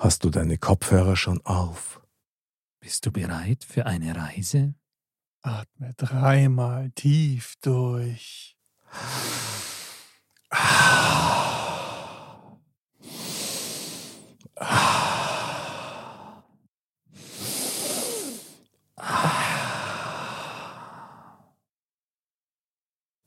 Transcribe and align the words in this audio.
Hast 0.00 0.24
du 0.24 0.30
deine 0.30 0.56
Kopfhörer 0.56 1.14
schon 1.14 1.44
auf? 1.44 2.00
Bist 2.80 3.04
du 3.04 3.12
bereit 3.12 3.64
für 3.64 3.84
eine 3.84 4.16
Reise? 4.16 4.74
Atme 5.42 5.92
dreimal 5.98 6.90
tief 6.92 7.56
durch. 7.60 8.56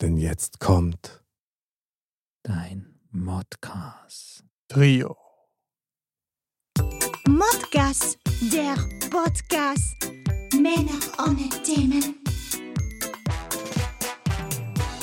Denn 0.01 0.17
jetzt 0.17 0.59
kommt 0.59 1.23
Dein 2.41 2.99
Modcast. 3.11 4.43
Trio. 4.67 5.22
Modcast, 7.27 8.17
der 8.51 8.75
Podcast. 9.09 9.95
Männer 10.53 10.99
ohne 11.25 11.49
Themen. 11.63 12.15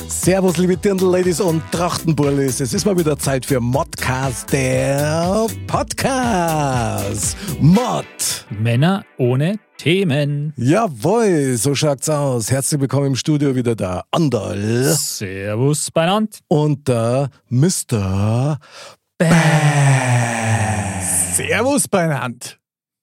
Servus, 0.07 0.59
liebe 0.59 0.77
Dirndl-Ladies 0.77 1.41
und 1.41 1.63
Trachtenbullis. 1.73 2.61
Es 2.61 2.75
ist 2.75 2.85
mal 2.85 2.99
wieder 2.99 3.19
Zeit 3.19 3.47
für 3.47 3.59
Modcast, 3.59 4.53
der 4.53 5.47
Podcast. 5.67 7.39
Mod. 7.59 8.05
Männer 8.51 9.03
ohne 9.17 9.59
Themen. 9.79 10.53
Jawohl, 10.59 11.57
so 11.57 11.75
schaut's 11.75 12.11
aus. 12.11 12.51
Herzlich 12.51 12.83
willkommen 12.83 13.07
im 13.07 13.17
Studio 13.17 13.55
wieder 13.55 13.75
der 13.75 14.05
Andal 14.11 14.59
Servus 14.95 15.91
beinand. 15.91 16.41
und 16.49 16.87
der 16.87 17.31
Mr. 17.49 18.59
Bam. 19.21 19.31
Servus 21.35 21.89
beieinander. 21.89 22.47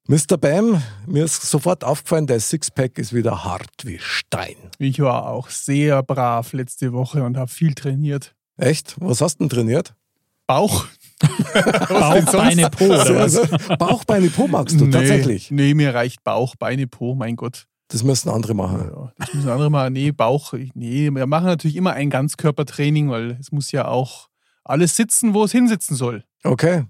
Mr. 0.07 0.35
Bam, 0.39 0.81
mir 1.05 1.25
ist 1.25 1.43
sofort 1.43 1.83
aufgefallen, 1.83 2.25
der 2.25 2.39
Sixpack 2.39 2.97
ist 2.97 3.13
wieder 3.13 3.43
hart 3.43 3.69
wie 3.83 3.99
Stein. 3.99 4.55
Ich 4.79 4.99
war 4.99 5.27
auch 5.27 5.49
sehr 5.49 6.01
brav 6.01 6.53
letzte 6.53 6.91
Woche 6.91 7.21
und 7.23 7.37
habe 7.37 7.51
viel 7.51 7.75
trainiert. 7.75 8.33
Echt? 8.57 8.95
Was 8.99 9.21
hast 9.21 9.35
du 9.35 9.43
denn 9.43 9.49
trainiert? 9.49 9.93
Bauch. 10.47 10.87
Bauch, 11.89 12.31
Beine, 12.31 12.69
Po 12.71 12.85
oder 12.85 13.15
was? 13.15 13.39
Bauch, 13.77 14.03
Beine, 14.05 14.29
Po 14.29 14.47
magst 14.47 14.79
du 14.79 14.85
nee, 14.85 14.91
tatsächlich. 14.91 15.51
Nee, 15.51 15.75
mir 15.75 15.93
reicht 15.93 16.23
Bauch, 16.23 16.55
Beine, 16.55 16.87
Po, 16.87 17.13
mein 17.13 17.35
Gott. 17.35 17.67
Das 17.89 18.03
müssen 18.03 18.29
andere 18.29 18.55
machen. 18.55 18.89
Ja, 18.91 19.13
das 19.19 19.35
müssen 19.35 19.49
andere 19.49 19.69
mal. 19.69 19.91
Nee, 19.91 20.11
Bauch. 20.13 20.53
Nee, 20.73 21.11
wir 21.11 21.27
machen 21.27 21.45
natürlich 21.45 21.75
immer 21.77 21.93
ein 21.93 22.09
Ganzkörpertraining, 22.09 23.11
weil 23.11 23.37
es 23.39 23.51
muss 23.51 23.71
ja 23.71 23.87
auch 23.87 24.29
alles 24.69 24.95
sitzen, 24.95 25.33
wo 25.33 25.43
es 25.43 25.51
hinsitzen 25.51 25.95
soll. 25.95 26.23
Okay. 26.43 26.85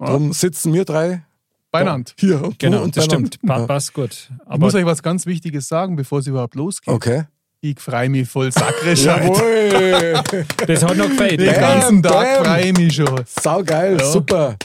Ja. 0.00 0.06
Darum 0.06 0.32
sitzen 0.32 0.72
wir 0.72 0.84
drei 0.84 1.24
Beieinander. 1.70 2.12
hier 2.18 2.42
und 2.42 2.58
Genau, 2.58 2.82
und 2.82 2.96
das 2.96 3.04
stimmt. 3.04 3.40
Pa 3.42 3.58
Ja. 3.60 3.66
Passt 3.66 3.92
gut. 3.94 4.10
Ich 4.12 4.30
Aber 4.46 4.58
muss 4.58 4.74
euch 4.74 4.84
was 4.84 5.02
ganz 5.02 5.26
Wichtiges 5.26 5.68
sagen, 5.68 5.96
bevor 5.96 6.18
es 6.20 6.26
überhaupt 6.26 6.54
losgeht. 6.54 6.92
Okay. 6.92 7.24
Ich 7.60 7.80
freue 7.80 8.08
mich 8.10 8.28
voll. 8.28 8.50
Jawohl. 8.94 10.22
das 10.66 10.82
hat 10.84 10.96
noch 10.96 11.08
gefällt. 11.08 11.40
Den 11.40 11.54
ganzen 11.54 12.02
Tag 12.02 12.44
freue 12.44 12.66
ich 12.66 12.76
mich 12.76 12.94
schon. 12.94 13.20
Saugeil, 13.26 13.98
Ja. 13.98 14.04
super. 14.04 14.56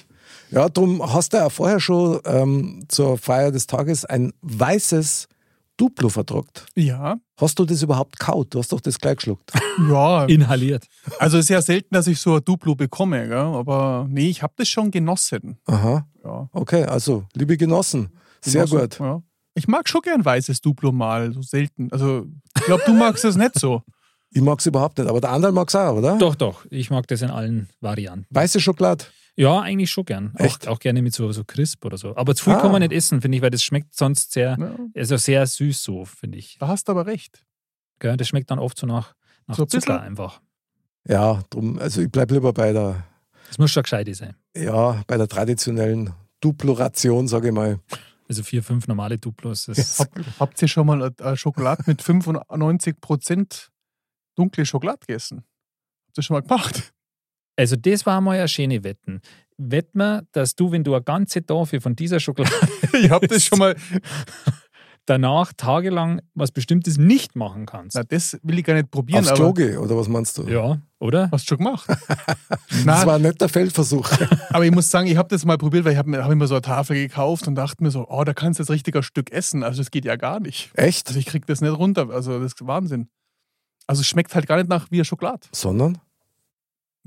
Ja, 0.51 0.67
darum 0.67 1.13
hast 1.13 1.31
du 1.33 1.37
ja 1.37 1.49
vorher 1.49 1.79
schon 1.79 2.19
ähm, 2.25 2.83
zur 2.87 3.17
Feier 3.17 3.51
des 3.51 3.67
Tages 3.67 4.03
ein 4.05 4.33
weißes 4.41 5.27
Duplo 5.79 6.09
verdruckt. 6.09 6.65
Ja, 6.75 7.17
Hast 7.39 7.57
du 7.57 7.63
das 7.63 7.81
überhaupt 7.81 8.19
kaut? 8.19 8.53
Du 8.53 8.59
hast 8.59 8.69
doch 8.73 8.81
das 8.81 8.99
gleich 8.99 9.15
geschluckt. 9.15 9.53
ja. 9.89 10.25
Inhaliert. 10.25 10.85
Also 11.19 11.37
es 11.37 11.45
ist 11.45 11.49
ja 11.49 11.61
selten, 11.61 11.93
dass 11.95 12.07
ich 12.07 12.19
so 12.19 12.35
ein 12.35 12.43
Duplo 12.43 12.75
bekomme, 12.75 13.27
gell? 13.29 13.37
aber 13.37 14.05
nee, 14.09 14.27
ich 14.29 14.43
habe 14.43 14.53
das 14.57 14.67
schon 14.67 14.91
genossen. 14.91 15.57
Aha. 15.65 16.05
Ja, 16.23 16.49
Okay, 16.51 16.83
also, 16.83 17.23
liebe 17.33 17.55
Genossen, 17.55 18.09
sehr 18.41 18.65
genossen, 18.65 18.89
gut. 18.89 18.99
Ja. 18.99 19.23
Ich 19.53 19.67
mag 19.69 19.87
schon 19.87 20.01
gern 20.01 20.23
weißes 20.25 20.59
Duplo 20.59 20.91
mal, 20.91 21.31
so 21.31 21.41
selten. 21.41 21.89
Also 21.91 22.25
ich 22.57 22.65
glaube, 22.65 22.83
du 22.85 22.93
magst 22.93 23.23
das 23.23 23.37
nicht 23.37 23.57
so. 23.57 23.83
Ich 24.31 24.41
mag 24.41 24.59
es 24.59 24.65
überhaupt 24.65 24.97
nicht, 24.97 25.09
aber 25.09 25.21
der 25.21 25.31
andere 25.31 25.53
mag 25.53 25.69
es 25.69 25.75
auch, 25.75 25.95
oder? 25.95 26.17
Doch, 26.17 26.35
doch. 26.35 26.65
Ich 26.69 26.89
mag 26.91 27.07
das 27.07 27.21
in 27.21 27.29
allen 27.29 27.69
Varianten. 27.79 28.27
Weiße 28.29 28.59
Schokolade. 28.59 29.05
Ja, 29.39 29.61
eigentlich 29.61 29.89
schon 29.89 30.03
gern. 30.03 30.33
Echt? 30.35 30.67
Auch, 30.67 30.73
auch 30.73 30.79
gerne 30.79 31.01
mit 31.01 31.13
so, 31.13 31.31
so 31.31 31.45
Crisp 31.45 31.85
oder 31.85 31.97
so. 31.97 32.13
Aber 32.17 32.35
zu 32.35 32.43
viel 32.43 32.53
Ah. 32.53 32.59
kann 32.61 32.71
man 32.73 32.81
nicht 32.81 32.91
essen, 32.91 33.21
finde 33.21 33.37
ich, 33.37 33.41
weil 33.41 33.51
das 33.51 33.63
schmeckt 33.63 33.95
sonst 33.95 34.33
sehr, 34.33 34.57
Ja, 34.59 34.75
also 34.95 35.15
sehr 35.15 35.47
süß 35.47 35.81
so, 35.81 36.03
finde 36.03 36.37
ich. 36.37 36.57
da 36.59 36.67
hast 36.67 36.87
du 36.89 36.91
aber 36.91 37.05
recht. 37.05 37.45
Gell? 37.99 38.17
Das 38.17 38.27
schmeckt 38.27 38.51
dann 38.51 38.59
oft 38.59 38.77
so 38.77 38.85
nach, 38.85 39.15
nach 39.47 39.55
So 39.55 39.63
ein 39.63 39.69
Zucker 39.69 39.93
bisschen- 39.93 39.97
einfach. 40.01 40.41
Ja, 41.07 41.41
drum, 41.49 41.79
also 41.79 42.01
ich 42.01 42.11
bleibe 42.11 42.33
lieber 42.33 42.51
bei 42.51 42.73
der, 42.73 43.05
Das 43.47 43.57
muss 43.57 43.71
schon 43.71 43.83
gescheit 43.83 44.13
sein. 44.15 44.35
ja, 44.57 45.01
bei 45.07 45.15
der 45.15 45.29
traditionellen 45.29 46.13
Duploration, 46.41 47.27
sage 47.29 47.47
ich 47.47 47.53
mal. 47.53 47.79
Also 48.27 48.43
vier, 48.43 48.61
fünf 48.61 48.87
normale 48.87 49.17
Duplos. 49.17 49.65
Das 49.67 49.99
Hab, 49.99 50.09
habt 50.39 50.61
ihr 50.61 50.67
schon 50.67 50.85
mal 50.85 51.13
Schokolade 51.35 51.83
mit 51.87 52.01
95% 52.03 53.69
dunkle 54.35 54.65
Schokolade 54.65 54.99
gegessen? 55.07 55.43
Habt 56.07 56.17
ihr 56.17 56.23
schon 56.23 56.35
mal 56.35 56.41
gemacht? 56.41 56.93
Also 57.59 57.75
das 57.75 58.05
war 58.05 58.21
mal 58.21 58.37
eine 58.37 58.47
schöne 58.47 58.85
Wetten. 58.85 59.19
Wett 59.57 59.93
mir, 59.93 60.25
dass 60.31 60.55
du, 60.55 60.71
wenn 60.71 60.85
du 60.85 60.93
eine 60.93 61.03
ganze 61.03 61.45
Tafel 61.45 61.81
von 61.81 61.93
dieser 61.93 62.21
Schokolade 62.21 62.55
Ich 62.93 63.09
hab 63.09 63.21
das 63.27 63.43
schon 63.43 63.59
mal. 63.59 63.75
danach 65.05 65.51
tagelang 65.57 66.21
was 66.35 66.51
Bestimmtes 66.51 66.97
nicht 66.97 67.35
machen 67.35 67.65
kannst. 67.65 67.97
Na, 67.97 68.03
das 68.03 68.37
will 68.43 68.59
ich 68.59 68.63
gar 68.63 68.75
nicht 68.75 68.91
probieren, 68.91 69.27
Aufs 69.27 69.55
gehen, 69.55 69.79
oder 69.79 69.97
was 69.97 70.07
meinst 70.07 70.37
du? 70.37 70.47
Ja, 70.47 70.79
oder? 70.99 71.29
hast 71.31 71.45
du 71.45 71.55
schon 71.55 71.57
gemacht? 71.57 71.89
Das 72.85 73.05
war 73.05 73.15
ein 73.15 73.23
netter 73.23 73.49
Feldversuch. 73.49 74.09
aber 74.51 74.65
ich 74.65 74.71
muss 74.71 74.89
sagen, 74.89 75.07
ich 75.07 75.17
habe 75.17 75.27
das 75.27 75.43
mal 75.43 75.57
probiert, 75.57 75.83
weil 75.83 75.93
ich 75.93 75.97
habe 75.97 76.09
mir, 76.09 76.23
hab 76.23 76.33
mir 76.33 76.47
so 76.47 76.53
eine 76.53 76.61
Tafel 76.61 76.95
gekauft 76.95 77.47
und 77.47 77.55
dachte 77.55 77.83
mir 77.83 77.91
so, 77.91 78.07
oh, 78.07 78.23
da 78.23 78.33
kannst 78.33 78.59
du 78.59 78.63
jetzt 78.63 78.69
richtig 78.69 78.95
ein 78.95 79.03
Stück 79.03 79.31
essen. 79.31 79.63
Also 79.63 79.79
das 79.79 79.91
geht 79.91 80.05
ja 80.05 80.15
gar 80.15 80.39
nicht. 80.39 80.69
Echt? 80.75 81.07
Also 81.07 81.19
ich 81.19 81.25
krieg 81.25 81.45
das 81.47 81.59
nicht 81.59 81.75
runter. 81.75 82.09
Also 82.11 82.39
das 82.39 82.53
ist 82.53 82.65
Wahnsinn. 82.65 83.09
Also 83.87 84.01
es 84.01 84.07
schmeckt 84.07 84.33
halt 84.35 84.47
gar 84.47 84.57
nicht 84.57 84.69
nach 84.69 84.91
wie 84.91 84.97
eine 84.97 85.05
Schokolade. 85.05 85.47
Sondern? 85.51 85.97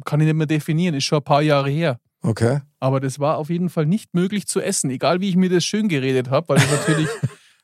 Kann 0.05 0.21
ich 0.21 0.27
nicht 0.27 0.37
mehr 0.37 0.47
definieren, 0.47 0.95
ist 0.95 1.05
schon 1.05 1.19
ein 1.19 1.25
paar 1.25 1.43
Jahre 1.43 1.71
her. 1.71 1.99
Okay. 2.23 2.61
Aber 2.79 3.01
das 3.01 3.19
war 3.19 3.37
auf 3.39 3.51
jeden 3.51 3.69
Fall 3.69 3.87
nicht 3.87 4.15
möglich 4.15 4.47
zu 4.47 4.61
essen, 4.61 4.91
egal 4.91 5.21
wie 5.21 5.29
ich 5.29 5.37
mir 5.37 5.49
das 5.51 5.65
schön 5.65 5.89
geredet 5.89 6.31
habe, 6.31 6.49
weil 6.51 6.59
es 6.59 6.71
natürlich 6.71 7.09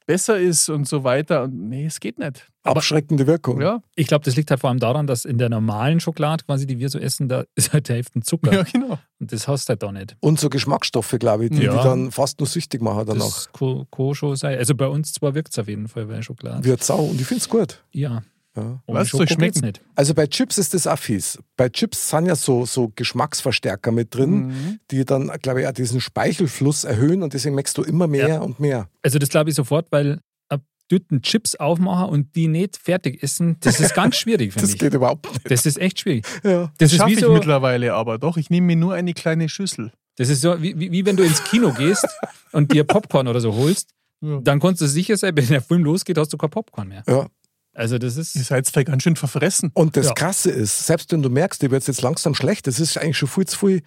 besser 0.07 0.39
ist 0.39 0.69
und 0.69 0.89
so 0.89 1.05
weiter. 1.05 1.43
Und 1.45 1.69
nee, 1.69 1.85
es 1.87 2.01
geht 2.01 2.19
nicht. 2.19 2.47
Abschreckende 2.65 3.27
Wirkung. 3.27 3.61
Ja, 3.61 3.81
Ich 3.95 4.07
glaube, 4.07 4.25
das 4.25 4.37
liegt 4.37 4.51
halt 4.51 4.61
vor 4.61 4.71
allem 4.71 4.79
daran, 4.81 5.07
dass 5.07 5.25
in 5.25 5.39
der 5.39 5.49
normalen 5.49 6.01
Schokolade, 6.01 6.45
quasi, 6.45 6.67
die 6.67 6.79
wir 6.79 6.89
so 6.89 6.99
essen, 6.99 7.29
da 7.29 7.45
ist 7.55 7.73
halt 7.73 7.89
die 7.89 7.93
Hälfte 7.93 8.21
Zucker. 8.21 8.53
ja 8.53 8.63
genau. 8.63 8.99
Und 9.21 9.33
das 9.33 9.47
hast 9.49 9.69
du 9.69 9.71
halt 9.73 9.83
da 9.83 9.93
nicht. 9.93 10.17
Und 10.21 10.41
so 10.41 10.49
Geschmacksstoffe, 10.49 11.15
glaube 11.21 11.45
ich, 11.45 11.51
die, 11.51 11.63
Ja. 11.63 11.77
die 11.77 11.83
dann 11.85 12.11
fast 12.11 12.41
nur 12.41 12.47
süchtig 12.47 12.81
machen 12.83 13.05
danach. 13.07 13.25
Das 13.27 13.53
kann, 13.53 13.85
kann 13.91 14.15
schon 14.15 14.35
sein. 14.37 14.59
Also 14.59 14.75
bei 14.75 14.89
uns 14.89 15.13
zwar 15.13 15.35
wirkt 15.35 15.53
es 15.53 15.59
auf 15.59 15.69
jeden 15.69 15.89
Fall 15.89 16.07
bei 16.07 16.21
Schokolade. 16.23 16.65
Wird 16.65 16.83
sau. 16.83 17.01
Und 17.05 17.21
ich 17.21 17.27
finde 17.27 17.43
es 17.43 17.49
gut. 17.49 17.83
ja. 17.93 18.23
Ja. 18.63 18.83
Was? 18.87 19.09
Soll 19.11 19.29
schmecken? 19.29 19.65
nicht. 19.65 19.81
Also 19.95 20.15
bei 20.15 20.27
Chips 20.27 20.59
ist 20.59 20.75
das 20.75 20.87
auch 20.87 20.99
fies. 20.99 21.39
Bei 21.57 21.69
Chips 21.69 22.11
sind 22.11 22.27
ja 22.27 22.35
so, 22.37 22.65
so 22.67 22.93
Geschmacksverstärker 22.95 23.93
mit 23.93 24.15
drin, 24.15 24.47
Mhm. 24.49 24.81
die 24.91 25.05
dann, 25.05 25.29
glaube 25.43 25.63
ich, 25.63 25.67
auch 25.67 25.73
diesen 25.73 26.01
Speichelfluss 26.01 26.85
erhöhen 26.85 27.23
und 27.23 27.35
deswegen 27.35 27.55
merkst 27.55 27.77
du 27.79 27.83
immer 27.83 28.07
mehr 28.07 28.29
Ja. 28.29 28.41
und 28.41 28.61
mehr. 28.61 28.89
Also 29.03 29.19
das 29.19 29.29
glaube 29.29 29.51
ich 29.51 29.57
sofort, 29.57 29.87
weil 29.91 30.21
ab 30.49 30.63
Tüten 30.89 31.23
Chips 31.23 31.55
aufmachen 31.55 32.09
und 32.11 32.35
die 32.37 32.49
nicht 32.49 32.77
fertig 32.77 33.23
essen, 33.23 33.57
das 33.61 33.81
ist 33.81 33.95
ganz 33.95 34.17
schwierig, 34.17 34.53
finde 34.53 34.63
Das 34.67 34.75
ich. 34.75 34.79
geht 34.79 34.95
überhaupt 34.95 35.27
nicht. 35.33 35.51
Das 35.51 35.67
ist 35.67 35.79
echt 35.79 36.01
schwierig. 36.01 36.27
Ja. 36.43 36.73
Das 36.79 36.93
ist 36.93 36.99
Schaffe 36.99 37.13
ich 37.13 37.21
so, 37.21 37.33
mittlerweile 37.33 37.95
aber 37.95 38.19
doch. 38.19 38.37
Ich 38.37 38.51
nehme 38.51 38.67
mir 38.69 38.77
nur 38.77 38.95
eine 38.95 39.13
kleine 39.15 39.49
Schüssel. 39.49 39.93
das 40.17 40.29
ist 40.31 40.41
so 40.41 40.61
wie, 40.63 40.79
wie, 40.79 40.91
wie 40.91 41.07
wenn 41.07 41.17
du 41.17 41.23
ins 41.23 41.45
Kino 41.45 41.73
gehst 41.73 42.07
und 42.53 42.73
dir 42.73 42.85
Popcorn 42.85 43.29
oder 43.29 43.41
so 43.41 43.55
holst, 43.55 43.91
Ja. 44.21 44.41
dann 44.43 44.59
kannst 44.59 44.81
du 44.81 44.89
sicher 44.89 45.17
sein, 45.17 45.37
wenn 45.37 45.47
der 45.47 45.63
Film 45.63 45.85
losgeht, 45.85 46.19
hast 46.19 46.33
du 46.33 46.37
kein 46.37 46.51
Popcorn 46.51 46.89
mehr. 46.89 47.05
ja. 47.07 47.27
Also 47.79 47.97
das 47.99 48.17
ist 48.17 48.35
Ihr 48.35 48.43
seid 48.43 48.67
zwar 48.67 48.83
ganz 48.85 49.05
schön 49.05 49.15
verfressen. 49.17 49.71
Und 49.75 49.97
das 49.97 50.07
Ja. 50.07 50.15
Krasse 50.15 50.51
ist, 50.51 50.87
selbst 50.87 51.13
wenn 51.13 51.23
du 51.23 51.31
merkst, 51.31 51.63
dir 51.63 51.71
wird 51.71 51.87
jetzt 51.87 52.03
langsam 52.03 52.35
schlecht, 52.35 52.67
das 52.67 52.81
ist 52.81 52.99
eigentlich 52.99 53.17
schon 53.19 53.29
viel 53.29 53.47
zu 53.47 53.57
viel, 53.59 53.83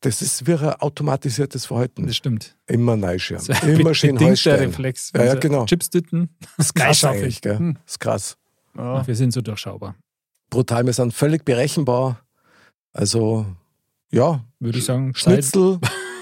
das 0.00 0.20
ist 0.20 0.46
wie 0.46 0.52
ein 0.52 0.74
automatisiertes 0.74 1.64
Verhalten. 1.66 2.06
das 2.06 2.16
stimmt. 2.16 2.54
Immer 2.66 2.96
neischirm. 2.96 3.40
So 3.40 3.52
Immer 3.66 3.94
schön 3.94 4.10
bedingter 4.16 4.32
Heustellen. 4.32 4.70
Reflex. 4.70 5.10
Ja, 5.16 5.24
ja, 5.24 5.34
genau. 5.36 5.64
Chips-Tüten, 5.64 6.28
Das 6.58 6.66
ist 6.66 6.74
krass 6.74 7.02
eigentlich, 7.04 7.36
ich. 7.36 7.40
gell? 7.40 7.58
Hm. 7.58 7.74
Das 7.84 7.92
ist 7.94 8.00
krass. 8.00 8.36
Ja. 8.76 8.96
Ach, 8.96 9.06
wir 9.06 9.14
sind 9.16 9.32
so 9.32 9.40
durchschaubar. 9.40 9.94
Brutal, 10.50 10.84
wir 10.84 10.92
sind 10.92 11.14
völlig 11.14 11.44
berechenbar. 11.46 12.20
Also, 12.92 13.46
ja, 14.12 14.44
Würde 14.60 14.78
ich 14.78 14.84
sagen, 14.84 15.14
Zeit, 15.14 15.44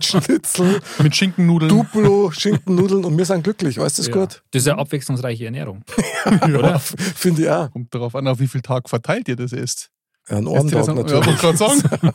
Schnitzel, 0.00 0.22
Schnitzel, 0.22 0.80
Mit 1.02 1.14
Schinkennudeln. 1.16 1.68
Duplo, 1.70 2.30
Schinkennudeln 2.30 3.04
und 3.04 3.16
wir 3.18 3.24
sind 3.24 3.42
glücklich. 3.44 3.78
Alles 3.80 3.98
ist 3.98 4.08
ja. 4.08 4.14
gut. 4.14 4.42
Das 4.50 4.62
ist 4.62 4.68
eine 4.68 4.78
abwechslungsreiche 4.80 5.44
Ernährung. 5.46 5.82
Ja, 6.48 6.78
Finde 6.78 7.42
ich 7.42 7.48
auch. 7.50 7.70
Kommt 7.70 7.94
darauf 7.94 8.14
an, 8.14 8.26
auf 8.28 8.38
wie 8.40 8.48
viel 8.48 8.60
Tag 8.60 8.88
verteilt 8.88 9.28
ihr 9.28 9.36
das 9.36 9.52
esst. 9.52 9.90
Ja, 10.28 10.36
ein 10.38 10.46
Esst 10.46 10.66
ihr 10.66 10.70
das 10.78 10.88
Ohrentag 10.88 10.88
an- 10.88 10.96
Ja, 10.96 11.02
natürlich. 11.20 11.42
wollte 11.42 11.58
gerade 11.58 11.80
sagen. 12.12 12.14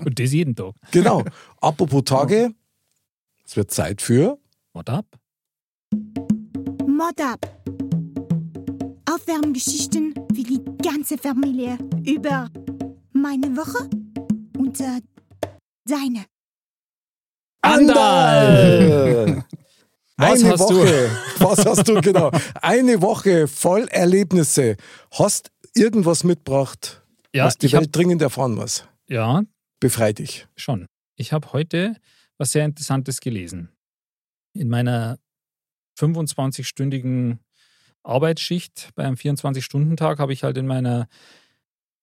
Und 0.04 0.18
das 0.18 0.32
jeden 0.32 0.54
Tag. 0.54 0.72
Genau. 0.90 1.24
Apropos 1.60 2.04
Tage, 2.04 2.50
es 3.46 3.56
wird 3.56 3.70
Zeit 3.70 4.02
für 4.02 4.38
What 4.74 4.90
up? 4.90 5.06
Mod 6.86 7.20
up. 7.20 7.46
Aufwärmgeschichten 9.10 10.14
für 10.34 10.42
die 10.42 10.60
ganze 10.82 11.16
Familie 11.18 11.78
über 12.04 12.48
meine 13.12 13.56
Woche 13.56 13.88
und 14.58 14.78
äh, 14.80 15.00
deine. 15.86 16.24
Andal! 17.62 19.44
Was 20.16 20.40
Eine 20.42 20.50
hast 20.52 20.70
du? 20.70 20.76
Woche. 20.76 21.10
Was 21.38 21.64
hast 21.66 21.88
du 21.88 22.00
genau? 22.00 22.30
Eine 22.60 23.00
Woche 23.00 23.48
voll 23.48 23.86
Erlebnisse. 23.88 24.76
Hast 25.12 25.50
irgendwas 25.74 26.24
mitgebracht, 26.24 27.02
Ja, 27.34 27.46
was 27.46 27.56
die 27.56 27.66
ich 27.66 27.74
hab, 27.74 27.82
Welt 27.82 27.96
dringend 27.96 28.22
erfahren 28.22 28.54
muss? 28.54 28.84
ja, 29.08 29.42
Befrei 29.80 30.12
dich. 30.12 30.46
schon. 30.56 30.86
Ich 31.16 31.32
habe 31.32 31.52
heute 31.54 31.96
was 32.36 32.52
sehr 32.52 32.64
Interessantes 32.66 33.20
gelesen. 33.20 33.70
In 34.52 34.68
meiner 34.68 35.18
25-stündigen 35.98 37.38
Arbeitsschicht 38.02 38.90
bei 38.94 39.04
einem 39.04 39.16
24-Stunden-Tag 39.16 40.18
habe 40.18 40.32
ich 40.34 40.42
halt 40.44 40.56
in 40.58 40.66
meiner 40.66 41.08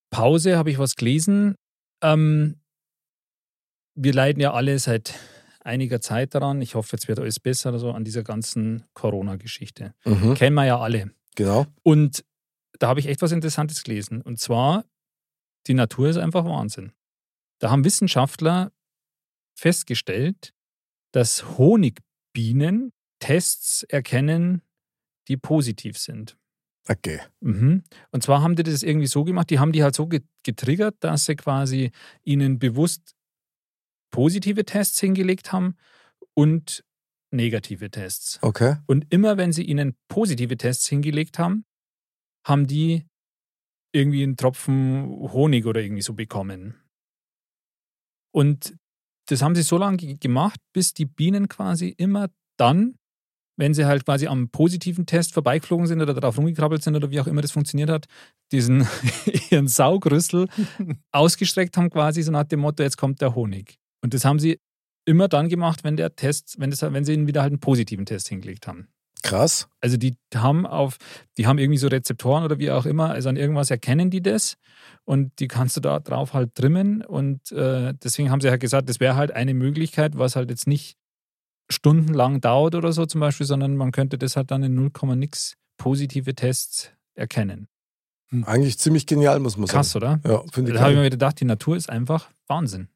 Pause 0.10 0.58
habe 0.58 0.72
ich 0.72 0.80
was 0.80 0.96
gelesen. 0.96 1.56
Ähm, 2.02 2.60
wir 3.96 4.14
leiden 4.14 4.40
ja 4.40 4.54
alle 4.54 4.78
seit 4.80 5.14
einiger 5.68 6.02
Zeit 6.02 6.34
daran. 6.34 6.62
Ich 6.62 6.74
hoffe, 6.76 6.96
jetzt 6.96 7.08
wird 7.08 7.20
alles 7.20 7.40
besser 7.40 7.70
oder 7.70 7.80
so 7.80 7.92
an 7.92 8.04
dieser 8.04 8.24
ganzen 8.24 8.84
Corona-Geschichte. 8.94 9.94
Mhm. 10.06 10.34
Kennen 10.34 10.56
wir 10.56 10.66
ja 10.66 10.80
alle. 10.80 11.12
Genau. 11.36 11.68
Und 11.84 12.26
da 12.80 12.88
habe 12.88 13.00
ich 13.00 13.08
echt 13.08 13.22
was 13.22 13.32
Interessantes 13.32 13.84
gelesen. 13.84 14.22
Und 14.22 14.40
zwar, 14.40 14.86
die 15.68 15.74
Natur 15.76 16.10
ist 16.10 16.18
einfach 16.18 16.46
Wahnsinn. 16.46 16.92
Da 17.60 17.70
haben 17.70 17.84
Wissenschaftler 17.86 18.72
festgestellt, 19.56 20.54
dass 21.12 21.58
Honigbienen 21.58 22.94
Tests 23.20 23.84
erkennen, 23.84 24.62
die 25.28 25.38
positiv 25.38 25.98
sind. 25.98 26.38
Okay. 26.88 27.20
Mhm. 27.42 27.84
Und 28.12 28.24
zwar 28.24 28.42
haben 28.42 28.56
die 28.56 28.64
das 28.64 28.84
irgendwie 28.84 29.08
so 29.08 29.24
gemacht, 29.24 29.50
die 29.50 29.60
haben 29.60 29.72
die 29.72 29.84
halt 29.84 29.96
so 29.96 30.08
ge- 30.08 30.22
getriggert, 30.44 30.96
dass 31.02 31.26
sie 31.26 31.36
quasi 31.36 31.92
ihnen 32.24 32.60
bewusst 32.60 33.16
positive 34.12 34.66
Tests 34.66 35.00
hingelegt 35.00 35.52
haben 35.52 35.76
und 36.34 36.84
negative 37.32 37.90
Tests. 37.92 38.40
Okay. 38.42 38.78
Und 38.86 39.06
immer 39.14 39.38
wenn 39.38 39.52
sie 39.52 39.64
ihnen 39.64 39.96
positive 40.08 40.58
Tests 40.58 40.88
hingelegt 40.88 41.40
haben, 41.40 41.66
haben 42.46 42.68
die 42.68 43.06
irgendwie 43.94 44.24
einen 44.24 44.38
Tropfen 44.38 45.08
Honig 45.32 45.66
oder 45.66 45.82
irgendwie 45.82 46.02
so 46.02 46.14
bekommen. 46.14 46.76
Und 48.34 48.76
das 49.28 49.42
haben 49.42 49.56
sie 49.56 49.64
so 49.64 49.78
lange 49.78 49.98
ge- 49.98 50.16
gemacht, 50.16 50.60
bis 50.74 50.94
die 50.94 51.06
Bienen 51.06 51.48
quasi 51.48 51.90
immer 51.90 52.30
dann, 52.58 52.96
wenn 53.60 53.74
sie 53.74 53.86
halt 53.86 54.06
quasi 54.06 54.28
am 54.28 54.50
positiven 54.50 55.06
Test 55.06 55.34
vorbeigeflogen 55.34 55.88
sind 55.88 56.02
oder 56.02 56.14
darauf 56.14 56.38
rumgekrabbelt 56.38 56.84
sind 56.84 56.96
oder 56.96 57.10
wie 57.10 57.20
auch 57.20 57.28
immer 57.28 57.42
das 57.42 57.52
funktioniert 57.52 57.90
hat, 57.90 58.06
diesen 58.52 58.88
ihren 59.50 59.68
Saugrüssel 59.68 60.48
ausgestreckt 61.12 61.76
haben 61.76 61.90
quasi 61.90 62.22
so 62.22 62.32
nach 62.32 62.44
dem 62.46 62.60
Motto, 62.62 62.84
jetzt 62.84 62.98
kommt 62.98 63.20
der 63.22 63.36
Honig. 63.36 63.80
Und 64.02 64.14
das 64.14 64.26
haben 64.26 64.40
sie 64.40 64.60
immer 65.06 65.28
dann 65.28 65.50
gemacht, 65.50 65.84
wenn 65.84 65.98
der 65.98 66.16
Test, 66.16 66.56
wenn, 66.60 66.70
das, 66.70 66.82
wenn 66.82 67.06
sie 67.06 67.14
ihnen 67.14 67.28
wieder 67.28 67.42
halt 67.42 67.52
einen 67.52 67.60
positiven 67.60 68.06
Test 68.06 68.28
hingelegt 68.28 68.68
haben. 68.68 68.90
Krass. 69.24 69.68
Also 69.82 69.98
die 69.98 70.16
haben 70.36 70.66
auf, 70.66 70.98
die 71.38 71.48
haben 71.48 71.58
irgendwie 71.58 71.78
so 71.78 71.88
Rezeptoren 71.88 72.44
oder 72.44 72.60
wie 72.60 72.72
auch 72.72 72.86
immer, 72.86 73.10
also 73.10 73.30
an 73.30 73.36
irgendwas 73.36 73.72
erkennen 73.72 74.10
die 74.10 74.22
das 74.22 74.58
und 75.06 75.40
die 75.40 75.48
kannst 75.48 75.76
du 75.76 75.82
da 75.82 76.00
drauf 76.00 76.34
halt 76.34 76.54
trimmen 76.56 77.04
und 77.04 77.52
äh, 77.52 77.94
deswegen 78.04 78.30
haben 78.30 78.42
sie 78.42 78.50
halt 78.50 78.62
gesagt, 78.62 78.90
das 78.90 79.00
wäre 79.00 79.16
halt 79.16 79.32
eine 79.32 79.54
Möglichkeit, 79.54 80.18
was 80.18 80.36
halt 80.36 80.50
jetzt 80.50 80.68
nicht 80.68 80.98
stundenlang 81.70 82.42
dauert 82.42 82.76
oder 82.76 82.94
so 82.94 83.06
zum 83.06 83.22
Beispiel, 83.22 83.46
sondern 83.46 83.76
man 83.76 83.92
könnte 83.92 84.18
das 84.18 84.36
halt 84.36 84.52
dann 84.52 84.64
in 84.64 84.76
0, 84.76 84.92
nix 85.16 85.56
positive 85.78 86.36
Tests 86.36 86.92
erkennen. 87.16 87.68
Eigentlich 88.44 88.78
ziemlich 88.78 89.08
genial, 89.08 89.40
muss 89.40 89.58
man 89.58 89.68
sagen. 89.68 89.78
Krass, 89.78 89.96
oder? 89.96 90.20
Ja, 90.26 90.44
finde 90.52 90.72
ich 90.72 90.78
Da 90.78 90.84
habe 90.84 90.94
ich 90.94 91.00
mir 91.00 91.10
gedacht, 91.10 91.40
die 91.40 91.46
Natur 91.46 91.78
ist 91.78 91.90
einfach 91.90 92.30
Wahnsinn. 92.48 92.90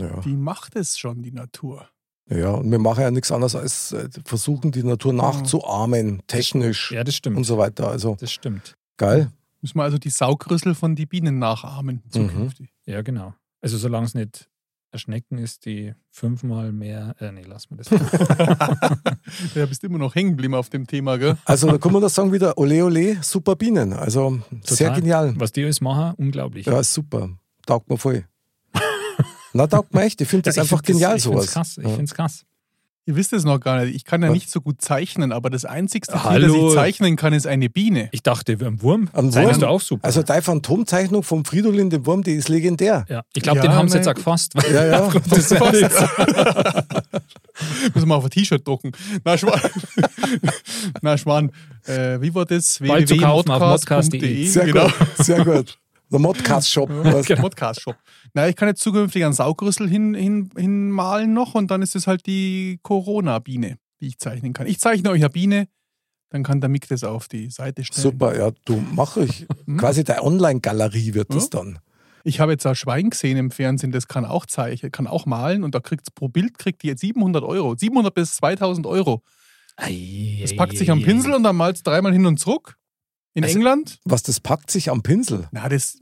Ja. 0.00 0.20
Die 0.20 0.36
macht 0.36 0.76
es 0.76 0.98
schon, 0.98 1.22
die 1.22 1.32
Natur. 1.32 1.88
ja, 2.28 2.50
und 2.52 2.70
wir 2.70 2.78
machen 2.78 3.02
ja 3.02 3.10
nichts 3.10 3.30
anderes 3.32 3.54
als 3.54 3.92
äh, 3.92 4.08
versuchen, 4.24 4.72
die 4.72 4.82
Natur 4.82 5.12
nachzuahmen, 5.12 6.22
technisch 6.26 6.90
Ja, 6.92 7.04
das 7.04 7.14
und 7.14 7.18
stimmt. 7.18 7.46
so 7.46 7.58
weiter. 7.58 7.88
Also 7.88 8.16
Das 8.20 8.32
stimmt. 8.32 8.76
geil. 8.96 9.30
Müssen 9.60 9.78
wir 9.78 9.82
also 9.84 9.98
die 9.98 10.10
Saugrüssel 10.10 10.74
von 10.74 10.94
den 10.96 11.08
Bienen 11.08 11.38
nachahmen 11.38 12.02
zukünftig. 12.10 12.70
Ja, 12.86 13.02
genau. 13.02 13.34
Also 13.62 13.78
solange 13.78 14.06
es 14.06 14.14
nicht 14.14 14.48
Schnecken 14.96 15.38
ist, 15.38 15.64
die 15.66 15.92
fünfmal 16.10 16.70
mehr. 16.70 17.16
Äh, 17.18 17.32
nee, 17.32 17.42
lass 17.46 17.68
mir 17.68 17.78
das. 17.78 17.88
Ja, 19.54 19.66
bist 19.66 19.82
immer 19.84 19.98
noch 19.98 20.14
hängen 20.14 20.30
geblieben 20.32 20.54
auf 20.54 20.68
dem 20.70 20.86
Thema, 20.86 21.16
gell? 21.18 21.36
Also 21.44 21.68
da 21.68 21.78
kann 21.78 21.92
man 21.92 22.02
das 22.02 22.14
sagen 22.14 22.32
wieder, 22.32 22.56
ole 22.58 22.84
ole, 22.84 23.18
super 23.22 23.56
Bienen. 23.56 23.92
Also 23.92 24.38
sehr 24.62 24.88
Total. 24.88 25.00
genial. 25.00 25.34
Was 25.38 25.50
die 25.52 25.64
alles 25.64 25.80
machen, 25.80 26.14
unglaublich. 26.16 26.66
Ja, 26.66 26.78
ist 26.78 26.94
super. 26.94 27.30
Taugt 27.66 27.88
mir 27.90 27.96
voll. 27.98 28.24
Na, 29.54 29.66
taugt 29.66 29.94
mir 29.94 30.02
echt. 30.02 30.20
Ich 30.20 30.28
finde 30.28 30.42
das 30.42 30.56
Ja, 30.56 30.64
ich 30.64 30.70
einfach 30.72 30.84
find 30.84 30.98
genial, 30.98 31.16
ich 31.16 31.22
find's 31.22 31.36
sowas. 31.40 31.50
krass. 31.52 31.78
Ich 31.78 31.84
Ja. 31.84 31.88
finde 31.90 32.04
es 32.04 32.14
krass. 32.14 32.44
Ihr 33.06 33.16
wisst 33.16 33.34
es 33.34 33.44
noch 33.44 33.60
gar 33.60 33.84
nicht. 33.84 33.94
Ich 33.94 34.04
kann 34.06 34.22
ja 34.22 34.28
Was? 34.28 34.34
nicht 34.34 34.50
so 34.50 34.62
gut 34.62 34.80
zeichnen, 34.80 35.30
aber 35.30 35.50
das 35.50 35.66
einzigste 35.66 36.14
Tier, 36.14 36.24
Hallo. 36.24 36.54
das 36.62 36.68
ich 36.72 36.74
zeichnen 36.74 37.16
kann, 37.16 37.34
ist 37.34 37.46
eine 37.46 37.68
Biene. 37.68 38.08
Ich 38.12 38.22
dachte, 38.22 38.58
wir 38.60 38.66
haben 38.66 38.80
Wurm. 38.80 39.10
Ein 39.12 39.30
Zeichnest 39.30 39.60
Wurm? 39.60 39.68
du 39.68 39.74
auch 39.74 39.80
super. 39.82 40.06
Also 40.06 40.22
deine 40.22 40.40
Phantomzeichnung 40.40 41.22
vom 41.22 41.44
Fridolin, 41.44 41.90
dem 41.90 42.06
Wurm, 42.06 42.22
die 42.22 42.32
ist 42.32 42.48
legendär. 42.48 43.04
ja. 43.10 43.22
Ich 43.34 43.42
glaube, 43.42 43.58
Ja, 43.58 43.64
den 43.64 43.72
haben 43.74 43.88
sie 43.88 43.96
ne, 43.96 44.00
jetzt 44.00 44.08
auch 44.08 44.14
gefasst. 44.14 44.54
weil- 44.54 44.72
Ja, 44.74 44.86
ja. 44.86 45.12
Das 45.28 45.38
ist 45.38 45.50
Müssen 47.94 48.08
wir 48.08 48.16
auf 48.16 48.24
ein 48.24 48.30
T-Shirt 48.30 48.66
drucken. 48.66 48.92
Na, 49.22 49.36
Schwan. 49.36 49.60
Na, 51.02 51.18
Schwan. 51.18 51.52
Äh, 51.86 52.22
wie 52.22 52.34
war 52.34 52.46
das? 52.46 52.78
Bald 52.80 53.06
zu 53.06 53.18
kaufen 53.18 53.50
auf 53.50 53.60
modcast.de. 53.60 54.46
Sehr 54.46 54.64
Genau. 54.64 54.88
gut. 54.88 55.26
Sehr 55.26 55.44
gut. 55.44 55.76
Der 56.14 56.20
Modcast-Shop. 56.20 56.88
Der 57.28 57.36
Podcast-Shop. 57.40 57.96
Na, 58.34 58.48
ich 58.48 58.54
kann 58.54 58.68
jetzt 58.68 58.82
zukünftig 58.82 59.24
einen 59.24 59.32
Saugrüssel 59.34 59.88
hin, 59.88 60.14
hin, 60.14 60.48
hinmalen 60.56 61.32
noch 61.32 61.54
und 61.56 61.70
dann 61.72 61.82
ist 61.82 61.96
es 61.96 62.06
halt 62.06 62.24
die 62.26 62.78
Corona-Biene, 62.82 63.78
die 64.00 64.06
ich 64.06 64.18
zeichnen 64.18 64.52
kann. 64.52 64.68
Ich 64.68 64.78
zeichne 64.78 65.10
euch 65.10 65.22
eine 65.22 65.30
Biene, 65.30 65.66
dann 66.30 66.44
kann 66.44 66.60
der 66.60 66.68
Mick 66.70 66.86
das 66.88 67.02
auf 67.02 67.26
die 67.26 67.50
Seite 67.50 67.82
stellen. 67.84 68.02
Super, 68.02 68.38
ja, 68.38 68.52
du 68.64 68.82
mach 68.94 69.16
ich. 69.16 69.46
Quasi 69.76 70.04
deine 70.04 70.22
Online-Galerie 70.22 71.14
wird 71.14 71.34
das 71.34 71.44
Ja. 71.52 71.58
dann. 71.60 71.78
Ich 72.22 72.38
habe 72.40 72.52
jetzt 72.52 72.64
ein 72.64 72.74
Schwein 72.76 73.10
gesehen 73.10 73.36
im 73.36 73.50
Fernsehen, 73.50 73.90
das 73.92 74.06
kann 74.08 74.24
auch 74.24 74.46
zeichnen, 74.46 74.92
kann 74.92 75.06
auch 75.08 75.26
malen 75.26 75.64
und 75.64 75.74
da 75.74 75.80
kriegt 75.80 76.14
pro 76.14 76.28
Bild 76.28 76.58
kriegt 76.58 76.82
die 76.84 76.86
jetzt 76.86 77.00
700 77.00 77.42
Euro. 77.42 77.74
700 77.76 78.14
bis 78.14 78.36
2000 78.36 78.86
Euro. 78.86 79.22
Das 79.76 80.54
packt 80.56 80.78
sich 80.78 80.90
am 80.92 81.02
Pinsel 81.02 81.32
und 81.34 81.42
dann 81.42 81.56
malt 81.56 81.76
es 81.76 81.82
dreimal 81.82 82.12
hin 82.12 82.24
und 82.26 82.38
zurück. 82.38 82.76
In 83.34 83.42
Also- 83.42 83.56
England? 83.56 83.98
Was, 84.04 84.22
das 84.22 84.38
packt 84.38 84.70
sich 84.70 84.90
am 84.90 85.02
Pinsel? 85.02 85.48
Na, 85.50 85.68
das, 85.68 85.98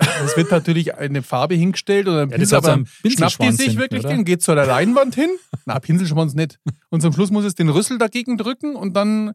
das 0.22 0.36
wird 0.36 0.50
natürlich 0.50 0.94
eine 0.96 1.22
Farbe 1.22 1.54
hingestellt 1.54 2.08
oder 2.08 2.22
ein 2.22 2.30
Ja, 2.30 2.38
das 2.38 2.50
Pinsel, 2.50 2.58
aber 2.58 2.86
schnappt 3.06 3.42
die 3.42 3.52
sich 3.52 3.76
wirklich 3.76 4.04
oder? 4.04 4.14
den, 4.14 4.24
geht 4.24 4.42
zu 4.42 4.54
der 4.54 4.66
Leinwand 4.66 5.14
hin. 5.14 5.30
Na, 5.66 5.78
Pinselschwanz 5.78 6.34
nicht. 6.34 6.58
Und 6.90 7.02
zum 7.02 7.12
Schluss 7.12 7.30
muss 7.30 7.44
es 7.44 7.54
den 7.54 7.68
Rüssel 7.68 7.98
dagegen 7.98 8.36
drücken 8.36 8.76
und 8.76 8.94
dann 8.94 9.32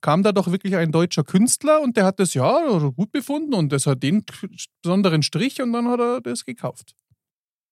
kam 0.00 0.22
da 0.22 0.32
doch 0.32 0.50
wirklich 0.52 0.76
ein 0.76 0.92
deutscher 0.92 1.24
Künstler 1.24 1.80
und 1.80 1.96
der 1.96 2.04
hat 2.04 2.20
das 2.20 2.34
ja 2.34 2.78
gut 2.94 3.10
befunden 3.10 3.54
und 3.54 3.72
das 3.72 3.86
hat 3.86 4.02
den 4.02 4.24
besonderen 4.82 5.22
Strich 5.22 5.60
und 5.60 5.72
dann 5.72 5.88
hat 5.88 5.98
er 6.00 6.20
das 6.20 6.44
gekauft. 6.44 6.94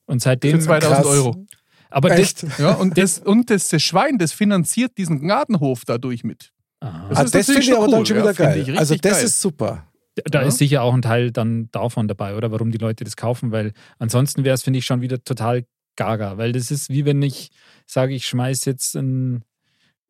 Und 0.07 0.23
Für 0.23 0.31
seitdem. 0.31 0.61
2000 0.61 0.97
krass. 0.97 1.07
Euro. 1.07 1.47
Aber 1.91 2.09
das, 2.09 2.19
Echt? 2.19 2.59
Ja, 2.59 2.73
und 2.73 2.99
das, 2.99 3.19
und 3.19 3.51
das, 3.51 3.69
das 3.69 3.83
Schwein, 3.83 4.19
das 4.19 4.33
finanziert 4.33 4.99
diesen 4.99 5.27
Gartenhof 5.27 5.83
dadurch 5.87 6.25
mit. 6.25 6.53
Aha. 6.81 7.09
Das 7.11 7.19
Ah, 7.19 7.25
das 7.25 7.47
finde 7.47 7.63
ich 7.63 7.73
aber 7.73 7.83
schon 7.83 7.91
dann 7.91 8.01
cool, 8.01 8.07
schon 8.07 8.17
ja, 8.17 8.23
wieder 8.23 8.35
finde 8.35 8.65
geil. 8.65 8.79
Also 8.79 8.97
das 8.97 9.13
geil. 9.13 9.25
ist 9.25 9.41
super. 9.41 9.87
Da 10.25 10.41
Ja. 10.43 10.49
ist 10.49 10.59
sicher 10.59 10.83
auch 10.83 10.95
ein 10.95 11.03
Teil 11.03 11.31
dann 11.31 11.69
davon 11.73 12.09
dabei, 12.09 12.35
oder? 12.37 12.51
Warum 12.51 12.71
die 12.71 12.79
Leute 12.79 13.05
das 13.05 13.17
kaufen, 13.17 13.53
weil 13.53 13.73
ansonsten 13.99 14.45
wäre 14.45 14.55
es, 14.55 14.63
finde 14.63 14.79
ich, 14.79 14.87
schon 14.87 15.01
wieder 15.03 15.23
total 15.23 15.65
gaga. 15.97 16.39
Weil 16.39 16.53
das 16.53 16.71
ist 16.71 16.89
wie 16.91 17.05
wenn 17.05 17.21
ich 17.23 17.51
sage, 17.87 18.15
ich 18.15 18.27
schmeiße 18.27 18.69
jetzt 18.71 18.95
ein, 18.97 19.43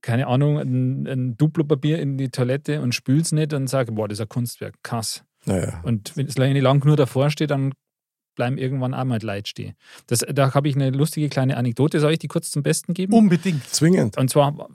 keine 0.03 0.29
Ahnung, 0.29 0.59
ein, 0.59 1.07
ein 1.07 1.37
Duplo-Papier 1.37 1.99
in 1.99 2.17
die 2.19 2.29
Toilette 2.29 2.81
und 2.83 2.95
spül's 2.95 3.33
nicht 3.33 3.53
und 3.53 3.67
sage, 3.69 3.93
boah, 3.93 4.07
das 4.09 4.19
ist 4.19 4.23
ein 4.23 4.29
Kunstwerk, 4.29 4.75
krass. 4.83 5.25
Naja. 5.45 5.81
Und 5.83 6.17
wenn 6.17 6.27
es 6.27 6.37
lange 6.39 6.61
lang 6.61 6.85
nur 6.85 6.97
davor 6.97 7.31
steht, 7.31 7.51
dann 7.51 7.73
bleiben 8.37 8.59
irgendwann 8.59 8.95
auch 8.95 9.05
mal 9.05 9.19
Leid 9.21 9.49
stehen. 9.49 9.75
Das, 10.07 10.21
da 10.21 10.55
habe 10.55 10.69
ich 10.69 10.77
eine 10.77 10.91
lustige 10.91 11.29
kleine 11.29 11.57
Anekdote. 11.57 11.99
Soll 11.99 12.13
ich 12.13 12.19
die 12.21 12.29
kurz 12.29 12.51
zum 12.51 12.63
Besten 12.63 12.95
geben? 12.95 13.13
Unbedingt. 13.13 13.67
Zwingend. 13.69 14.17
Und 14.17 14.31
zwar 14.31 14.69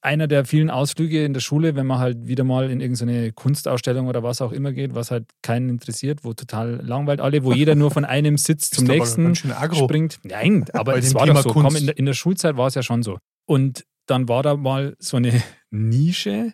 einer 0.00 0.26
der 0.26 0.44
vielen 0.44 0.70
Ausflüge 0.70 1.24
in 1.24 1.34
der 1.34 1.40
Schule, 1.40 1.76
wenn 1.76 1.86
man 1.86 1.98
halt 1.98 2.26
wieder 2.26 2.42
mal 2.42 2.70
in 2.70 2.80
irgendeine 2.80 3.32
Kunstausstellung 3.32 4.08
oder 4.08 4.22
was 4.22 4.40
auch 4.40 4.50
immer 4.50 4.72
geht, 4.72 4.94
was 4.94 5.10
halt 5.10 5.26
keinen 5.42 5.68
interessiert, 5.68 6.24
wo 6.24 6.32
total 6.32 6.80
langweilt 6.84 7.20
alle, 7.20 7.44
wo 7.44 7.52
jeder 7.52 7.74
nur 7.74 7.90
von 7.90 8.04
einem 8.04 8.38
Sitz 8.38 8.70
zum 8.70 8.86
nächsten 8.86 9.34
springt. 9.34 10.18
Nein, 10.24 10.64
aber 10.72 10.96
es 10.96 11.14
war 11.14 11.26
Thema 11.26 11.42
doch 11.42 11.44
so. 11.44 11.52
Komm, 11.52 11.76
in, 11.76 11.86
der, 11.86 11.98
in 11.98 12.06
der 12.06 12.14
Schulzeit 12.14 12.56
war 12.56 12.66
es 12.66 12.74
ja 12.74 12.82
schon 12.82 13.02
so. 13.02 13.18
Und 13.46 13.84
dann 14.06 14.28
war 14.28 14.42
da 14.42 14.56
mal 14.56 14.96
so 14.98 15.16
eine 15.16 15.42
Nische 15.70 16.52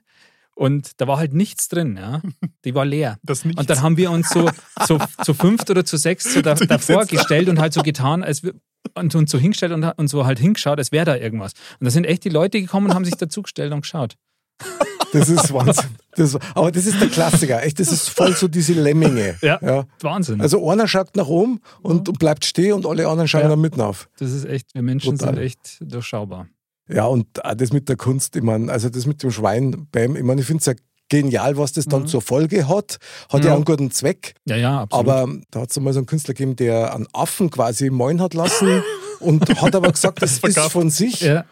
und 0.60 1.00
da 1.00 1.06
war 1.06 1.16
halt 1.16 1.32
nichts 1.32 1.68
drin. 1.68 1.96
Ja? 1.96 2.20
Die 2.66 2.74
war 2.74 2.84
leer. 2.84 3.18
Und 3.56 3.70
dann 3.70 3.80
haben 3.80 3.96
wir 3.96 4.10
uns 4.10 4.28
so 4.28 4.50
zu, 4.86 4.98
zu 5.24 5.32
fünft 5.32 5.70
oder 5.70 5.86
zu 5.86 5.96
sechst 5.96 6.32
so 6.32 6.42
da, 6.42 6.54
davor 6.68 7.06
gestellt 7.06 7.48
und 7.48 7.58
halt 7.58 7.72
so 7.72 7.80
getan, 7.80 8.22
als 8.22 8.42
wir 8.42 8.52
und 8.94 9.14
uns 9.14 9.30
so 9.30 9.38
hingestellt 9.38 9.72
und, 9.72 9.84
und 9.84 10.08
so 10.08 10.26
halt 10.26 10.38
hingeschaut, 10.38 10.78
als 10.78 10.92
wäre 10.92 11.06
da 11.06 11.16
irgendwas. 11.16 11.52
Und 11.80 11.86
da 11.86 11.90
sind 11.90 12.04
echt 12.04 12.24
die 12.24 12.28
Leute 12.28 12.60
gekommen 12.60 12.88
und 12.88 12.94
haben 12.94 13.06
sich 13.06 13.16
dazugestellt 13.16 13.72
und 13.72 13.80
geschaut. 13.80 14.16
Das 15.12 15.28
ist 15.28 15.52
Wahnsinn. 15.52 15.90
Das, 16.14 16.38
aber 16.54 16.70
das 16.70 16.86
ist 16.86 17.00
der 17.00 17.08
Klassiker. 17.08 17.64
Echt, 17.64 17.80
das 17.80 17.90
ist 17.90 18.10
voll 18.10 18.32
so 18.36 18.46
diese 18.46 18.74
Lemminge. 18.74 19.36
Ja. 19.42 19.86
Wahnsinn. 20.02 20.40
Also 20.40 20.70
einer 20.70 20.86
schaut 20.86 21.16
nach 21.16 21.26
oben 21.26 21.60
und, 21.82 22.08
und 22.08 22.20
bleibt 22.20 22.44
stehen 22.44 22.74
und 22.74 22.86
alle 22.86 23.08
anderen 23.08 23.26
schauen 23.26 23.40
Ja. 23.42 23.48
dann 23.48 23.60
mitten 23.60 23.80
auf. 23.80 24.08
das 24.20 24.30
ist 24.30 24.44
echt, 24.44 24.72
wir 24.72 24.82
Menschen 24.82 25.16
Brutal. 25.16 25.34
sind 25.34 25.42
echt 25.42 25.78
durchschaubar. 25.80 26.46
Ja, 26.92 27.04
und 27.06 27.44
auch 27.44 27.54
das 27.54 27.72
mit 27.72 27.88
der 27.88 27.96
Kunst, 27.96 28.36
ich 28.36 28.42
meine, 28.42 28.70
also 28.72 28.88
das 28.88 29.06
mit 29.06 29.22
dem 29.22 29.30
Schwein, 29.30 29.86
beim, 29.92 30.16
ich 30.16 30.22
meine, 30.22 30.40
ich 30.40 30.46
finde 30.46 30.60
es 30.60 30.66
ja 30.66 30.74
genial, 31.08 31.56
was 31.56 31.72
das 31.72 31.86
dann 31.86 32.06
zur 32.06 32.22
Folge 32.22 32.68
hat. 32.68 32.98
Hat 33.28 33.42
ja, 33.44 33.50
Ja. 33.50 33.54
einen 33.56 33.64
guten 33.64 33.90
Zweck. 33.90 34.34
Ja, 34.46 34.56
ja, 34.56 34.80
absolut. 34.82 35.08
Aber 35.08 35.32
da 35.50 35.60
hat 35.62 35.70
es 35.70 35.80
mal 35.80 35.92
so 35.92 35.98
einen 35.98 36.06
Künstler 36.06 36.34
gegeben, 36.34 36.56
der 36.56 36.94
einen 36.94 37.08
Affen 37.12 37.50
quasi 37.50 37.90
moin 37.90 38.20
hat 38.20 38.34
lassen 38.34 38.82
und 39.20 39.48
hat 39.60 39.74
aber 39.74 39.90
gesagt, 39.90 40.22
das 40.22 40.38
ist 40.38 40.58
von 40.70 40.88
sich. 40.90 41.20
ja, 41.20 41.44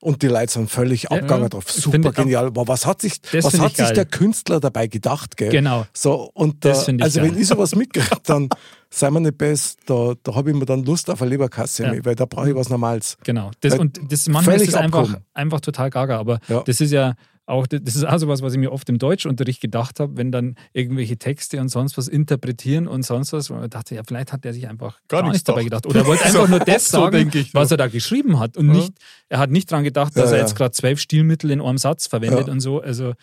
Und 0.00 0.20
die 0.22 0.28
Leute 0.28 0.52
sind 0.52 0.70
völlig 0.70 1.10
abgegangen 1.10 1.44
ja. 1.44 1.48
drauf. 1.48 1.64
Ich 1.68 1.74
Super 1.82 2.12
genial. 2.12 2.46
Aber 2.46 2.68
was 2.68 2.84
hat 2.84 3.00
sich, 3.00 3.20
Das 3.22 3.44
was 3.46 3.58
hat 3.58 3.70
ich 3.72 3.76
sich 3.78 3.86
geil. 3.86 3.94
der 3.94 4.04
Künstler 4.04 4.60
dabei 4.60 4.86
gedacht? 4.88 5.36
Gell? 5.38 5.48
genau. 5.50 5.86
So, 5.94 6.30
und 6.34 6.64
Das 6.64 6.84
da, 6.84 6.92
ich 6.92 7.02
also 7.02 7.20
geil. 7.20 7.30
wenn 7.32 7.40
ich 7.40 7.46
sowas 7.48 7.74
mitkriege, 7.76 8.06
dann 8.24 8.48
sei 8.90 9.10
mir 9.10 9.20
nicht 9.22 9.38
best, 9.38 9.78
da, 9.86 10.12
da 10.22 10.34
habe 10.34 10.50
ich 10.50 10.56
mir 10.56 10.66
dann 10.66 10.84
Lust 10.84 11.08
auf 11.10 11.22
eine 11.22 11.30
Leberkasse, 11.30 11.84
Ja. 11.84 12.04
weil 12.04 12.14
da 12.14 12.26
brauche 12.26 12.50
ich 12.50 12.54
was 12.54 12.68
Normales. 12.68 13.16
Genau. 13.24 13.50
Das, 13.60 13.72
Weil 13.72 13.80
und 13.80 14.00
das 14.12 14.28
manchmal 14.28 14.56
ist 14.60 14.68
es 14.68 14.74
einfach, 14.74 15.16
einfach 15.32 15.60
total 15.60 15.88
gaga, 15.90 16.18
aber 16.18 16.40
Ja. 16.48 16.62
das 16.62 16.80
ist 16.80 16.92
ja 16.92 17.14
auch, 17.46 17.66
das 17.66 17.94
ist 17.94 18.04
auch 18.04 18.18
sowas, 18.18 18.42
was 18.42 18.52
ich 18.52 18.58
mir 18.58 18.72
oft 18.72 18.88
im 18.88 18.98
Deutschunterricht 18.98 19.60
gedacht 19.60 20.00
habe, 20.00 20.16
wenn 20.16 20.32
dann 20.32 20.56
irgendwelche 20.72 21.16
Texte 21.16 21.60
und 21.60 21.68
sonst 21.68 21.96
was 21.96 22.08
interpretieren 22.08 22.88
und 22.88 23.04
sonst 23.04 23.32
was, 23.32 23.50
wo 23.50 23.62
ich 23.62 23.70
dachte, 23.70 23.94
ja, 23.94 24.02
vielleicht 24.06 24.32
hat 24.32 24.44
er 24.44 24.52
sich 24.52 24.68
einfach 24.68 24.98
Gar 25.08 25.22
gar, 25.22 25.30
nichts 25.30 25.44
dabei 25.44 25.62
gedacht. 25.64 25.86
Oder 25.86 26.00
er 26.00 26.06
wollte 26.06 26.24
einfach 26.24 26.42
So 26.42 26.46
nur 26.50 26.58
das 26.60 26.88
so, 26.90 26.98
sagen, 26.98 27.12
denke 27.16 27.38
ich, 27.38 27.54
was 27.54 27.70
ja. 27.70 27.74
er 27.74 27.78
da 27.78 27.86
geschrieben 27.88 28.38
hat 28.40 28.56
und 28.56 28.68
Ja. 28.68 28.74
nicht, 28.74 28.92
er 29.28 29.38
hat 29.38 29.50
nicht 29.50 29.70
dran 29.70 29.84
gedacht, 29.84 30.16
dass 30.16 30.30
Ja, 30.30 30.30
er 30.32 30.36
ja. 30.38 30.42
jetzt 30.44 30.56
gerade 30.56 30.72
zwölf 30.72 30.98
Stilmittel 31.00 31.50
in 31.52 31.60
einem 31.60 31.78
Satz 31.78 32.06
verwendet 32.08 32.48
Ja. 32.48 32.52
und 32.52 32.60
so. 32.60 32.80
Also, 32.80 33.14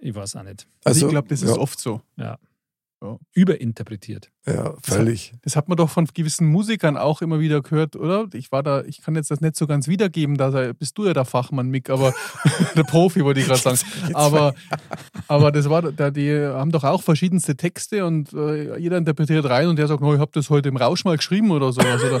ich 0.00 0.14
weiß 0.14 0.36
auch 0.36 0.44
nicht. 0.44 0.66
Also, 0.84 1.06
ich 1.06 1.10
glaube, 1.10 1.28
das 1.28 1.42
ist 1.42 1.48
ja, 1.50 1.56
oft 1.56 1.80
so. 1.80 2.00
Überinterpretiert. 3.32 4.30
Ja, 4.46 4.74
völlig. 4.82 5.34
Das 5.42 5.56
hat 5.56 5.68
man 5.68 5.76
doch 5.76 5.88
von 5.88 6.06
gewissen 6.12 6.46
Musikern 6.46 6.96
auch 6.96 7.22
immer 7.22 7.40
wieder 7.40 7.62
gehört, 7.62 7.96
oder? 7.96 8.26
Ich 8.34 8.52
war 8.52 8.62
da, 8.62 8.82
ich 8.82 9.00
kann 9.02 9.14
jetzt 9.14 9.30
das 9.30 9.40
nicht 9.40 9.56
so 9.56 9.66
ganz 9.66 9.88
wiedergeben, 9.88 10.36
da 10.36 10.72
bist 10.72 10.98
du 10.98 11.06
ja 11.06 11.14
der 11.14 11.24
Fachmann, 11.24 11.68
Mick, 11.68 11.88
aber 11.88 12.12
der 12.76 12.82
Profi 12.84 13.24
wollte 13.24 13.40
ich 13.40 13.46
gerade 13.46 13.60
sagen. 13.60 13.78
Aber, 14.12 14.54
aber 15.28 15.50
das 15.50 15.70
war, 15.70 15.82
da, 15.82 16.10
die 16.10 16.36
haben 16.36 16.72
doch 16.72 16.84
auch 16.84 17.02
verschiedenste 17.02 17.56
Texte 17.56 18.04
und 18.04 18.32
äh, 18.34 18.78
jeder 18.78 18.98
interpretiert 18.98 19.44
rein 19.46 19.68
und 19.68 19.76
der 19.76 19.86
sagt, 19.86 20.02
oh, 20.02 20.14
ich 20.14 20.20
habe 20.20 20.32
das 20.34 20.50
heute 20.50 20.68
im 20.68 20.76
Rausch 20.76 21.04
mal 21.04 21.16
geschrieben 21.16 21.50
oder 21.50 21.72
sowas. 21.72 22.02
Oder, 22.04 22.20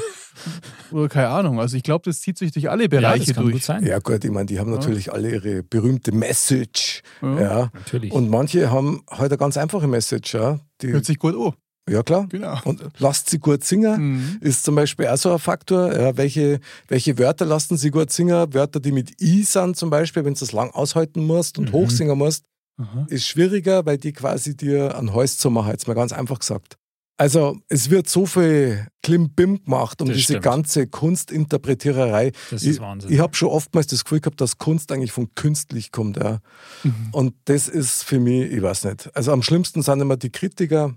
oder 0.90 1.08
keine 1.08 1.28
Ahnung. 1.28 1.60
Also 1.60 1.76
ich 1.76 1.84
glaube, 1.84 2.02
das 2.04 2.20
zieht 2.20 2.38
sich 2.38 2.50
durch 2.50 2.68
alle 2.68 2.84
Ja, 2.84 2.88
Bereiche 2.88 3.26
das 3.26 3.34
kann 3.36 3.44
durch. 3.44 3.54
gut 3.54 3.62
sein. 3.62 3.86
Ja, 3.86 4.00
gut, 4.00 4.24
ich 4.24 4.30
meine, 4.32 4.46
die 4.46 4.58
haben 4.58 4.70
natürlich 4.70 5.12
alle 5.12 5.30
ihre 5.30 5.62
berühmte 5.62 6.10
Message. 6.10 7.02
Ja. 7.22 7.40
Ja. 7.40 7.70
Natürlich. 7.72 8.12
Und 8.12 8.30
manche 8.30 8.70
haben 8.70 9.02
halt 9.10 9.30
eine 9.30 9.38
ganz 9.38 9.56
einfache 9.56 9.86
Message. 9.86 10.34
Ja, 10.34 10.58
die, 10.86 10.92
Hört 10.92 11.04
sich 11.04 11.18
gut 11.18 11.34
an. 11.34 11.52
ja 11.90 12.02
klar. 12.02 12.26
Genau. 12.28 12.58
Und 12.64 12.82
lasst 12.98 13.30
sie 13.30 13.38
gut 13.38 13.64
singen. 13.64 14.14
Mhm. 14.16 14.38
Ist 14.40 14.64
zum 14.64 14.74
Beispiel 14.74 15.06
auch 15.08 15.16
so 15.16 15.32
ein 15.32 15.38
Faktor. 15.38 15.92
Ja, 15.92 16.16
welche, 16.16 16.60
welche 16.88 17.18
Wörter 17.18 17.44
lassen 17.44 17.76
sie 17.76 17.90
gut 17.90 18.10
singen? 18.10 18.52
Wörter, 18.54 18.80
die 18.80 18.92
mit 18.92 19.20
I 19.20 19.42
sind 19.42 19.76
zum 19.76 19.90
Beispiel, 19.90 20.24
wenn 20.24 20.34
du 20.34 20.40
das 20.40 20.52
lang 20.52 20.70
aushalten 20.70 21.24
musst 21.26 21.58
und 21.58 21.68
Mhm. 21.70 21.72
hochsingen 21.72 22.16
musst, 22.18 22.44
Aha. 22.80 23.06
ist 23.08 23.26
schwieriger, 23.26 23.84
weil 23.86 23.98
die 23.98 24.12
quasi 24.12 24.56
dir 24.56 24.96
ein 24.98 25.14
Hals 25.14 25.36
zu 25.38 25.50
machen, 25.50 25.70
jetzt 25.72 25.86
mal 25.86 25.94
ganz 25.94 26.12
einfach 26.12 26.38
gesagt. 26.38 26.76
Also 27.16 27.58
es 27.68 27.90
wird 27.90 28.08
so 28.08 28.26
viel 28.26 28.88
Klimbim 29.02 29.62
gemacht 29.64 30.02
um 30.02 30.08
Das 30.08 30.16
diese 30.16 30.24
stimmt. 30.32 30.42
ganze 30.44 30.86
Kunstinterpretiererei. 30.88 32.32
Das 32.50 32.62
ist 32.64 32.80
Wahnsinn. 32.80 33.12
ich 33.12 33.20
habe 33.20 33.34
schon 33.36 33.48
oftmals 33.48 33.86
das 33.86 34.04
Gefühl 34.04 34.20
gehabt, 34.20 34.40
dass 34.40 34.58
Kunst 34.58 34.90
eigentlich 34.90 35.12
von 35.12 35.32
künstlich 35.34 35.92
kommt. 35.92 36.16
Ja. 36.16 36.40
Mhm. 36.82 37.08
Und 37.12 37.34
das 37.44 37.68
ist 37.68 38.02
für 38.04 38.18
mich, 38.18 38.50
ich 38.50 38.60
weiß 38.62 38.84
nicht. 38.84 39.14
Also 39.16 39.32
am 39.32 39.42
schlimmsten 39.42 39.82
sind 39.82 40.00
immer 40.00 40.16
die 40.16 40.30
Kritiker, 40.30 40.96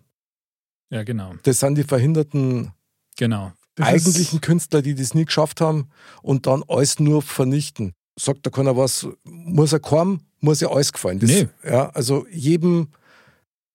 ja, 0.89 1.03
genau. 1.03 1.33
das 1.43 1.59
sind 1.59 1.75
die 1.77 1.83
verhinderten 1.83 2.71
Genau. 3.17 3.51
Das 3.75 3.87
eigentlichen 3.87 4.41
Künstler, 4.41 4.81
die 4.81 4.95
das 4.95 5.13
nie 5.13 5.25
geschafft 5.25 5.61
haben 5.61 5.89
und 6.23 6.47
dann 6.47 6.63
alles 6.67 6.99
nur 6.99 7.21
vernichten. 7.21 7.93
Sagt 8.19 8.43
da 8.45 8.49
keiner 8.49 8.75
was, 8.75 9.07
muss 9.23 9.71
er 9.73 9.79
kommen, 9.79 10.21
muss 10.39 10.61
ja 10.61 10.69
alles 10.69 10.91
gefallen. 10.93 11.19
Das, 11.19 11.29
Nee. 11.29 11.47
ja, 11.63 11.89
also 11.89 12.25
jedem 12.31 12.87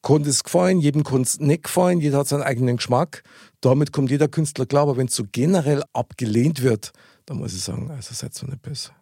kann 0.03 0.23
das 0.25 0.43
gefallen, 0.45 0.81
jedem 0.81 1.03
es 1.23 1.41
nicht 1.41 1.65
gefallen, 1.65 2.01
jeder 2.01 2.19
hat 2.19 2.29
seinen 2.29 2.43
eigenen 2.43 2.77
Geschmack. 2.77 3.23
Damit 3.61 3.93
kommt 3.93 4.11
jeder 4.11 4.29
Künstler 4.29 4.67
klar, 4.67 4.83
aber 4.83 4.97
wenn 4.97 5.07
es 5.07 5.15
so 5.15 5.25
generell 5.31 5.83
abgelehnt 5.93 6.63
wird, 6.63 6.93
dann 7.27 7.39
muss 7.39 7.55
ich 7.55 7.63
sagen, 7.63 7.91
also 7.91 8.13
seid 8.13 8.35
so 8.35 8.47
nicht 8.47 8.63
besser. 8.63 8.93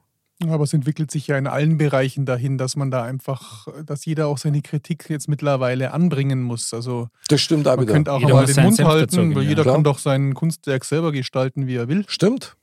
aber 0.46 0.64
es 0.64 0.72
entwickelt 0.74 1.10
sich 1.10 1.26
ja 1.26 1.38
in 1.38 1.46
allen 1.46 1.78
Bereichen 1.78 2.26
dahin, 2.26 2.58
dass 2.58 2.76
man 2.76 2.90
da 2.90 3.02
einfach, 3.02 3.66
dass 3.84 4.04
jeder 4.04 4.26
auch 4.26 4.38
seine 4.38 4.60
Kritik 4.62 5.08
jetzt 5.08 5.28
mittlerweile 5.28 5.92
anbringen 5.92 6.42
muss. 6.42 6.72
Also 6.74 7.08
Das 7.28 7.40
stimmt 7.40 7.66
auch 7.66 7.76
man 7.76 7.84
wieder. 7.86 7.94
könnte 7.94 8.12
auch 8.12 8.20
Jeder 8.20 8.34
mal 8.34 8.46
den 8.46 8.62
Mund 8.62 8.84
halten, 8.84 9.34
weil 9.34 9.42
ja. 9.44 9.48
jeder 9.50 9.62
Klar. 9.62 9.74
kann 9.76 9.84
doch 9.84 9.98
sein 9.98 10.34
Kunstwerk 10.34 10.84
selber 10.84 11.12
gestalten, 11.12 11.66
wie 11.66 11.76
er 11.76 11.88
will. 11.88 12.04
Stimmt. 12.08 12.56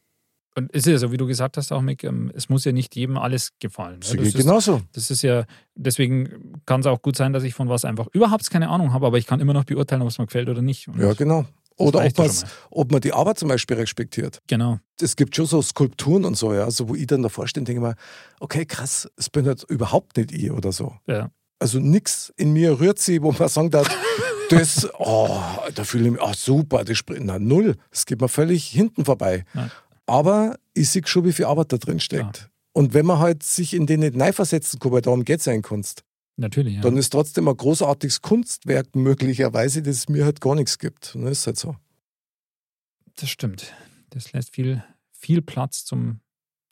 Und 0.57 0.73
es 0.73 0.87
ist 0.87 0.91
ja 0.91 0.97
so, 0.97 1.11
wie 1.11 1.17
du 1.17 1.27
gesagt 1.27 1.55
hast, 1.55 1.71
auch 1.71 1.83
Mick, 1.83 2.03
ähm, 2.03 2.31
es 2.33 2.49
muss 2.49 2.65
ja 2.65 2.71
nicht 2.71 2.95
jedem 2.95 3.15
alles 3.17 3.51
gefallen. 3.59 3.99
Das 3.99 4.13
geht 4.13 4.33
genauso. 4.33 4.81
das 4.93 5.11
ist 5.11 5.21
ja, 5.21 5.45
deswegen 5.75 6.59
kann 6.65 6.79
es 6.79 6.87
auch 6.87 6.99
gut 7.03 7.15
sein, 7.15 7.31
dass 7.31 7.43
ich 7.43 7.53
von 7.53 7.69
was 7.69 7.85
einfach 7.85 8.07
überhaupt 8.11 8.49
keine 8.49 8.69
Ahnung 8.69 8.91
habe, 8.91 9.05
aber 9.05 9.19
ich 9.19 9.27
kann 9.27 9.39
immer 9.39 9.53
noch 9.53 9.65
beurteilen, 9.65 10.01
ob 10.01 10.07
es 10.07 10.17
mir 10.17 10.25
gefällt 10.25 10.49
oder 10.49 10.63
nicht. 10.63 10.87
Und 10.87 10.99
Ja, 10.99 11.13
genau. 11.13 11.45
Oder 11.75 12.03
ob, 12.03 12.15
schon 12.15 12.49
ob 12.71 12.91
man 12.91 13.01
die 13.01 13.13
Arbeit 13.13 13.37
zum 13.37 13.49
Beispiel 13.49 13.77
respektiert. 13.77 14.41
Genau. 14.47 14.79
es 14.99 15.15
gibt 15.15 15.35
schon 15.35 15.45
so 15.45 15.61
Skulpturen 15.61 16.25
und 16.25 16.35
so, 16.35 16.51
ja, 16.51 16.71
so 16.71 16.89
wo 16.89 16.95
ich 16.95 17.05
dann 17.05 17.21
davor 17.21 17.47
stehe 17.47 17.61
und 17.61 17.67
denke 17.67 17.83
mir, 17.83 17.93
okay, 18.39 18.65
krass, 18.65 19.07
es 19.15 19.29
bin 19.29 19.45
halt 19.45 19.63
überhaupt 19.69 20.17
nicht 20.17 20.31
ich 20.31 20.49
oder 20.49 20.71
so. 20.71 20.95
Ja. 21.05 21.29
Also 21.59 21.77
nichts 21.77 22.33
in 22.35 22.53
mir 22.53 22.79
rührt 22.79 22.97
sie, 22.97 23.21
wo 23.21 23.31
man 23.31 23.47
sagen 23.47 23.69
darf, 23.69 23.87
das, 24.49 24.89
oh, 24.97 25.39
da 25.75 25.83
fühle 25.83 26.05
ich 26.05 26.11
mich, 26.13 26.21
ach 26.21 26.33
super, 26.33 26.83
das 26.83 26.97
springt, 26.97 27.25
na 27.25 27.37
null, 27.37 27.75
es 27.91 28.07
geht 28.07 28.21
mir 28.21 28.27
völlig 28.27 28.65
hinten 28.67 29.05
vorbei. 29.05 29.45
Ja. 29.53 29.69
Aber 30.07 30.57
ich 30.73 30.89
sehe 30.89 31.05
schon, 31.05 31.25
wie 31.25 31.33
viel 31.33 31.45
Arbeit 31.45 31.71
da 31.71 31.77
drin 31.77 31.99
steckt. 31.99 32.49
Und 32.73 32.93
wenn 32.93 33.05
man 33.05 33.19
halt 33.19 33.43
sich 33.43 33.73
in 33.73 33.85
den 33.85 33.99
nicht 33.99 34.19
reinversetzen 34.19 34.79
kann, 34.79 34.91
weil 34.91 35.01
darum 35.01 35.23
geht 35.23 35.39
es 35.39 35.45
ja 35.45 35.53
in 35.53 35.61
Kunst, 35.61 36.03
Natürlich, 36.39 36.75
ja. 36.75 36.81
dann 36.81 36.97
ist 36.97 37.09
trotzdem 37.09 37.47
ein 37.47 37.57
großartiges 37.57 38.21
Kunstwerk 38.21 38.95
möglicherweise, 38.95 39.81
das 39.81 40.07
mir 40.07 40.23
halt 40.23 40.39
gar 40.39 40.53
nichts 40.53 40.77
gibt. 40.77 41.15
Und 41.15 41.23
das 41.23 41.39
ist 41.39 41.47
halt 41.47 41.57
so. 41.57 41.75
das 43.15 43.29
stimmt. 43.29 43.73
Das 44.11 44.31
lässt 44.33 44.53
viel, 44.53 44.83
viel 45.11 45.41
Platz 45.41 45.83
zum 45.83 46.19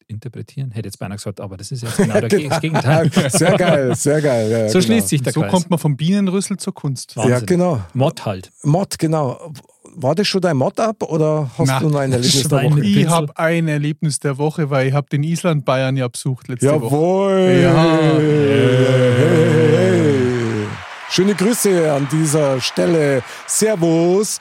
Interpretieren. 0.07 0.71
Hätte 0.71 0.87
jetzt 0.87 0.99
beinahe 0.99 1.17
gesagt, 1.17 1.41
aber 1.41 1.57
das 1.57 1.71
ist 1.71 1.81
jetzt 1.83 1.97
genau 1.97 2.19
das 2.27 2.61
Gegenteil. 2.61 3.09
Sehr 3.29 3.57
geil, 3.57 3.95
sehr 3.95 4.21
geil. 4.21 4.51
Ja, 4.51 4.67
So 4.69 4.73
genau. 4.73 4.85
schließt 4.85 5.07
sich 5.09 5.23
der 5.23 5.33
so 5.33 5.41
Kreis. 5.41 5.51
kommt 5.51 5.69
man 5.71 5.79
vom 5.79 5.97
Bienenrüssel 5.97 6.57
zur 6.57 6.73
Kunst. 6.75 7.17
Wahnsinn. 7.17 7.31
Ja, 7.33 7.39
genau. 7.39 7.81
Mod 7.93 8.25
halt. 8.25 8.51
Mod, 8.63 8.99
genau. 8.99 9.51
War 9.97 10.13
das 10.13 10.27
schon 10.27 10.41
dein 10.41 10.57
Mod-Up 10.57 11.03
oder 11.03 11.49
hast 11.57 11.67
Na, 11.67 11.79
du 11.79 11.89
noch 11.89 11.99
ein 11.99 12.11
Erlebnis 12.11 12.43
der 12.49 12.63
Woche? 12.63 12.83
Ich 12.83 13.07
habe 13.07 13.37
ein 13.37 13.67
Erlebnis 13.69 14.19
der 14.19 14.37
Woche, 14.37 14.69
weil 14.69 14.87
ich 14.89 14.93
habe 14.93 15.07
den 15.09 15.23
Island 15.23 15.63
Bayern 15.65 15.95
ja 15.97 16.07
besucht 16.07 16.49
letzte 16.49 16.67
Woche. 16.81 16.83
Jawohl! 16.85 17.59
Ja. 17.63 17.73
Hey, 18.17 19.15
hey, 19.17 19.73
hey. 19.77 20.67
Schöne 21.09 21.33
Grüße 21.33 21.91
an 21.93 22.07
dieser 22.11 22.59
Stelle. 22.59 23.23
Servus. 23.47 24.39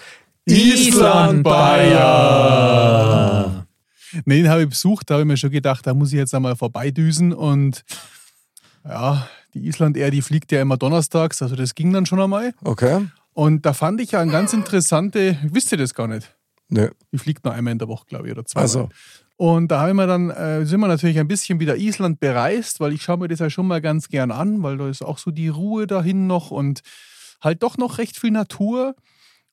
Bayer. 2.35 3.64
Nee, 4.25 4.43
den 4.43 4.51
habe 4.51 4.63
ich 4.63 4.69
besucht, 4.69 5.11
da 5.11 5.15
habe 5.15 5.23
ich 5.23 5.29
mir 5.29 5.37
schon 5.37 5.51
gedacht, 5.51 5.87
da 5.87 5.95
muss 5.95 6.13
ich 6.13 6.19
jetzt 6.19 6.35
einmal 6.35 6.57
vorbeidüsen 6.57 7.33
und 7.33 7.85
ja, 8.85 9.29
die 9.55 9.67
Island 9.67 9.97
Air, 9.97 10.11
die 10.11 10.23
fliegt 10.23 10.53
ja 10.53 10.61
immer 10.61 10.77
donnerstags, 10.77 11.41
also 11.43 11.57
das 11.57 11.75
ging 11.75 11.93
dann 11.93 12.07
schon 12.07 12.21
einmal. 12.21 12.53
Okay. 12.65 13.07
Und 13.33 13.67
da 13.67 13.73
fand 13.73 14.01
ich 14.01 14.13
ja 14.13 14.21
eine 14.21 14.31
ganz 14.31 14.53
interessante, 14.53 15.39
wisst 15.43 15.73
ihr 15.73 15.79
das 15.79 15.95
gar 15.95 16.07
nicht? 16.07 16.35
Nö. 16.69 16.89
Die 17.13 17.19
fliegt 17.19 17.45
nur 17.45 17.55
einmal 17.55 17.73
in 17.73 17.79
der 17.79 17.89
Woche, 17.89 18.07
glaube 18.07 18.27
ich, 18.27 18.33
oder 18.33 18.45
zweimal. 18.45 18.65
Also, 18.65 18.89
Und 19.37 19.69
da 19.69 19.81
haben 19.81 19.97
wir 19.97 20.07
dann, 20.07 20.31
äh, 20.31 20.65
sind 20.65 20.81
wir 20.81 20.89
natürlich 20.89 21.19
ein 21.19 21.29
bisschen 21.29 21.61
wieder 21.61 21.77
Island 21.77 22.21
bereist, 22.21 22.81
weil 22.81 22.93
ich 22.93 23.03
schaue 23.03 23.19
mir 23.19 23.29
das 23.29 23.41
ja 23.41 23.51
schon 23.51 23.67
mal 23.67 23.81
ganz 23.81 24.09
gern 24.09 24.31
an, 24.31 24.63
weil 24.63 24.77
da 24.77 24.89
ist 24.89 25.03
auch 25.03 25.19
so 25.19 25.31
die 25.31 25.49
Ruhe 25.49 25.87
dahin 25.87 26.27
noch 26.27 26.51
und 26.51 26.83
halt 27.43 27.63
doch 27.63 27.77
noch 27.77 27.99
recht 27.99 28.19
viel 28.19 28.31
Natur. 28.31 28.95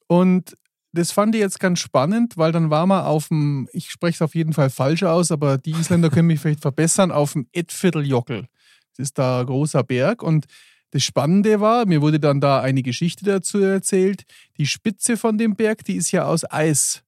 Und 0.07 0.57
das 0.93 1.11
fand 1.11 1.35
ich 1.35 1.41
jetzt 1.41 1.59
ganz 1.59 1.79
spannend, 1.79 2.37
weil 2.37 2.51
dann 2.51 2.69
waren 2.69 2.89
wir 2.89 3.07
auf 3.07 3.29
dem, 3.29 3.69
ich 3.71 3.89
spreche 3.89 4.15
es 4.15 4.21
auf 4.21 4.35
jeden 4.35 4.53
Fall 4.53 4.69
falsch 4.69 5.03
aus, 5.03 5.31
aber 5.31 5.57
die 5.57 5.71
Isländer 5.71 6.09
können 6.09 6.27
mich 6.27 6.39
vielleicht 6.39 6.61
verbessern, 6.61 7.11
auf 7.11 7.33
dem 7.33 7.47
Edvierteljockel. 7.53 8.47
Das 8.91 8.99
ist 8.99 9.17
da 9.17 9.41
ein 9.41 9.45
großer 9.45 9.83
Berg 9.83 10.21
und 10.21 10.45
das 10.91 11.03
Spannende 11.03 11.61
war, 11.61 11.85
mir 11.85 12.01
wurde 12.01 12.19
dann 12.19 12.41
da 12.41 12.59
eine 12.59 12.83
Geschichte 12.83 13.23
dazu 13.23 13.59
erzählt, 13.59 14.23
die 14.57 14.65
Spitze 14.65 15.15
von 15.15 15.37
dem 15.37 15.55
Berg, 15.55 15.85
die 15.85 15.95
ist 15.95 16.11
ja 16.11 16.25
aus 16.25 16.49
Eis. 16.51 17.03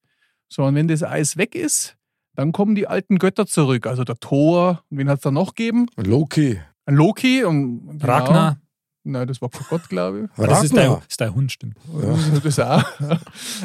So, 0.48 0.64
und 0.64 0.76
wenn 0.76 0.88
das 0.88 1.04
Eis 1.04 1.36
weg 1.36 1.54
ist, 1.54 1.98
dann 2.36 2.54
kommen 2.54 2.76
die 2.76 2.88
alten 2.88 3.20
Götter 3.20 3.46
zurück. 3.46 3.86
Also 3.86 4.06
der 4.06 4.16
Thor, 4.16 4.84
und 4.90 4.98
wen 4.98 5.10
hat 5.10 5.18
es 5.18 5.24
da 5.24 5.32
noch 5.32 5.56
gegeben? 5.56 5.88
Loki. 5.98 6.62
Ein 6.86 6.96
Loki 6.96 7.44
und 7.44 8.00
genau. 8.00 8.06
Ragnar. 8.06 8.58
Nein, 9.06 9.28
das 9.28 9.42
war 9.42 9.50
Gott, 9.70 9.90
glaube 9.90 10.30
ich. 10.38 10.46
Das 10.48 10.64
ist 10.64 10.76
dein, 10.76 10.98
ist 11.10 11.20
dein 11.20 11.36
Hund, 11.36 11.52
stimmt. 11.52 11.76
Das 12.44 12.58
auch. 12.60 12.84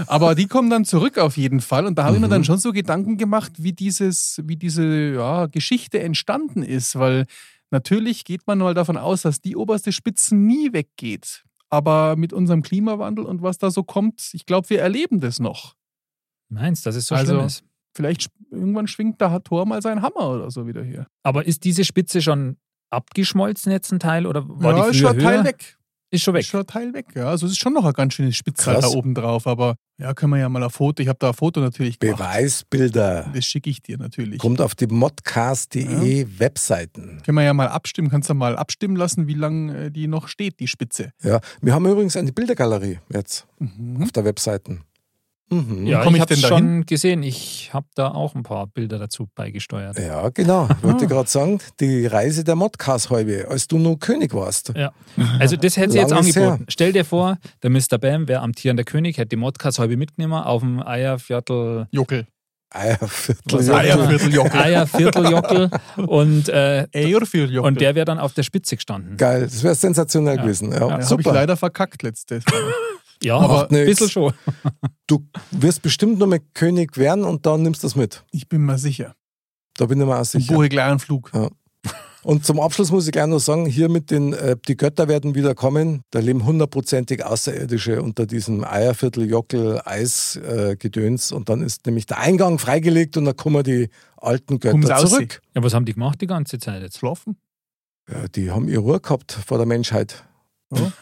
Aber 0.07 0.35
die 0.35 0.47
kommen 0.47 0.68
dann 0.68 0.85
zurück 0.85 1.18
auf 1.18 1.37
jeden 1.37 1.61
Fall. 1.61 1.87
Und 1.87 1.97
da 1.97 2.04
habe 2.04 2.16
ich 2.16 2.21
mir 2.21 2.26
Mhm. 2.26 2.30
dann 2.33 2.45
schon 2.45 2.59
so 2.59 2.73
Gedanken 2.73 3.16
gemacht, 3.18 3.52
wie, 3.59 3.73
dieses, 3.73 4.40
wie 4.45 4.57
diese 4.57 4.85
ja, 5.14 5.47
Geschichte 5.47 6.00
entstanden 6.00 6.62
ist. 6.62 6.99
Weil 6.99 7.26
Natürlich 7.71 8.25
geht 8.25 8.47
man 8.47 8.59
mal 8.61 8.73
davon 8.73 8.97
aus, 8.97 9.21
dass 9.23 9.42
die 9.42 9.54
oberste 9.54 9.92
Spitze 9.92 10.35
nie 10.35 10.73
weggeht. 10.73 11.45
Aber 11.68 12.16
mit 12.16 12.33
unserem 12.33 12.62
Klimawandel 12.62 13.26
und 13.26 13.42
was 13.42 13.59
da 13.59 13.71
so 13.71 13.83
kommt, 13.83 14.30
ich 14.33 14.47
glaube, 14.47 14.71
wir 14.71 14.80
erleben 14.80 15.21
das 15.21 15.38
noch. 15.38 15.75
Meinst 16.49 16.87
dass 16.87 16.97
es 16.97 17.07
so 17.07 17.14
Also- 17.14 17.35
schlimm 17.35 17.47
ist? 17.47 17.62
Vielleicht 17.95 18.30
irgendwann 18.50 18.87
schwingt 18.87 19.21
da 19.21 19.38
Thor 19.40 19.66
mal 19.66 19.83
seinen 19.83 20.00
Hammer 20.02 20.30
oder 20.30 20.50
so 20.50 20.66
wieder 20.66 20.83
hier. 20.83 21.09
Aber 21.23 21.47
ist 21.47 21.64
diese 21.64 21.85
Spitze 21.85 22.23
schon 22.23 22.57
abgeschmolzen 22.90 23.73
jetzt 23.73 23.92
ein 23.92 23.99
Teil 24.00 24.26
oder 24.26 24.45
war 24.49 24.76
ja, 24.76 24.85
die 24.85 24.90
ist 24.90 25.00
früher 25.00 25.09
schon 25.11 25.18
ein 25.18 25.25
höher? 25.25 25.30
Teil 25.37 25.45
weg. 25.45 25.75
Ist 26.11 26.23
schon 26.25 26.33
weg. 26.33 26.40
Ist 26.40 26.49
schon 26.49 26.61
ein 26.61 26.66
Teil 26.66 26.95
weg, 26.95 27.07
ja. 27.14 27.28
Also 27.28 27.45
es 27.45 27.52
ist 27.52 27.59
schon 27.59 27.75
noch 27.75 27.85
ein 27.85 27.92
ganz 27.92 28.14
schönes 28.14 28.35
Spitze 28.35 28.71
Krass. 28.73 28.80
da 28.80 28.97
oben 28.97 29.14
drauf. 29.14 29.47
Aber 29.47 29.75
ja, 30.00 30.14
können 30.14 30.33
wir 30.33 30.38
ja 30.38 30.49
mal 30.49 30.62
ein 30.64 30.71
Foto. 30.71 31.02
Ich 31.02 31.09
habe 31.09 31.18
da 31.21 31.28
ein 31.28 31.35
Foto 31.35 31.61
natürlich 31.61 31.99
gemacht. 31.99 32.16
Beweisbilder. 32.18 33.30
Das 33.35 33.45
schicke 33.45 33.68
ich 33.68 33.83
dir 33.83 33.99
natürlich. 33.99 34.38
Kommt 34.38 34.62
auf 34.62 34.75
die 34.75 34.87
modcast.de 34.87 36.26
Webseiten. 36.38 37.21
Können 37.26 37.37
wir 37.37 37.45
ja 37.45 37.52
mal 37.52 37.68
abstimmen. 37.68 38.09
Kannst 38.09 38.30
du 38.30 38.35
mal 38.35 38.57
abstimmen 38.57 38.97
lassen, 38.97 39.26
wie 39.26 39.35
lange 39.35 39.87
äh, 39.87 39.90
die 39.90 40.07
noch 40.07 40.28
steht, 40.28 40.61
die 40.61 40.68
Spitze. 40.68 41.11
Ja, 41.23 41.40
wir 41.61 41.75
haben 41.75 41.87
übrigens 41.87 42.16
eine 42.16 42.33
Bildergalerie 42.33 43.00
jetzt 43.12 43.47
Mhm. 43.59 44.02
auf 44.04 44.12
der 44.12 44.25
Webseiten. 44.25 44.85
Mhm. 45.50 45.87
Ja, 45.87 46.02
komm 46.05 46.14
ich 46.14 46.23
ich 46.23 46.31
habe 46.31 46.37
schon 46.37 46.85
gesehen. 46.87 47.23
Ich 47.23 47.71
habe 47.73 47.87
da 47.95 48.09
auch 48.09 48.35
ein 48.35 48.43
paar 48.43 48.67
Bilder 48.67 48.99
dazu 48.99 49.28
beigesteuert. 49.35 49.99
Ja, 49.99 50.28
genau. 50.28 50.69
Ich 50.71 50.83
wollte 50.83 51.05
Ah. 51.07 51.09
gerade 51.09 51.28
sagen, 51.31 51.59
die 51.81 52.07
Reise 52.07 52.45
der 52.45 52.55
Modcast-Häube, 52.57 53.47
als 53.49 53.67
du 53.67 53.78
nur 53.78 53.99
König 53.99 54.35
warst. 54.35 54.73
Ja. 54.76 54.93
Also 55.38 55.57
das 55.57 55.76
hätte 55.76 55.93
sie 55.93 55.99
jetzt 55.99 56.12
angeboten. 56.12 56.67
Stell 56.69 56.93
dir 56.93 57.05
vor, 57.05 57.38
der 57.62 57.71
Mr. 57.71 57.99
Bam 57.99 58.28
wäre 58.28 58.40
amtierender 58.43 58.85
König, 58.85 59.17
hätte 59.19 59.31
die 59.31 59.37
Modcast 59.37 59.78
halbe 59.78 59.97
mitgenommen 59.97 60.43
auf 60.43 60.61
dem 60.62 60.87
Eierviertel, 60.87 61.87
Jockel. 61.93 62.26
Eierviertel. 62.71 63.43
Was 63.59 63.67
Jockel. 63.67 63.81
Eiervierteljockel. 63.81 64.61
Eiervierteljockel 64.61 65.71
und, 66.07 66.49
äh, 66.50 66.87
Eiervierteljockel. 66.95 67.61
und 67.67 67.81
der 67.81 67.95
wäre 67.95 68.05
dann 68.05 68.19
auf 68.19 68.35
der 68.35 68.43
Spitze 68.43 68.76
gestanden. 68.76 69.17
Geil, 69.17 69.45
das 69.45 69.62
wäre 69.62 69.75
sensationell 69.75 70.37
Ja. 70.37 70.43
gewesen. 70.43 70.73
Ja, 70.73 70.81
Ja, 70.81 70.90
habe 70.90 71.02
ich 71.02 71.09
super. 71.09 71.33
leider 71.33 71.57
verkackt 71.57 72.02
letztes 72.02 72.45
Mal. 72.45 72.55
Ja, 73.23 73.39
Aber 73.39 73.71
ein 73.71 73.87
bisschen 73.87 74.09
schon. 74.11 74.33
Du 75.07 75.27
wirst 75.53 75.81
bestimmt 75.83 76.19
noch 76.19 76.27
mal 76.27 76.41
König 76.53 76.99
werden 76.99 77.25
und 77.25 77.47
dann 77.47 77.63
nimmst 77.63 77.83
du 77.83 77.87
das 77.87 77.97
mit. 77.97 78.25
Ich 78.31 78.47
bin 78.49 78.67
mir 78.67 78.77
sicher. 78.79 79.15
Da 79.79 79.87
bin 79.87 79.99
ich 80.01 80.07
mir 80.07 80.19
auch 80.21 80.25
sicher. 80.25 80.53
buchigleinen 80.55 80.99
Flug. 80.99 81.33
Und 82.25 82.45
zum 82.45 82.61
Abschluss 82.61 82.91
muss 82.91 83.07
ich 83.07 83.13
gleich 83.13 83.27
noch 83.27 83.39
sagen, 83.39 83.65
hier 83.65 83.89
mit 83.89 84.11
den, 84.11 84.33
äh, 84.35 84.57
die 84.67 84.77
Götter 84.77 85.09
werden 85.09 85.35
wieder 85.35 85.55
kommen. 85.55 86.03
Da 86.11 86.19
leben 86.19 86.45
hundertprozentig 86.45 87.25
Außerirdische 87.25 88.03
unter 88.03 88.27
diesem 88.27 88.65
Eierviertel, 88.65 89.27
Jockel, 89.31 89.81
Eisgedöns. 89.85 90.73
Äh, 90.73 90.77
Gedöns. 90.77 91.33
und 91.33 91.49
dann 91.49 91.63
ist 91.63 91.87
nämlich 91.87 92.05
der 92.07 92.19
Eingang 92.19 92.59
freigelegt 92.59 93.17
und 93.17 93.25
dann 93.25 93.37
kommen 93.37 93.63
die 93.63 93.89
alten 94.17 94.59
Kommen 94.61 94.83
sie 94.83 94.89
Götter 94.89 94.97
aussehen? 94.97 95.09
zurück. 95.31 95.41
Ja, 95.55 95.63
was 95.63 95.73
haben 95.75 95.87
die 95.87 95.95
gemacht 95.95 96.21
die 96.21 96.27
ganze 96.27 96.59
Zeit 96.59 96.83
jetzt? 96.83 96.99
Schlafen? 96.99 97.39
Ja, 98.11 98.27
die 98.29 98.51
haben 98.51 98.69
ihre 98.69 98.81
Ruhe 98.83 99.01
gehabt 99.01 99.33
vor 99.33 99.57
der 99.57 99.67
Menschheit. 99.67 100.25
Ja. 100.75 100.93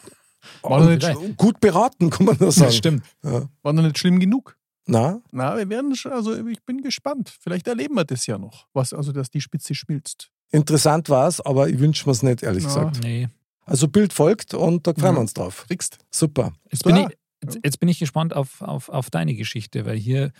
Aber 0.63 0.75
War 0.79 0.79
noch 0.95 1.19
nicht, 1.19 1.37
gut 1.37 1.59
beraten, 1.59 2.09
kann 2.09 2.25
man 2.25 2.37
nur 2.39 2.51
sagen. 2.51 2.67
Das 2.67 2.75
stimmt. 2.77 3.03
Ja. 3.23 3.47
war 3.63 3.73
noch 3.73 3.83
nicht 3.83 3.97
schlimm 3.97 4.19
genug. 4.19 4.55
Na, 4.85 5.19
Na, 5.31 5.57
wir 5.57 5.67
werden 5.69 5.95
schon, 5.95 6.13
also 6.13 6.33
ich 6.47 6.63
bin 6.63 6.81
gespannt. 6.81 7.35
Vielleicht 7.41 7.67
erleben 7.67 7.95
wir 7.95 8.05
das 8.05 8.25
ja 8.25 8.37
noch. 8.37 8.67
Was, 8.73 8.93
also, 8.93 9.11
dass 9.11 9.29
die 9.29 9.41
Spitze 9.41 9.75
schmilzt. 9.75 10.29
interessant 10.51 11.09
war 11.09 11.27
es, 11.27 11.41
aber 11.41 11.67
ich 11.67 11.77
wünsche 11.79 12.05
mir 12.07 12.13
es 12.13 12.23
nicht, 12.23 12.41
ehrlich 12.43 12.63
Ja. 12.63 12.69
gesagt. 12.69 12.99
Nee. 13.03 13.27
Also 13.65 13.89
Bild 13.89 14.13
folgt 14.13 14.53
und 14.53 14.87
da 14.87 14.93
freuen 14.93 15.03
wir 15.03 15.11
Mhm. 15.13 15.17
uns 15.17 15.33
drauf. 15.33 15.65
Kriegst. 15.67 15.97
Super. 16.09 16.53
Jetzt 16.71 16.85
bin, 16.85 16.95
ich, 16.95 17.07
jetzt, 17.43 17.59
jetzt 17.65 17.79
bin 17.81 17.89
ich 17.89 17.99
gespannt 17.99 18.33
auf, 18.33 18.61
auf, 18.61 18.87
auf 18.87 19.09
deine 19.09 19.35
Geschichte, 19.35 19.85
weil 19.85 19.97
hier 19.97 20.31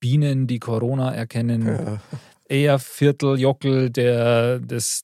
Bienen, 0.00 0.46
die 0.46 0.60
Corona 0.60 1.12
erkennen, 1.14 1.66
Ja. 1.66 2.00
Eiervierteljockel, 2.50 3.90
der 3.90 4.60
das 4.60 5.02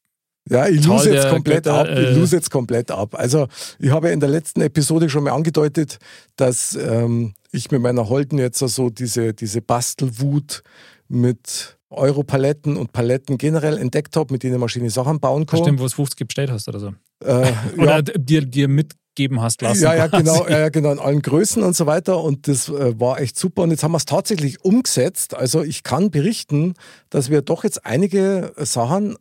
Ja, 0.48 0.68
ich 0.68 0.84
lose 0.84 1.12
jetzt 1.12 1.28
komplett 1.28 1.64
Götter, 1.64 1.80
ab. 1.80 1.88
Ich 1.88 1.98
äh, 1.98 2.12
lose 2.12 2.36
jetzt 2.36 2.50
komplett 2.50 2.90
ab. 2.90 3.14
Also, 3.18 3.48
ich 3.78 3.90
habe 3.90 4.08
ja 4.08 4.12
in 4.12 4.20
der 4.20 4.28
letzten 4.28 4.60
Episode 4.60 5.08
schon 5.10 5.24
mal 5.24 5.32
angedeutet, 5.32 5.98
dass 6.36 6.76
ähm, 6.76 7.34
ich 7.50 7.70
mit 7.70 7.82
meiner 7.82 8.08
Holden 8.08 8.38
jetzt 8.38 8.58
so 8.58 8.90
diese, 8.90 9.34
diese 9.34 9.60
Bastelwut 9.60 10.62
mit 11.08 11.76
Europaletten 11.90 12.76
und 12.76 12.92
Paletten 12.92 13.38
generell 13.38 13.78
entdeckt 13.78 14.16
habe, 14.16 14.32
mit 14.32 14.42
denen 14.42 14.60
man 14.60 14.68
schöne 14.68 14.90
Sachen 14.90 15.20
bauen 15.20 15.46
kann. 15.46 15.58
bestimmt, 15.60 15.80
wo 15.80 15.86
es 15.86 15.94
50 15.94 16.26
bestellt 16.26 16.50
hast 16.50 16.68
oder 16.68 16.80
so. 16.80 16.88
Äh, 17.24 17.52
Oder 17.78 17.96
ja, 17.96 18.02
dir, 18.02 18.44
dir 18.44 18.68
mitgeben 18.68 19.40
hast 19.40 19.62
lassen. 19.62 19.82
ja, 19.82 19.94
ja, 19.94 20.06
genau, 20.06 20.40
quasi. 20.40 20.52
ja, 20.52 20.58
ja, 20.58 20.68
genau, 20.68 20.92
in 20.92 20.98
allen 20.98 21.22
Größen 21.22 21.62
und 21.62 21.74
so 21.74 21.86
weiter. 21.86 22.22
Und 22.22 22.46
das 22.48 22.68
äh, 22.68 23.00
war 23.00 23.20
echt 23.20 23.38
super. 23.38 23.62
Und 23.62 23.70
jetzt 23.70 23.82
haben 23.82 23.92
wir 23.92 23.98
es 23.98 24.04
tatsächlich 24.04 24.64
umgesetzt. 24.64 25.34
Also 25.34 25.62
ich 25.62 25.82
kann 25.82 26.10
berichten, 26.10 26.74
dass 27.08 27.30
wir 27.30 27.40
doch 27.42 27.64
jetzt 27.64 27.86
einige 27.86 28.52
Sachen 28.58 29.16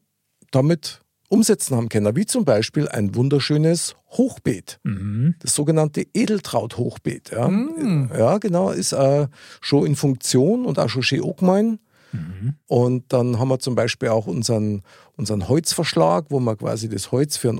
damit 0.51 1.04
umsetzen 1.29 1.75
haben 1.75 1.89
können. 1.89 2.15
Wie 2.15 2.25
zum 2.25 2.45
Beispiel 2.45 2.87
ein 2.87 3.15
wunderschönes 3.15 3.95
Hochbeet. 4.11 4.79
Mhm. 4.83 5.35
Das 5.39 5.55
sogenannte 5.55 6.05
Edeltraut-Hochbeet. 6.13 7.31
Ja. 7.31 7.47
Mm. 7.47 8.11
ja, 8.17 8.37
genau, 8.37 8.71
ist 8.71 8.93
äh, 8.93 9.27
schon 9.61 9.85
in 9.85 9.95
Funktion 9.95 10.65
und 10.65 10.79
auch 10.79 10.89
schon 10.89 11.03
schön 11.03 11.23
angemein. 11.23 11.79
Mhm. 12.11 12.55
Und 12.67 13.13
dann 13.13 13.39
haben 13.39 13.49
wir 13.49 13.59
zum 13.59 13.75
Beispiel 13.75 14.09
auch 14.09 14.27
unseren, 14.27 14.83
unseren 15.17 15.47
Holzverschlag, 15.47 16.25
wo 16.29 16.39
wir 16.39 16.55
quasi 16.55 16.89
das 16.89 17.11
Holz 17.11 17.37
für 17.37 17.49
einen 17.49 17.59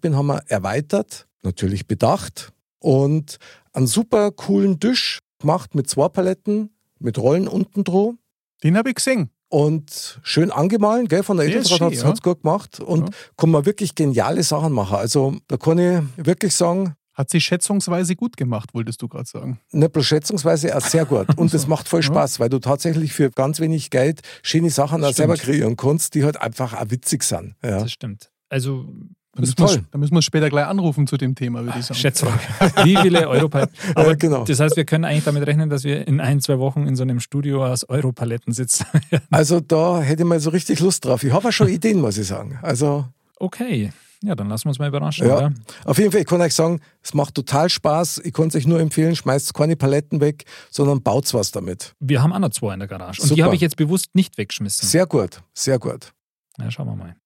bin, 0.00 0.16
haben 0.16 0.26
wir 0.26 0.42
erweitert, 0.48 1.26
natürlich 1.42 1.86
bedacht. 1.86 2.52
Und 2.78 3.38
einen 3.72 3.86
super 3.86 4.30
coolen 4.30 4.80
Tisch 4.80 5.20
gemacht 5.38 5.74
mit 5.74 5.88
zwei 5.88 6.08
Paletten, 6.08 6.70
mit 6.98 7.18
Rollen 7.18 7.48
unten 7.48 7.84
dran 7.84 8.18
Den 8.62 8.76
habe 8.76 8.90
ich 8.90 8.96
gesehen. 8.96 9.30
Und 9.50 10.18
schön 10.22 10.50
angemahlen, 10.50 11.06
gell, 11.08 11.22
von 11.22 11.36
der 11.36 11.46
Edeltraut 11.46 11.92
schön, 11.94 12.04
hat 12.04 12.14
es 12.14 12.22
gut 12.22 12.42
gemacht 12.42 12.80
und 12.80 13.08
Ja. 13.10 13.14
kann 13.36 13.50
man 13.50 13.66
wirklich 13.66 13.94
geniale 13.94 14.42
Sachen 14.42 14.72
machen. 14.72 14.96
Also 14.96 15.34
da 15.48 15.56
kann 15.58 15.78
ich 15.78 16.00
wirklich 16.26 16.54
sagen, 16.54 16.94
Hat 17.12 17.28
sie 17.28 17.40
schätzungsweise 17.40 18.16
gut 18.16 18.36
gemacht, 18.38 18.70
wolltest 18.72 19.02
du 19.02 19.08
gerade 19.08 19.28
sagen. 19.28 19.60
nicht 19.72 19.92
bloß 19.92 20.06
schätzungsweise 20.06 20.74
auch 20.74 20.80
sehr 20.80 21.04
gut. 21.04 21.26
Und 21.36 21.52
das 21.52 21.66
macht 21.66 21.86
voll 21.88 22.00
Ja. 22.00 22.06
Spaß, 22.06 22.40
weil 22.40 22.48
du 22.48 22.60
tatsächlich 22.60 23.12
für 23.12 23.30
ganz 23.30 23.60
wenig 23.60 23.90
Geld 23.90 24.20
schöne 24.42 24.70
Sachen 24.70 25.04
auch 25.04 25.12
selber 25.12 25.36
kreieren 25.36 25.76
kannst, 25.76 26.14
die 26.14 26.24
halt 26.24 26.40
einfach 26.40 26.72
auch 26.72 26.88
witzig 26.90 27.24
sind. 27.24 27.56
Ja. 27.62 27.80
Das 27.80 27.92
stimmt. 27.92 28.30
Also, 28.48 28.86
Da 29.32 29.42
Das 29.42 29.50
ist 29.50 29.60
müssen, 29.60 29.70
wir, 29.74 29.76
toll. 29.82 29.88
da 29.92 29.98
müssen 29.98 30.14
wir 30.14 30.22
später 30.22 30.48
gleich 30.50 30.66
anrufen 30.66 31.06
zu 31.06 31.16
dem 31.16 31.34
Thema, 31.36 31.64
würde 31.64 31.78
ich 31.78 31.84
sagen. 31.86 32.00
Schätzfrage. 32.00 32.40
Wie 32.84 32.96
viele 32.96 33.28
Europaletten? 33.28 33.74
Aber 33.94 34.08
Ja, 34.08 34.14
genau. 34.16 34.44
das 34.44 34.58
heißt, 34.58 34.76
wir 34.76 34.84
können 34.84 35.04
eigentlich 35.04 35.24
damit 35.24 35.46
rechnen, 35.46 35.70
dass 35.70 35.84
wir 35.84 36.06
in 36.08 36.20
ein, 36.20 36.40
zwei 36.40 36.58
Wochen 36.58 36.86
in 36.86 36.96
so 36.96 37.02
einem 37.04 37.20
Studio 37.20 37.64
aus 37.64 37.88
Europaletten 37.88 38.52
sitzen. 38.52 38.84
Also 39.30 39.60
da 39.60 40.00
hätte 40.00 40.22
ich 40.24 40.28
mal 40.28 40.40
so 40.40 40.50
richtig 40.50 40.80
Lust 40.80 41.04
drauf. 41.04 41.22
Ich 41.22 41.32
habe 41.32 41.46
auch 41.48 41.52
schon 41.52 41.68
Ideen, 41.68 42.00
muss 42.00 42.18
ich 42.18 42.26
sagen. 42.26 42.58
Also 42.62 43.06
okay. 43.36 43.92
Ja, 44.22 44.34
dann 44.34 44.48
lassen 44.50 44.64
wir 44.64 44.70
uns 44.70 44.78
mal 44.78 44.88
überraschen, 44.88 45.26
Ja. 45.26 45.36
oder? 45.36 45.52
auf 45.84 45.96
jeden 45.98 46.10
Fall, 46.12 46.20
ich 46.20 46.26
kann 46.26 46.40
euch 46.42 46.54
sagen, 46.54 46.80
es 47.02 47.14
macht 47.14 47.34
total 47.34 47.70
Spaß. 47.70 48.20
Ich 48.24 48.34
kann 48.34 48.48
es 48.48 48.54
euch 48.56 48.66
nur 48.66 48.78
empfehlen, 48.80 49.16
schmeißt 49.16 49.54
keine 49.54 49.76
Paletten 49.76 50.20
weg, 50.20 50.44
sondern 50.70 51.02
baut 51.02 51.32
was 51.32 51.52
damit. 51.52 51.94
Wir 52.00 52.22
haben 52.22 52.32
auch 52.32 52.38
noch 52.40 52.50
zwei 52.50 52.74
in 52.74 52.80
der 52.80 52.88
Garage. 52.88 53.22
Und 53.22 53.28
die 53.30 53.34
Super. 53.36 53.44
habe 53.44 53.54
ich 53.54 53.62
jetzt 53.62 53.76
bewusst 53.76 54.08
nicht 54.14 54.36
weggeschmissen. 54.36 54.86
Sehr 54.86 55.06
gut, 55.06 55.40
sehr 55.54 55.78
gut. 55.78 56.12
Ja, 56.58 56.70
schauen 56.70 56.88
wir 56.88 56.96
mal. 56.96 57.16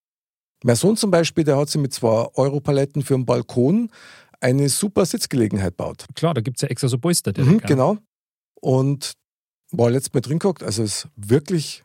Mein 0.64 0.76
Sohn 0.76 0.96
zum 0.96 1.10
Beispiel, 1.10 1.44
der 1.44 1.58
hat 1.58 1.68
sich 1.68 1.78
mit 1.80 1.92
zwei 1.92 2.26
Europaletten 2.34 3.02
für 3.02 3.12
den 3.14 3.26
Balkon 3.26 3.90
eine 4.40 4.70
super 4.70 5.04
Sitzgelegenheit 5.04 5.76
baut. 5.76 6.06
Klar, 6.14 6.32
da 6.32 6.40
gibt 6.40 6.56
es 6.56 6.62
ja 6.62 6.68
extra 6.68 6.88
so 6.88 6.96
Polster. 6.96 7.32
Mhm, 7.36 7.58
genau. 7.58 7.98
Und 8.62 9.12
war 9.72 9.90
letztes 9.90 10.14
Mal 10.14 10.20
drin 10.22 10.38
geguckt, 10.38 10.62
also 10.62 10.82
es 10.82 11.04
ist 11.04 11.08
wirklich 11.16 11.84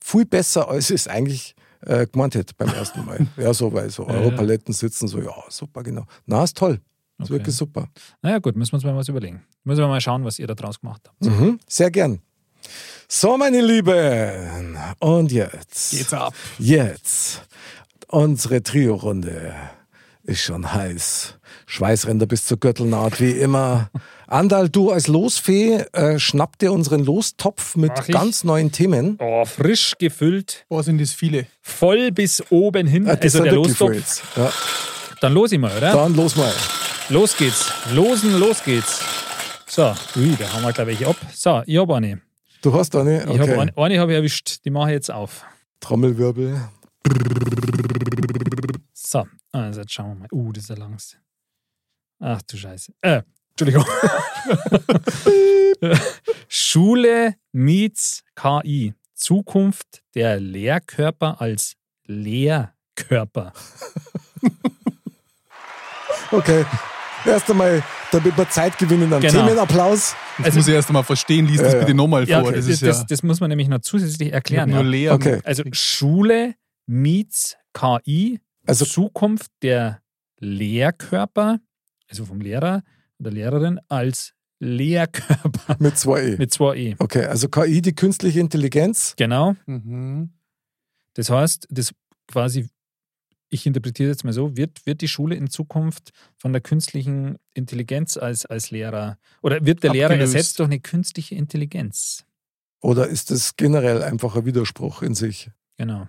viel 0.00 0.24
besser, 0.24 0.68
als 0.68 0.90
es 0.90 1.08
eigentlich 1.08 1.56
äh, 1.80 2.06
gemeint 2.06 2.36
hätte 2.36 2.54
beim 2.56 2.68
ersten 2.68 3.04
Mal. 3.04 3.26
ja, 3.36 3.52
so, 3.52 3.72
weil 3.72 3.90
so. 3.90 4.06
Europaletten 4.06 4.72
sitzen, 4.72 5.08
so, 5.08 5.20
ja, 5.20 5.34
super, 5.48 5.82
genau. 5.82 6.04
Na, 6.24 6.44
ist 6.44 6.56
toll. 6.56 6.74
Ist 7.18 7.24
Okay. 7.24 7.30
wirklich 7.30 7.56
super. 7.56 7.88
Naja, 8.22 8.38
gut, 8.38 8.54
müssen 8.56 8.70
wir 8.72 8.76
uns 8.76 8.84
mal 8.84 8.94
was 8.94 9.08
überlegen. 9.08 9.42
Müssen 9.64 9.80
wir 9.80 9.88
mal 9.88 10.00
schauen, 10.00 10.24
was 10.24 10.38
ihr 10.38 10.46
da 10.46 10.54
draus 10.54 10.80
gemacht 10.80 11.02
habt. 11.08 11.24
Mhm, 11.24 11.58
sehr 11.68 11.90
gern. 11.90 12.20
So, 13.08 13.36
meine 13.36 13.60
Lieben. 13.60 14.76
Und 15.00 15.32
jetzt. 15.32 15.90
Geht's 15.90 16.12
ab. 16.14 16.34
Jetzt. 16.58 17.42
Unsere 18.16 18.62
Trio-Runde 18.62 19.54
ist 20.24 20.42
schon 20.42 20.74
heiß. 20.74 21.38
Schweißränder 21.64 22.26
bis 22.26 22.44
zur 22.44 22.58
Gürtelnaht, 22.60 23.22
wie 23.22 23.30
immer. 23.30 23.88
Andal, 24.26 24.68
du 24.68 24.90
als 24.90 25.08
Losfee, 25.08 25.76
äh, 25.94 26.18
schnapp 26.18 26.58
dir 26.58 26.72
unseren 26.74 27.02
Lostopf 27.06 27.74
mit 27.74 27.90
Mach 27.96 28.06
ich. 28.06 28.14
ganz 28.14 28.44
neuen 28.44 28.70
Themen. 28.70 29.16
Oh, 29.18 29.46
frisch 29.46 29.94
gefüllt, 29.98 30.66
Boah, 30.68 30.82
sind 30.82 31.00
das 31.00 31.12
viele. 31.12 31.46
voll 31.62 32.12
bis 32.12 32.42
oben 32.50 32.86
hin. 32.86 33.06
Das 33.06 33.18
also 33.22 33.44
der 33.44 33.54
Lostopf. 33.54 34.22
Ja, 34.36 34.52
Dann 35.22 35.32
los 35.32 35.52
ich 35.52 35.58
mal, 35.58 35.74
oder? 35.74 35.92
dann 35.94 36.14
los 36.14 36.36
mal. 36.36 36.52
Los 37.08 37.34
geht's. 37.34 37.72
Losen, 37.94 38.38
los 38.38 38.62
geht's. 38.62 39.00
So, 39.66 39.94
ui, 40.16 40.36
da 40.38 40.52
haben 40.52 40.62
wir 40.64 40.72
gleich 40.74 40.86
welche 40.86 41.06
ab. 41.06 41.16
So, 41.34 41.62
ich 41.64 41.78
habe 41.78 41.96
eine. 41.96 42.20
Du 42.60 42.74
hast 42.74 42.94
eine? 42.94 43.22
Ich 43.22 43.28
Okay. 43.30 43.38
habe 43.40 43.58
eine, 43.58 43.72
eine 43.78 43.98
habe 44.00 44.12
ich 44.12 44.16
erwischt. 44.18 44.58
Die 44.66 44.70
mache 44.70 44.90
ich 44.90 44.96
jetzt 44.96 45.10
auf. 45.10 45.46
Trommelwirbel. 45.80 46.60
So, 49.12 49.26
also 49.52 49.80
jetzt 49.80 49.92
schauen 49.92 50.08
wir 50.08 50.14
mal. 50.20 50.28
Uh, 50.32 50.52
das 50.52 50.62
ist 50.62 50.70
der 50.70 50.78
langste. 50.78 51.18
Ach 52.18 52.40
du 52.42 52.56
Scheiße. 52.56 52.94
Äh, 53.02 53.20
Entschuldigung. 53.50 53.84
Schule 56.48 57.34
meets 57.52 58.24
KI. 58.34 58.94
Zukunft 59.14 60.02
der 60.14 60.40
Lehrkörper 60.40 61.40
als 61.42 61.74
Lehrkörper. 62.06 63.52
Okay. 66.34 66.64
Erst 67.26 67.50
einmal, 67.50 67.82
damit 68.10 68.34
wir 68.38 68.48
Zeit 68.48 68.78
gewinnen, 68.78 69.12
einen 69.12 69.20
Genau. 69.20 69.44
Themenapplaus. 69.44 70.14
Das 70.38 70.46
Also- 70.46 70.58
muss 70.60 70.68
ich 70.68 70.72
erst 70.74 70.88
einmal 70.88 71.04
verstehen. 71.04 71.46
Lies 71.46 71.58
das 71.58 71.72
Ja, 71.74 71.80
ja. 71.80 71.84
bitte 71.84 71.94
nochmal 71.94 72.26
Ja, 72.26 72.40
vor. 72.40 72.52
das, 72.52 72.60
das 72.64 72.68
ist 72.74 72.82
das, 72.82 72.98
ja 73.00 73.04
das 73.06 73.22
muss 73.22 73.38
man 73.40 73.50
nämlich 73.50 73.68
noch 73.68 73.80
zusätzlich 73.80 74.32
erklären. 74.32 74.70
nur 74.70 74.78
Ja. 74.80 74.88
leer. 74.88 75.12
Okay. 75.12 75.42
Also 75.44 75.62
Schule 75.72 76.54
meets 76.86 77.58
KI, 77.74 78.40
Also- 78.66 78.84
Zukunft 78.84 79.50
der 79.62 80.00
Lehrkörper, 80.38 81.60
also 82.08 82.24
vom 82.24 82.40
Lehrer 82.40 82.82
oder 83.18 83.30
Lehrerin 83.30 83.80
als 83.88 84.34
Lehrkörper 84.58 85.76
Mit 85.80 85.98
zwei 85.98 86.22
E. 86.22 86.36
mit 86.36 86.52
2e. 86.52 86.94
Okay, 86.98 87.24
also 87.24 87.48
KI, 87.48 87.82
die 87.82 87.94
künstliche 87.94 88.38
Intelligenz. 88.40 89.14
Genau. 89.16 89.56
Mhm. 89.66 90.30
Das 91.14 91.30
heißt, 91.30 91.66
das 91.70 91.92
quasi, 92.28 92.68
ich 93.48 93.66
interpretiere 93.66 94.10
jetzt 94.10 94.24
mal 94.24 94.32
so, 94.32 94.56
wird, 94.56 94.86
wird 94.86 95.00
die 95.00 95.08
Schule 95.08 95.34
in 95.34 95.50
Zukunft 95.50 96.10
von 96.38 96.52
der 96.52 96.62
künstlichen 96.62 97.36
Intelligenz 97.54 98.16
als, 98.16 98.46
als 98.46 98.70
Lehrer 98.70 99.18
oder 99.42 99.64
wird 99.66 99.82
der 99.82 99.92
Lehrer 99.92 100.10
Abgelöst. 100.12 100.34
ersetzt 100.34 100.58
durch 100.60 100.68
eine 100.68 100.80
künstliche 100.80 101.34
Intelligenz? 101.34 102.24
Oder 102.80 103.08
ist 103.08 103.30
das 103.30 103.56
generell 103.56 104.02
einfach 104.02 104.36
ein 104.36 104.44
Widerspruch 104.44 105.02
in 105.02 105.14
sich? 105.14 105.50
Genau. 105.76 106.08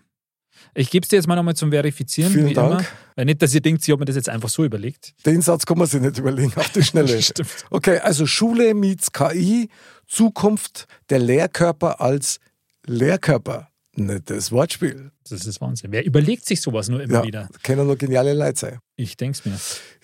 Ich 0.74 0.90
gebe 0.90 1.04
es 1.04 1.10
dir 1.10 1.18
jetzt 1.18 1.28
mal 1.28 1.36
nochmal 1.36 1.56
zum 1.56 1.72
Verifizieren, 1.72 2.32
Vielen 2.32 2.48
wie 2.50 2.54
Dank. 2.54 2.72
immer. 2.80 2.86
Weil 3.16 3.26
nicht, 3.26 3.42
dass 3.42 3.54
ihr 3.54 3.62
denkt, 3.62 3.84
ich 3.84 3.90
habe 3.92 4.00
mir 4.00 4.06
das 4.06 4.16
jetzt 4.16 4.30
einfach 4.30 4.50
so 4.50 4.64
überlegt. 4.66 5.14
Den 5.26 5.42
Satz 5.42 5.66
kann 5.66 5.78
man 5.78 5.88
sich 5.88 6.02
nicht 6.02 6.18
überlegen 6.18 6.54
auf 6.56 6.70
die 6.70 6.84
Schnelle. 6.84 7.22
Stimmt. 7.22 7.50
Okay, 7.70 8.00
also 8.00 8.26
Schule 8.26 8.74
meets 8.74 9.12
KI, 9.12 9.70
Zukunft 10.08 10.88
der 11.10 11.20
Lehrkörper 11.20 12.02
als 12.02 12.40
Lehrkörper. 12.86 13.70
Nettes 13.96 14.52
Wortspiel. 14.52 15.12
Das 15.30 15.46
ist 15.46 15.62
Wahnsinn. 15.62 15.92
Wer 15.92 16.04
überlegt 16.04 16.46
sich 16.46 16.60
sowas 16.62 16.90
nur 16.90 17.02
immer 17.02 17.20
Ja, 17.20 17.24
wieder? 17.24 17.50
können 17.62 17.86
nur 17.86 17.96
geniale 17.96 18.34
Leute 18.34 18.60
sein. 18.60 18.80
Ich 18.96 19.16
denke 19.18 19.38
es 19.38 19.46
mir. 19.46 19.60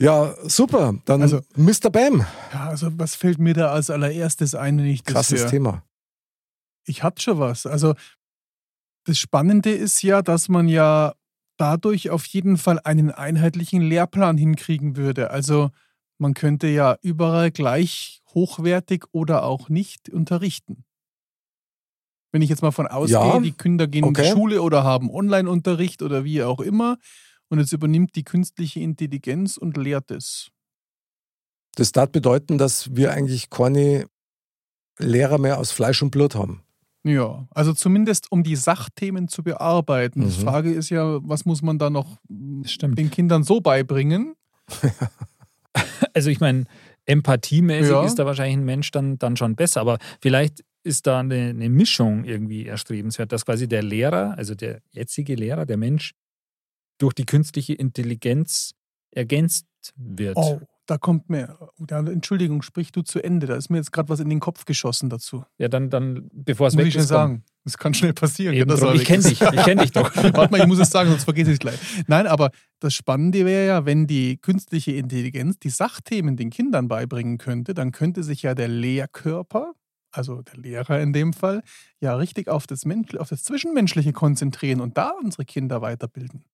Ja, 0.05 0.35
super. 0.47 0.93
Dann 1.05 1.23
Also- 1.23 1.41
Mr. 1.55 1.89
Bam. 1.91 2.25
Ja, 2.53 2.69
also 2.69 2.89
was 2.99 3.15
fällt 3.15 3.39
mir 3.39 3.55
da 3.55 3.71
als 3.71 3.89
allererstes 3.89 4.53
ein, 4.53 4.77
wenn 4.77 4.85
ich 4.85 5.01
das 5.03 5.13
Krasses 5.13 5.41
höre? 5.41 5.49
Thema. 5.49 5.83
Ich 6.85 7.01
hatte 7.03 7.21
schon 7.21 7.39
was. 7.39 7.65
Also 7.65 7.95
das 9.09 9.17
Spannende 9.17 9.71
ist 9.71 10.03
ja, 10.03 10.21
dass 10.21 10.49
man 10.49 10.67
ja 10.67 11.15
dadurch 11.57 12.11
auf 12.11 12.27
jeden 12.27 12.57
Fall 12.57 12.79
einen 12.83 13.09
einheitlichen 13.09 13.81
Lehrplan 13.81 14.37
hinkriegen 14.37 14.97
würde. 14.97 15.31
Also 15.31 15.71
man 16.19 16.35
könnte 16.35 16.67
ja 16.67 16.95
überall 17.01 17.49
gleich 17.49 18.21
hochwertig 18.35 19.05
oder 19.11 19.45
auch 19.45 19.67
nicht 19.67 20.09
unterrichten. 20.09 20.85
Wenn 22.31 22.43
ich 22.43 22.51
jetzt 22.51 22.61
mal 22.61 22.69
von 22.69 22.85
ausgehe, 22.85 23.17
Ja, 23.17 23.39
die 23.39 23.51
Kinder 23.51 23.87
gehen 23.87 24.03
in 24.03 24.11
okay. 24.11 24.25
die 24.25 24.29
Schule 24.29 24.61
oder 24.61 24.83
haben 24.83 25.09
Online-Unterricht 25.09 26.03
oder 26.03 26.23
wie 26.23 26.43
auch 26.43 26.59
immer 26.59 26.97
und 27.47 27.57
jetzt 27.57 27.73
übernimmt 27.73 28.15
die 28.15 28.23
künstliche 28.23 28.79
Intelligenz 28.81 29.57
und 29.57 29.75
lehrt 29.75 30.11
es. 30.11 30.49
Das 31.73 31.91
darf 31.93 32.11
bedeuten, 32.11 32.59
dass 32.59 32.95
wir 32.95 33.11
eigentlich 33.11 33.49
keine 33.49 34.05
Lehrer 34.99 35.39
mehr 35.39 35.57
aus 35.57 35.71
Fleisch 35.71 36.03
und 36.03 36.11
Blut 36.11 36.35
haben. 36.35 36.63
Ja, 37.03 37.47
also 37.51 37.73
zumindest 37.73 38.31
um 38.31 38.43
die 38.43 38.55
Sachthemen 38.57 39.27
zu 39.29 39.41
bearbeiten. 39.43 40.21
Die 40.21 40.27
Mhm. 40.27 40.31
Frage 40.43 40.71
ist 40.71 40.89
ja, 40.89 41.19
was 41.23 41.45
muss 41.45 41.61
man 41.61 41.79
da 41.79 41.89
noch 41.89 42.17
den 42.27 43.09
Kindern 43.09 43.43
so 43.43 43.61
beibringen? 43.61 44.35
Also 46.13 46.29
ich 46.29 46.39
meine, 46.39 46.65
empathiemäßig 47.05 47.91
Ja. 47.91 48.03
ist 48.03 48.15
da 48.19 48.25
wahrscheinlich 48.25 48.57
ein 48.57 48.65
Mensch 48.65 48.91
dann, 48.91 49.17
dann 49.19 49.37
schon 49.37 49.55
besser, 49.55 49.81
aber 49.81 49.97
vielleicht 50.21 50.65
ist 50.83 51.07
da 51.07 51.19
eine, 51.19 51.49
eine 51.49 51.69
Mischung 51.69 52.23
irgendwie 52.25 52.65
erstrebenswert, 52.65 53.31
dass 53.31 53.45
quasi 53.45 53.67
der 53.67 53.83
Lehrer, 53.83 54.35
also 54.37 54.55
der 54.55 54.81
jetzige 54.91 55.35
Lehrer, 55.35 55.65
der 55.65 55.77
Mensch, 55.77 56.13
durch 56.97 57.13
die 57.13 57.25
künstliche 57.25 57.73
Intelligenz 57.73 58.73
ergänzt 59.11 59.65
wird. 59.95 60.37
Oh, 60.37 60.59
da 60.89 60.97
kommt 60.97 61.29
mir, 61.29 61.57
ja, 61.89 61.99
Entschuldigung, 61.99 62.63
sprich 62.63 62.91
du 62.91 63.03
zu 63.03 63.23
Ende. 63.23 63.45
Da 63.45 63.55
ist 63.55 63.69
mir 63.69 63.77
jetzt 63.77 63.91
gerade 63.91 64.09
was 64.09 64.19
in 64.19 64.29
den 64.29 64.39
Kopf 64.39 64.65
geschossen 64.65 65.09
dazu. 65.09 65.43
Ja, 65.57 65.67
dann, 65.67 65.89
dann 65.89 66.29
bevor 66.33 66.67
es 66.67 66.73
Muss 66.73 66.81
weg 66.81 66.87
ich 66.87 66.93
schon 66.93 67.03
ist, 67.03 67.09
komm. 67.09 67.15
sagen. 67.15 67.43
Das 67.63 67.77
kann 67.77 67.93
schnell 67.93 68.13
passieren. 68.13 68.55
Eben 68.55 68.69
das 68.69 68.79
drum, 68.79 68.95
ich 68.95 69.05
kenne 69.05 69.21
dich, 69.21 69.39
ich 69.39 69.63
kenne 69.63 69.83
dich 69.83 69.91
doch. 69.91 70.15
Warte 70.15 70.51
mal, 70.51 70.61
ich 70.61 70.67
muss 70.67 70.79
es 70.79 70.89
sagen, 70.89 71.09
sonst 71.09 71.25
vergesse 71.25 71.51
ich 71.51 71.55
es 71.55 71.59
gleich. 71.59 71.79
Nein, 72.07 72.25
aber 72.25 72.49
das 72.79 72.95
Spannende 72.95 73.45
wäre 73.45 73.67
ja, 73.67 73.85
wenn 73.85 74.07
die 74.07 74.37
künstliche 74.37 74.93
Intelligenz 74.93 75.59
die 75.59 75.69
Sachthemen 75.69 76.35
den 76.37 76.49
Kindern 76.49 76.87
beibringen 76.87 77.37
könnte, 77.37 77.73
dann 77.75 77.91
könnte 77.91 78.23
sich 78.23 78.41
ja 78.41 78.55
der 78.55 78.69
Lehrkörper, 78.69 79.73
also 80.11 80.41
der 80.41 80.57
Lehrer 80.57 80.99
in 81.01 81.13
dem 81.13 81.33
Fall, 81.33 81.61
ja 81.99 82.15
richtig 82.15 82.47
auf 82.47 82.65
das, 82.65 82.85
Mensch, 82.85 83.15
auf 83.15 83.29
das 83.29 83.43
Zwischenmenschliche 83.43 84.13
konzentrieren 84.13 84.81
und 84.81 84.97
da 84.97 85.11
unsere 85.21 85.45
Kinder 85.45 85.81
weiterbilden. 85.81 86.45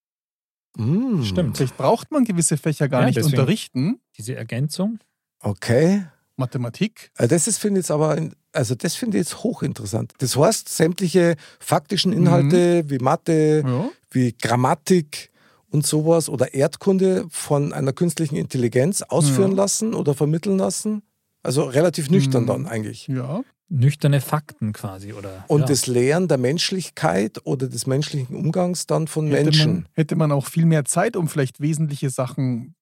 Mm, 0.78 1.24
Stimmt. 1.24 1.58
Vielleicht 1.58 1.78
braucht 1.78 2.12
man 2.12 2.24
gewisse 2.26 2.58
Fächer 2.58 2.88
gar 2.90 3.02
Ja, 3.02 3.08
nicht 3.08 3.18
deswegen. 3.18 3.36
unterrichten. 3.40 4.00
Diese 4.18 4.36
Ergänzung. 4.36 5.00
Okay. 5.42 6.06
Mathematik. 6.38 7.12
Also 7.18 7.30
Das 7.34 7.48
ist, 7.48 7.60
finde 7.60 7.80
ich 7.80 7.86
jetzt 7.86 7.92
aber, 7.92 8.18
also 8.52 8.76
das 8.76 8.96
finde 8.96 9.18
ich 9.18 9.22
jetzt 9.28 9.44
hochinteressant. 9.44 10.14
Das 10.18 10.36
heißt, 10.36 10.68
sämtliche 10.70 11.36
faktischen 11.60 12.12
Inhalte 12.12 12.90
wie 12.90 13.00
Mathe, 13.00 13.64
Ja. 13.66 13.90
wie 14.12 14.34
Grammatik 14.34 15.32
und 15.70 15.86
sowas 15.88 16.28
oder 16.28 16.54
Erdkunde 16.54 17.26
von 17.30 17.72
einer 17.74 17.94
künstlichen 17.94 18.36
Intelligenz 18.36 19.02
ausführen 19.02 19.52
Ja. 19.52 19.58
lassen 19.58 19.94
oder 19.94 20.14
vermitteln 20.14 20.58
lassen. 20.58 21.04
Also 21.46 21.64
relativ 21.64 22.10
nüchtern 22.10 22.44
Mhm. 22.44 22.48
dann 22.48 22.66
eigentlich. 22.68 23.08
Ja. 23.08 23.44
Nüchterne 23.68 24.22
Fakten 24.22 24.74
quasi, 24.74 25.14
oder? 25.14 25.44
Und 25.48 25.62
ja. 25.62 25.66
das 25.68 25.88
Lehren 25.88 26.28
der 26.28 26.38
Menschlichkeit 26.38 27.40
oder 27.46 27.68
des 27.68 27.88
menschlichen 27.88 28.36
Umgangs 28.36 28.86
dann 28.86 29.08
von 29.08 29.28
Hätte 29.28 29.44
Menschen. 29.46 29.74
man, 29.74 29.86
hätte 29.94 30.16
man 30.16 30.32
auch 30.32 30.46
viel 30.46 30.66
mehr 30.66 30.86
Zeit, 30.86 31.16
um 31.16 31.28
vielleicht 31.28 31.60
wesentliche 31.60 32.12
Sachen, 32.12 32.76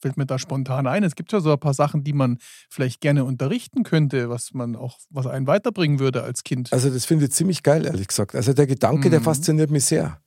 fällt 0.00 0.16
mir 0.16 0.26
da 0.26 0.38
spontan 0.38 0.86
ein. 0.86 1.02
Es 1.02 1.16
gibt 1.16 1.32
ja 1.32 1.40
so 1.40 1.50
ein 1.50 1.58
paar 1.58 1.74
Sachen, 1.74 2.04
die 2.04 2.12
man 2.12 2.38
vielleicht 2.70 3.00
gerne 3.00 3.24
unterrichten 3.24 3.82
könnte, 3.82 4.28
was 4.30 4.54
man 4.54 4.76
auch, 4.76 4.98
was 5.10 5.26
einen 5.26 5.48
weiterbringen 5.48 5.98
würde 5.98 6.22
als 6.22 6.44
Kind. 6.44 6.72
Also 6.72 6.90
das 6.90 7.04
finde 7.04 7.24
ich 7.24 7.32
ziemlich 7.32 7.64
geil, 7.64 7.84
ehrlich 7.84 8.06
gesagt. 8.06 8.36
Also 8.36 8.52
der 8.52 8.68
Gedanke, 8.68 9.10
der 9.10 9.18
Mhm. 9.18 9.24
fasziniert 9.24 9.72
mich 9.72 9.84
sehr. 9.84 10.20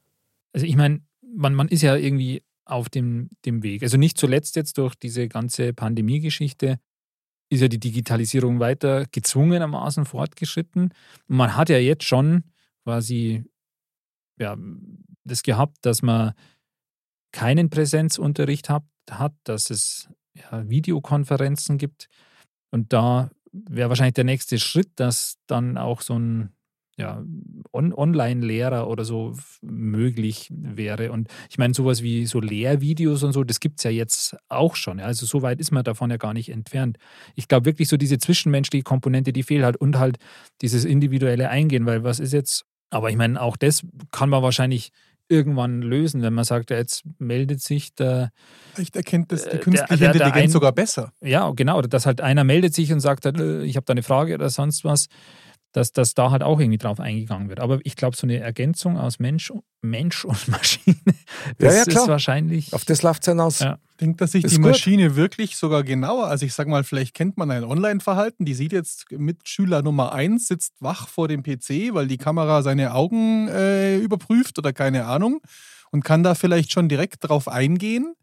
Also 0.52 0.66
ich 0.66 0.76
meine, 0.76 1.00
man, 1.34 1.54
man 1.56 1.70
ist 1.70 1.82
ja 1.82 1.96
irgendwie 1.96 2.44
auf 2.66 2.90
dem, 2.90 3.30
dem 3.46 3.64
Weg. 3.64 3.84
Also 3.84 3.96
nicht 3.96 4.18
zuletzt 4.18 4.58
jetzt 4.58 4.78
durch 4.78 4.96
diese 4.96 5.30
ganze 5.30 5.72
Pandemie-Geschichte 5.74 6.78
ist 7.52 7.62
ja 7.62 7.68
die 7.68 7.80
Digitalisierung 7.80 8.60
weiter 8.60 9.06
gezwungenermaßen 9.12 10.06
fortgeschritten. 10.06 10.94
Man 11.28 11.56
hat 11.58 11.70
ja 11.70 11.78
jetzt 11.78 12.06
schon 12.06 12.46
quasi 12.86 13.44
ja, 14.40 14.58
das 15.26 15.44
gehabt, 15.44 15.78
dass 15.82 16.02
man 16.02 16.34
keinen 17.34 17.70
Präsenzunterricht 17.70 18.70
hat, 18.70 18.86
hat 19.10 19.34
dass 19.44 19.70
es 19.70 20.10
ja, 20.34 20.68
Videokonferenzen 20.70 21.78
gibt. 21.78 22.08
Und 22.72 22.94
da 22.94 23.30
wäre 23.52 23.90
wahrscheinlich 23.90 24.14
der 24.14 24.24
nächste 24.24 24.58
Schritt, 24.58 24.92
dass 24.96 25.38
dann 25.48 25.78
auch 25.78 26.02
so 26.02 26.18
ein 26.18 26.54
ja, 26.98 27.24
On 27.72 27.94
Online-Lehrer 27.94 28.88
oder 28.88 29.06
so 29.06 29.34
möglich 29.62 30.50
wäre. 30.52 31.12
Und 31.12 31.30
ich 31.50 31.58
meine, 31.58 31.74
sowas 31.74 32.02
wie 32.04 32.26
so 32.26 32.40
Lehrvideos 32.40 33.24
und 33.24 33.34
so, 33.34 33.44
das 33.44 33.60
gibt 33.60 33.80
es 33.80 33.84
ja 33.86 33.92
jetzt 33.92 34.36
auch 34.50 34.76
schon. 34.76 35.00
Ja. 35.00 35.06
Also 35.06 35.26
so 35.26 35.42
weit 35.42 35.60
ist 35.60 35.72
man 35.72 35.84
davon 35.84 36.12
ja 36.12 36.18
gar 36.18 36.34
nicht 36.34 36.50
entfernt. 36.50 36.98
Ich 37.36 37.48
glaube 37.48 37.66
wirklich 37.66 37.88
so 37.88 37.98
diese 37.98 38.18
zwischenmenschliche 38.18 38.84
Komponente, 38.84 39.34
die 39.34 39.44
fehlt 39.44 39.64
halt 39.64 39.78
und 39.78 39.98
halt 40.00 40.18
dieses 40.62 40.86
individuelle 40.86 41.50
Eingehen, 41.50 41.86
weil 41.86 42.04
was 42.04 42.20
ist 42.20 42.34
jetzt, 42.34 42.66
aber 42.90 43.10
ich 43.10 43.16
meine, 43.18 43.42
auch 43.42 43.58
das 43.58 43.84
kann 44.12 44.30
man 44.30 44.44
wahrscheinlich 44.44 44.90
irgendwann 45.30 45.82
lösen, 45.82 46.22
wenn 46.24 46.34
man 46.34 46.44
sagt, 46.44 46.72
ja, 46.72 46.78
jetzt 46.78 47.04
meldet 47.18 47.62
sich 47.62 47.96
der, 47.96 48.32
Vielleicht 48.74 48.98
erkennt 48.98 49.32
das 49.32 49.44
die 49.48 49.56
äh, 49.56 49.60
künstliche 49.60 49.98
der- 49.98 50.12
der- 50.12 50.18
der 50.20 50.28
Intelligenz 50.28 50.50
ein- 50.52 50.54
sogar 50.54 50.74
besser. 50.74 51.14
ja, 51.24 51.50
genau, 51.52 51.78
oder 51.78 51.88
dass 51.88 52.06
halt 52.06 52.20
einer 52.20 52.44
meldet 52.44 52.74
sich 52.76 52.92
und 52.92 53.00
sagt, 53.00 53.26
äh, 53.26 53.64
ich 53.64 53.78
habe 53.78 53.86
da 53.86 53.92
eine 53.94 54.04
Frage 54.04 54.34
oder 54.36 54.50
sonst 54.50 54.84
was, 54.84 55.08
dass, 55.72 55.92
dass 55.92 56.14
da 56.14 56.32
halt 56.32 56.44
auch 56.44 56.60
irgendwie 56.60 56.78
drauf 56.78 57.00
eingegangen 57.00 57.50
wird. 57.50 57.60
Aber 57.60 57.80
ich 57.84 57.96
glaube, 57.96 58.16
so 58.18 58.28
eine 58.28 58.38
Ergänzung 58.40 58.98
aus 58.98 59.20
Mensch, 59.20 59.52
Mensch 59.82 60.26
und 60.26 60.48
Maschine, 60.48 60.96
das 61.58 61.74
Ja, 61.74 61.80
ja, 61.80 61.86
klar. 61.86 62.04
ist 62.04 62.10
wahrscheinlich. 62.10 62.74
Auf 62.74 62.86
das 62.86 63.02
läuft 63.02 63.24
es 63.24 63.30
hinaus. 63.30 63.60
Ja. 63.60 63.78
Denkt, 64.00 64.20
dass 64.22 64.32
sich 64.32 64.44
Ist 64.44 64.52
die 64.54 64.62
gut. 64.62 64.72
Maschine 64.72 65.16
wirklich 65.16 65.56
sogar 65.58 65.84
genauer, 65.84 66.26
also 66.28 66.46
ich 66.46 66.54
sag 66.54 66.68
mal, 66.68 66.84
vielleicht 66.84 67.14
kennt 67.14 67.38
man 67.38 67.52
ein 67.52 67.64
Online-Verhalten, 67.64 68.46
die 68.46 68.56
sieht 68.56 68.72
jetzt 68.74 69.06
Mitschüler 69.12 69.82
Nummer 69.84 70.12
1 70.14 70.48
sitzt 70.48 70.74
wach 70.80 71.08
vor 71.08 71.28
dem 71.28 71.44
PC, 71.44 71.94
weil 71.94 72.08
die 72.08 72.18
Kamera 72.18 72.64
seine 72.64 72.94
Augen 72.96 73.48
äh, 73.48 73.98
überprüft 73.98 74.58
oder 74.58 74.74
keine 74.74 75.06
Ahnung 75.06 75.40
und 75.92 76.04
kann 76.04 76.24
da 76.24 76.34
vielleicht 76.36 76.72
schon 76.72 76.90
direkt 76.90 77.28
drauf 77.30 77.48
eingehen. 77.48 78.14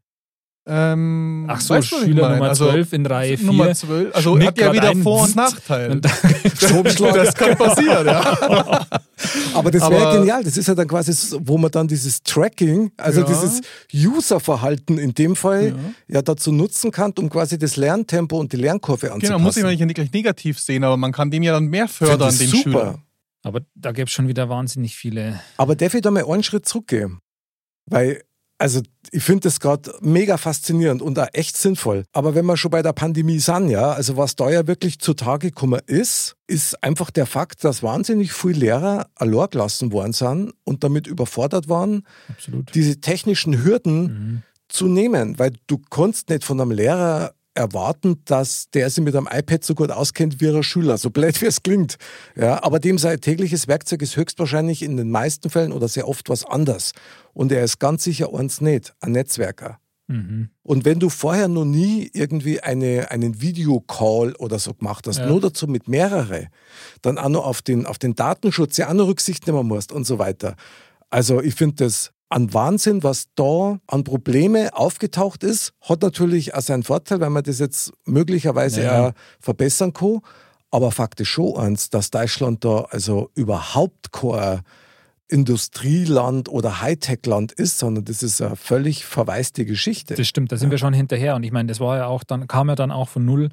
Ähm, 0.71 1.47
Ach 1.49 1.61
so, 1.61 1.81
Schüler? 1.81 2.31
Nummer 2.35 2.49
Also, 2.51 2.69
12 2.71 2.93
in 2.93 3.07
Reihe 3.07 3.37
4. 3.39 3.47
Nummer 3.47 3.75
12, 3.75 4.15
also 4.15 4.35
Schnick 4.37 4.49
hat 4.49 4.59
ja 4.61 4.73
wieder 4.73 4.95
Vor- 4.97 5.21
und 5.23 5.27
Zzzt. 5.29 5.37
Nachteil. 5.37 5.91
Und 5.93 6.05
dann- 6.05 6.13
Stromschlag. 6.57 7.15
das 7.15 7.35
kann 7.35 7.57
passieren, 7.57 8.07
ja. 8.07 8.87
Aber 9.55 9.71
das 9.71 9.89
wäre 9.91 10.19
genial. 10.19 10.45
Das 10.45 10.57
ist 10.57 10.69
ja 10.69 10.75
dann 10.75 10.87
quasi, 10.87 11.13
so, 11.13 11.41
wo 11.43 11.57
man 11.59 11.71
dann 11.71 11.89
dieses 11.89 12.23
Tracking, 12.23 12.93
also 12.97 13.21
Ja. 13.23 13.27
dieses 13.27 13.61
Userverhalten 13.95 14.99
in 14.99 15.15
dem 15.15 15.37
Fall, 15.37 15.69
Ja. 16.09 16.17
ja. 16.17 16.23
dazu 16.23 16.53
nutzen 16.53 16.91
kann, 16.91 17.13
um 17.19 17.29
quasi 17.31 17.59
das 17.59 17.77
Lerntempo 17.77 18.39
und 18.39 18.53
die 18.53 18.57
Lernkurve 18.59 19.07
anzupassen. 19.13 19.21
Genau, 19.21 19.39
muss 19.39 19.57
ich 19.57 19.63
ja 19.81 19.87
nicht 19.87 19.95
gleich 19.95 20.13
negativ 20.13 20.59
sehen, 20.59 20.85
aber 20.85 20.97
man 20.97 21.13
kann 21.13 21.31
den 21.31 21.43
ja 21.43 21.53
dann 21.53 21.67
mehr 21.67 21.89
fördern, 21.89 22.37
den 22.37 22.49
super. 22.49 22.63
Schüler. 22.63 22.99
Aber 23.45 23.61
da 23.75 23.93
gäbe 23.93 24.05
es 24.07 24.11
schon 24.13 24.29
wieder 24.29 24.49
wahnsinnig 24.49 24.97
viele. 24.97 25.41
Aber 25.57 25.77
darf 25.77 25.95
ich 25.95 26.03
da 26.03 26.11
mal 26.11 26.25
einen 26.25 26.43
Schritt 26.43 26.67
zurückgehen? 26.67 27.21
Weil, 27.87 28.23
also 28.59 28.81
ich 29.11 29.23
finde 29.23 29.43
das 29.43 29.61
gerade 29.61 29.93
mega 30.01 30.37
faszinierend 30.37 31.01
und 31.01 31.19
auch 31.19 31.29
echt 31.33 31.57
sinnvoll. 31.57 32.05
Aber 32.13 32.35
wenn 32.35 32.45
wir 32.45 32.57
schon 32.57 32.71
bei 32.71 32.83
der 32.83 32.93
Pandemie 32.93 33.39
sind, 33.39 33.71
ja, 33.71 33.93
also 33.93 34.17
was 34.17 34.37
da 34.37 34.51
ja 34.51 34.67
wirklich 34.67 34.99
zutage 34.99 35.49
gekommen 35.49 35.81
ist, 35.87 36.35
ist 36.47 36.83
einfach 36.83 37.11
der 37.11 37.27
Fakt, 37.27 37.65
dass 37.65 37.83
wahnsinnig 37.83 38.33
viele 38.33 38.59
Lehrer 38.59 39.07
allein 39.15 39.49
gelassen 39.51 39.93
worden 39.93 40.13
sind 40.13 40.53
und 40.65 40.85
damit 40.85 41.07
überfordert 41.07 41.69
waren, 41.69 42.03
Absolut. 42.29 42.75
diese 42.75 43.01
technischen 43.01 43.63
Hürden 43.65 44.03
Mhm. 44.03 44.43
zu 44.69 44.87
nehmen, 44.89 45.39
weil 45.39 45.53
du 45.69 45.79
kannst 45.79 46.29
nicht 46.29 46.45
von 46.45 46.61
einem 46.61 46.73
Lehrer 46.73 47.33
erwarten, 47.59 48.23
dass 48.25 48.71
der 48.71 48.89
sich 48.89 49.05
mit 49.05 49.15
einem 49.15 49.29
iPad 49.31 49.63
so 49.65 49.75
gut 49.75 49.91
auskennt 49.91 50.41
wie 50.41 50.49
ein 50.49 50.63
Schüler, 50.63 50.97
so 50.97 51.11
blöd 51.11 51.41
wie 51.43 51.47
es 51.47 51.63
klingt. 51.63 51.97
Ja, 52.37 52.63
aber 52.63 52.79
dem 52.79 52.97
sein 52.97 53.21
tägliches 53.21 53.69
Werkzeug 53.69 54.01
ist 54.03 54.17
höchstwahrscheinlich 54.17 54.83
in 54.83 54.97
den 54.97 55.11
meisten 55.11 55.51
Fällen 55.51 55.73
oder 55.73 55.89
sehr 55.89 56.09
oft 56.09 56.29
was 56.31 56.45
anderes. 56.45 56.93
Und 57.35 57.53
er 57.53 57.63
ist 57.65 57.79
ganz 57.79 58.05
sicher 58.05 58.33
eins 58.33 58.61
nicht, 58.61 58.95
ein 59.01 59.13
Netzwerker. 59.13 59.79
Mhm. 60.07 60.49
Und 60.63 60.85
wenn 60.87 61.01
du 61.01 61.11
vorher 61.11 61.49
noch 61.49 61.67
nie 61.67 62.11
irgendwie 62.15 62.61
eine, 62.61 63.11
einen 63.11 63.43
Videocall 63.43 64.35
oder 64.37 64.59
so 64.59 64.73
gemacht 64.73 65.07
hast, 65.07 65.19
Ja. 65.19 65.27
nur 65.27 65.41
dazu 65.41 65.67
mit 65.67 65.87
mehrere, 65.87 66.49
dann 67.03 67.19
auch 67.19 67.29
noch 67.29 67.45
auf 67.45 67.61
den, 67.61 67.85
auf 67.85 67.99
den 67.99 68.15
Datenschutz 68.15 68.79
ja 68.79 68.89
auch 68.89 68.95
noch 68.95 69.07
Rücksicht 69.09 69.47
nehmen 69.47 69.67
musst 69.67 69.93
und 69.93 70.07
so 70.07 70.19
weiter. 70.19 70.57
Also 71.11 71.43
ich 71.43 71.55
finde 71.55 71.85
das 71.85 72.13
an 72.31 72.53
Wahnsinn, 72.53 73.03
was 73.03 73.27
da 73.35 73.79
an 73.87 74.05
Probleme 74.05 74.71
aufgetaucht 74.75 75.43
ist, 75.45 75.73
hat 75.81 76.03
natürlich 76.03 76.55
auch 76.55 76.61
seinen 76.61 76.83
Vorteil, 76.83 77.21
weil 77.21 77.31
man 77.31 77.43
das 77.43 77.59
jetzt 77.59 77.93
möglicherweise 78.05 78.83
Ja. 78.83 79.13
verbessern 79.41 79.93
kann. 79.93 80.21
Aber 80.71 80.91
Fakt 80.93 81.21
ist 81.21 81.29
schon 81.29 81.57
eins, 81.57 81.89
dass 81.89 82.11
Deutschland 82.11 82.65
da 82.65 82.81
also 82.91 83.31
überhaupt 83.35 84.13
kein 84.13 84.61
Industrieland 85.29 86.49
oder 86.49 86.81
Hightech-Land 86.83 87.53
ist, 87.53 87.79
sondern 87.79 88.05
das 88.05 88.23
ist 88.23 88.41
eine 88.43 88.57
völlig 88.57 89.05
verwaiste 89.05 89.65
Geschichte. 89.65 90.15
Das 90.15 90.27
stimmt, 90.29 90.53
da 90.53 90.57
sind 90.57 90.71
wir 90.71 90.79
schon 90.79 90.93
hinterher. 90.95 91.37
Und 91.37 91.43
ich 91.43 91.53
meine, 91.53 91.69
das 91.69 91.81
war 91.81 91.97
ja 91.97 92.07
auch 92.07 92.25
dann, 92.25 92.47
kam 92.49 92.69
ja 92.69 92.75
dann 92.75 92.91
auch 92.91 93.09
von 93.09 93.25
null 93.25 93.51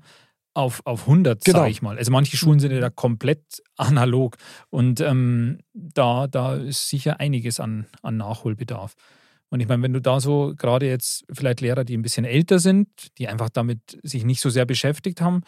auf, 0.56 0.82
auf 0.86 1.02
100, 1.02 1.44
Genau. 1.46 1.60
sage 1.60 1.72
ich 1.72 1.82
mal. 1.82 1.98
Also 1.98 2.12
manche 2.12 2.38
Schulen 2.38 2.60
sind 2.60 2.72
ja 2.72 2.80
da 2.80 2.89
komplett 2.89 3.44
analog. 3.78 4.38
Und 4.70 5.02
ähm, 5.02 5.60
da, 5.74 6.28
da 6.28 6.56
ist 6.56 6.89
sicher 6.89 7.20
einiges 7.20 7.60
an, 7.60 7.86
an 8.02 8.18
Nachholbedarf. 8.18 8.96
Und 9.50 9.60
ich 9.60 9.68
meine, 9.68 9.84
wenn 9.84 9.94
du 9.94 10.02
da 10.02 10.20
so 10.20 10.54
gerade 10.58 10.88
jetzt 10.88 11.26
vielleicht 11.32 11.62
Lehrer, 11.62 11.84
die 11.84 11.96
ein 11.96 12.02
bisschen 12.02 12.26
älter 12.26 12.60
sind, 12.60 12.88
die 13.18 13.28
einfach 13.28 13.50
damit 13.50 14.00
sich 14.02 14.24
nicht 14.26 14.41
so 14.41 14.50
sehr 14.50 14.65
beschäftigt 14.65 15.22
haben, 15.22 15.41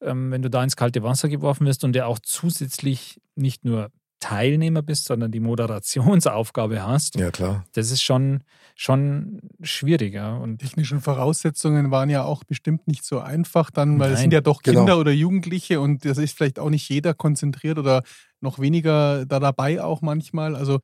ähm, 0.00 0.30
wenn 0.30 0.42
du 0.42 0.50
da 0.50 0.62
ins 0.62 0.76
kalte 0.76 1.02
Wasser 1.02 1.28
geworfen 1.28 1.66
wirst 1.66 1.82
und 1.84 1.92
der 1.94 2.06
auch 2.08 2.18
zusätzlich 2.18 3.20
nicht 3.36 3.64
nur 3.64 3.90
Teilnehmer 4.20 4.82
bist, 4.82 5.04
sondern 5.04 5.30
die 5.30 5.40
Moderationsaufgabe 5.40 6.84
hast, 6.84 7.16
ja, 7.16 7.30
klar. 7.30 7.64
das 7.72 7.90
ist 7.90 8.02
schon, 8.02 8.42
schon 8.74 9.40
schwieriger. 9.62 10.40
Und 10.40 10.58
technischen 10.58 11.00
Voraussetzungen 11.00 11.90
waren 11.90 12.10
ja 12.10 12.24
auch 12.24 12.44
bestimmt 12.44 12.88
nicht 12.88 13.04
so 13.04 13.20
einfach 13.20 13.70
dann, 13.70 13.98
weil 13.98 14.12
es 14.12 14.20
sind 14.20 14.32
ja 14.32 14.40
doch 14.40 14.62
genau. 14.62 14.80
Kinder 14.80 14.98
oder 14.98 15.12
Jugendliche 15.12 15.80
und 15.80 16.04
das 16.04 16.18
ist 16.18 16.36
vielleicht 16.36 16.58
auch 16.58 16.70
nicht 16.70 16.88
jeder 16.88 17.14
konzentriert 17.14 17.78
oder 17.78 18.02
noch 18.40 18.58
weniger 18.58 19.24
da 19.26 19.40
dabei 19.40 19.82
auch 19.82 20.02
manchmal. 20.02 20.56
Also 20.56 20.80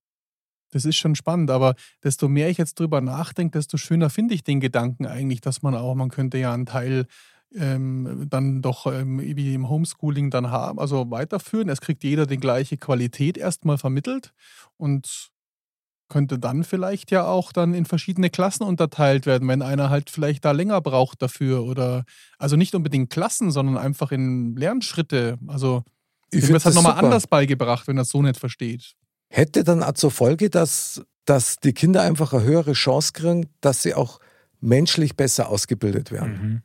das 0.71 0.85
ist 0.85 0.97
schon 0.97 1.15
spannend, 1.15 1.51
aber 1.51 1.75
desto 2.03 2.29
mehr 2.29 2.51
ich 2.51 2.59
jetzt 2.59 2.79
drüber 2.81 3.01
nachdenke, 3.01 3.59
desto 3.59 3.77
schöner 3.77 4.11
finde 4.11 4.35
ich 4.35 4.43
den 4.43 4.61
Gedanken 4.61 5.07
eigentlich, 5.07 5.41
dass 5.41 5.63
man 5.63 5.75
auch, 5.77 5.95
man 5.95 6.09
könnte 6.09 6.37
ja 6.39 6.53
einen 6.53 6.67
Teil 6.67 7.07
ähm, 7.55 8.27
dann 8.29 8.63
doch 8.63 8.87
ähm, 8.87 9.21
wie 9.21 9.55
im 9.55 9.69
Homeschooling 9.69 10.31
dann 10.31 10.51
haben, 10.51 10.79
also 10.79 11.11
weiterführen. 11.11 11.69
Es 11.69 11.81
kriegt 11.81 12.05
jeder 12.05 12.27
die 12.27 12.39
gleiche 12.39 12.77
Qualität 12.77 13.39
erstmal 13.39 13.79
vermittelt 13.79 14.33
und 14.77 15.31
könnte 16.09 16.39
dann 16.39 16.65
vielleicht 16.65 17.11
ja 17.11 17.27
auch 17.27 17.53
dann 17.53 17.75
in 17.75 17.87
verschiedene 17.87 18.31
Klassen 18.31 18.65
unterteilt 18.65 19.27
werden, 19.27 19.49
wenn 19.49 19.63
einer 19.63 19.91
halt 19.91 20.11
vielleicht 20.11 20.45
da 20.45 20.53
länger 20.53 20.81
braucht 20.81 21.23
dafür 21.23 21.65
oder 21.65 22.05
also 22.39 22.57
nicht 22.57 22.75
unbedingt 22.75 23.11
Klassen, 23.11 23.51
sondern 23.51 23.79
einfach 23.79 24.13
in 24.13 24.55
Lernschritte. 24.57 25.39
Also 25.47 25.83
Ich 26.31 26.43
wird 26.43 26.59
es 26.59 26.65
halt 26.65 26.77
das 26.77 26.83
nochmal 26.83 27.03
anders 27.03 27.27
beigebracht, 27.27 27.89
wenn 27.89 27.99
er 27.99 28.03
es 28.03 28.11
so 28.11 28.23
nicht 28.23 28.39
versteht. 28.39 28.95
Hätte 29.29 29.65
dann 29.65 29.83
auch 29.83 29.95
zur 29.95 30.11
Folge, 30.11 30.51
dass, 30.51 31.03
dass 31.25 31.57
die 31.57 31.73
Kinder 31.73 32.03
einfach 32.03 32.33
eine 32.33 32.45
höhere 32.45 32.75
Chance 32.75 33.13
kriegen, 33.13 33.47
dass 33.61 33.83
sie 33.83 33.95
auch 33.95 34.21
menschlich 34.61 35.17
besser 35.17 35.49
ausgebildet 35.49 36.13
werden. 36.13 36.33
Mhm. 36.33 36.63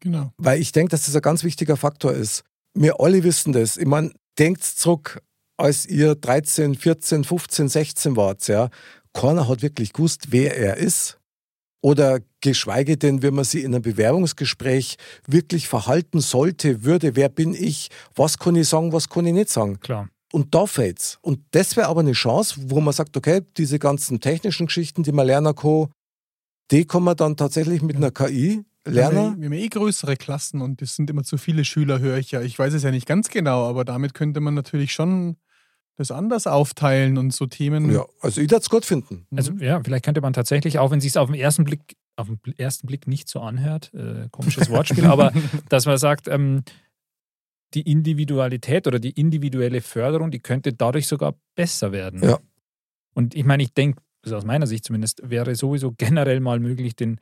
Genau. 0.00 0.32
Weil 0.38 0.60
ich 0.60 0.72
denke, 0.72 0.90
dass 0.90 1.06
das 1.06 1.16
ein 1.16 1.22
ganz 1.22 1.44
wichtiger 1.44 1.76
Faktor 1.76 2.12
ist. 2.12 2.44
Wir 2.74 3.00
alle 3.00 3.22
wissen 3.24 3.52
das. 3.52 3.76
Ich 3.76 3.86
meine, 3.86 4.12
denkt 4.38 4.62
zurück, 4.62 5.20
als 5.56 5.86
ihr 5.86 6.14
13, 6.14 6.74
14, 6.74 7.24
15, 7.24 7.68
16 7.68 8.16
wart, 8.16 8.46
ja, 8.48 8.70
keiner 9.12 9.48
hat 9.48 9.62
wirklich 9.62 9.92
gewusst, 9.92 10.28
wer 10.30 10.56
er 10.56 10.76
ist. 10.76 11.18
Oder 11.84 12.20
geschweige 12.40 12.96
denn, 12.96 13.22
wenn 13.22 13.34
man 13.34 13.44
sie 13.44 13.62
in 13.62 13.74
einem 13.74 13.82
Bewerbungsgespräch 13.82 14.96
wirklich 15.26 15.66
verhalten 15.66 16.20
sollte, 16.20 16.84
würde, 16.84 17.16
wer 17.16 17.28
bin 17.28 17.54
ich, 17.54 17.88
was 18.14 18.38
kann 18.38 18.54
ich 18.54 18.68
sagen, 18.68 18.92
was 18.92 19.08
kann 19.08 19.26
ich 19.26 19.32
nicht 19.32 19.48
sagen. 19.48 19.80
Klar. 19.80 20.08
Und 20.32 20.54
da 20.54 20.66
fällt's. 20.66 21.18
Und 21.22 21.40
das 21.50 21.76
wäre 21.76 21.88
aber 21.88 22.00
eine 22.00 22.12
Chance, 22.12 22.54
wo 22.68 22.80
man 22.80 22.94
sagt, 22.94 23.16
okay, 23.16 23.42
diese 23.56 23.80
ganzen 23.80 24.20
technischen 24.20 24.66
Geschichten, 24.66 25.02
die 25.02 25.12
man 25.12 25.26
lernen 25.26 25.54
kann, 25.54 25.88
die 26.70 26.86
kann 26.86 27.02
man 27.02 27.16
dann 27.16 27.36
tatsächlich 27.36 27.82
mit 27.82 27.96
einer 27.96 28.12
KI 28.12 28.64
Wir 28.84 29.04
haben, 29.04 29.14
lernen. 29.14 29.34
ja, 29.34 29.40
wir 29.40 29.44
haben 29.46 29.64
eh 29.64 29.68
größere 29.68 30.16
Klassen 30.16 30.60
und 30.60 30.82
es 30.82 30.96
sind 30.96 31.08
immer 31.08 31.22
zu 31.22 31.38
viele 31.38 31.64
Schüler, 31.64 32.00
höre 32.00 32.18
ich 32.18 32.32
ja. 32.32 32.42
Ich 32.42 32.58
weiß 32.58 32.74
es 32.74 32.82
ja 32.82 32.90
nicht 32.90 33.06
ganz 33.06 33.28
genau, 33.28 33.68
aber 33.68 33.84
damit 33.84 34.14
könnte 34.14 34.40
man 34.40 34.54
natürlich 34.54 34.92
schon 34.92 35.36
das 35.96 36.10
anders 36.10 36.46
aufteilen 36.46 37.18
und 37.18 37.32
so 37.32 37.46
Themen. 37.46 37.90
Ja, 37.92 38.06
also 38.20 38.40
ich 38.40 38.50
würde 38.50 38.62
es 38.62 38.70
gut 38.70 38.84
finden. 38.84 39.26
Mhm. 39.30 39.38
Also 39.38 39.52
ja, 39.52 39.80
vielleicht 39.82 40.04
könnte 40.04 40.20
man 40.20 40.32
tatsächlich, 40.32 40.78
auch 40.78 40.90
wenn 40.90 40.98
es 40.98 41.04
sich 41.04 41.16
auf 41.16 41.30
den 41.30 41.38
ersten 41.38 41.64
Blick, 41.64 41.96
auf 42.16 42.28
den 42.28 42.58
ersten 42.58 42.86
Blick 42.86 43.06
nicht 43.06 43.28
so 43.28 43.40
anhört, 43.40 43.92
äh, 43.94 44.28
komisches 44.30 44.68
Wortspiel, 44.70 45.06
aber 45.06 45.32
dass 45.68 45.86
man 45.86 45.98
sagt, 45.98 46.28
ähm, 46.28 46.64
die 47.74 47.82
Individualität 47.82 48.86
oder 48.86 48.98
die 48.98 49.10
individuelle 49.10 49.80
Förderung, 49.80 50.30
die 50.30 50.40
könnte 50.40 50.72
dadurch 50.72 51.06
sogar 51.06 51.34
besser 51.54 51.92
werden. 51.92 52.22
Ja. 52.22 52.38
Und 53.14 53.34
ich 53.34 53.44
meine, 53.44 53.62
ich 53.62 53.72
denke, 53.72 54.02
also 54.22 54.36
aus 54.36 54.44
meiner 54.44 54.66
Sicht 54.66 54.84
zumindest, 54.84 55.22
wäre 55.24 55.54
sowieso 55.54 55.92
generell 55.92 56.40
mal 56.40 56.60
möglich, 56.60 56.96
den, 56.96 57.18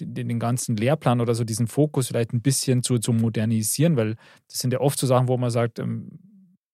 den, 0.00 0.28
den 0.28 0.38
ganzen 0.38 0.76
Lehrplan 0.76 1.20
oder 1.20 1.34
so 1.34 1.44
diesen 1.44 1.66
Fokus 1.66 2.08
vielleicht 2.08 2.32
ein 2.32 2.42
bisschen 2.42 2.82
zu, 2.82 2.98
zu 2.98 3.12
modernisieren, 3.12 3.96
weil 3.96 4.16
das 4.48 4.58
sind 4.58 4.72
ja 4.72 4.80
oft 4.80 4.98
so 4.98 5.06
Sachen, 5.06 5.28
wo 5.28 5.36
man 5.36 5.50
sagt, 5.50 5.78
ähm, 5.78 6.18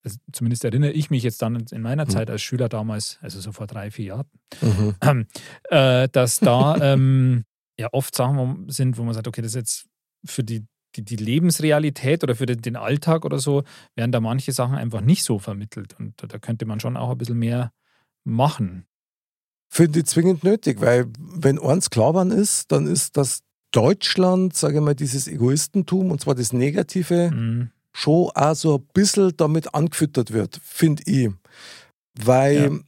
also 0.04 0.18
zumindest 0.32 0.64
erinnere 0.64 0.92
ich 0.92 1.10
mich 1.10 1.22
jetzt 1.24 1.42
dann 1.42 1.56
in 1.70 1.82
meiner 1.82 2.04
Mhm. 2.04 2.10
Zeit 2.10 2.30
als 2.30 2.42
Schüler 2.42 2.68
damals, 2.68 3.18
also 3.22 3.40
so 3.40 3.52
vor 3.52 3.66
drei, 3.66 3.90
vier 3.90 4.04
Jahren, 4.06 4.26
Mhm. 4.62 4.94
äh, 5.70 6.08
dass 6.10 6.38
da 6.38 6.76
ähm, 6.94 7.44
ja 7.78 7.88
oft 7.92 8.14
Sachen 8.14 8.68
sind, 8.68 8.98
wo 8.98 9.02
man 9.02 9.14
sagt, 9.14 9.26
okay, 9.28 9.42
das 9.42 9.50
ist 9.50 9.56
jetzt 9.56 9.86
für 10.24 10.44
die, 10.44 10.64
die, 10.94 11.04
die 11.04 11.16
Lebensrealität 11.16 12.22
oder 12.22 12.34
für 12.36 12.46
den, 12.46 12.62
den 12.62 12.76
Alltag 12.76 13.24
oder 13.24 13.38
so, 13.38 13.64
werden 13.96 14.12
da 14.12 14.20
manche 14.20 14.52
Sachen 14.52 14.76
einfach 14.76 15.00
nicht 15.00 15.24
so 15.24 15.38
vermittelt. 15.38 15.94
Und 15.98 16.14
da, 16.22 16.26
da 16.26 16.38
könnte 16.38 16.66
man 16.66 16.80
schon 16.80 16.96
auch 16.96 17.10
ein 17.10 17.18
bisschen 17.18 17.38
mehr 17.38 17.72
machen. 18.24 18.86
Finde 19.68 20.00
ich 20.00 20.06
zwingend 20.06 20.44
nötig, 20.44 20.80
weil 20.80 21.06
wenn 21.18 21.58
eins 21.58 21.90
klar 21.90 22.26
ist, 22.30 22.70
dann 22.72 22.86
ist, 22.86 23.16
dass 23.16 23.40
Deutschland, 23.72 24.56
sage 24.56 24.78
ich 24.78 24.84
mal, 24.84 24.94
dieses 24.94 25.28
Egoistentum, 25.28 26.10
und 26.10 26.20
zwar 26.20 26.34
das 26.34 26.52
Negative, 26.52 27.30
Mhm. 27.30 27.70
schon 27.92 28.30
auch 28.34 28.54
so 28.54 28.76
ein 28.78 28.86
bisschen 28.94 29.32
damit 29.36 29.74
angefüttert 29.74 30.32
wird, 30.32 30.60
finde 30.62 31.02
ich. 31.06 31.30
Weil 32.14 32.56
Ja. 32.56 32.78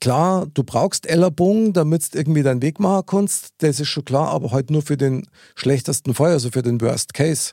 klar, 0.00 0.46
du 0.52 0.62
brauchst 0.62 1.06
Ellerbogen, 1.06 1.72
damit 1.72 2.12
du 2.14 2.18
irgendwie 2.18 2.42
deinen 2.42 2.62
Weg 2.62 2.78
machen 2.78 3.06
kannst, 3.06 3.50
das 3.58 3.80
ist 3.80 3.88
schon 3.88 4.04
klar, 4.04 4.28
aber 4.28 4.52
halt 4.52 4.70
nur 4.70 4.82
für 4.82 4.96
den 4.96 5.26
schlechtesten 5.56 6.14
Fall, 6.14 6.32
also 6.32 6.50
für 6.50 6.62
den 6.62 6.80
Worst 6.80 7.14
Case. 7.14 7.52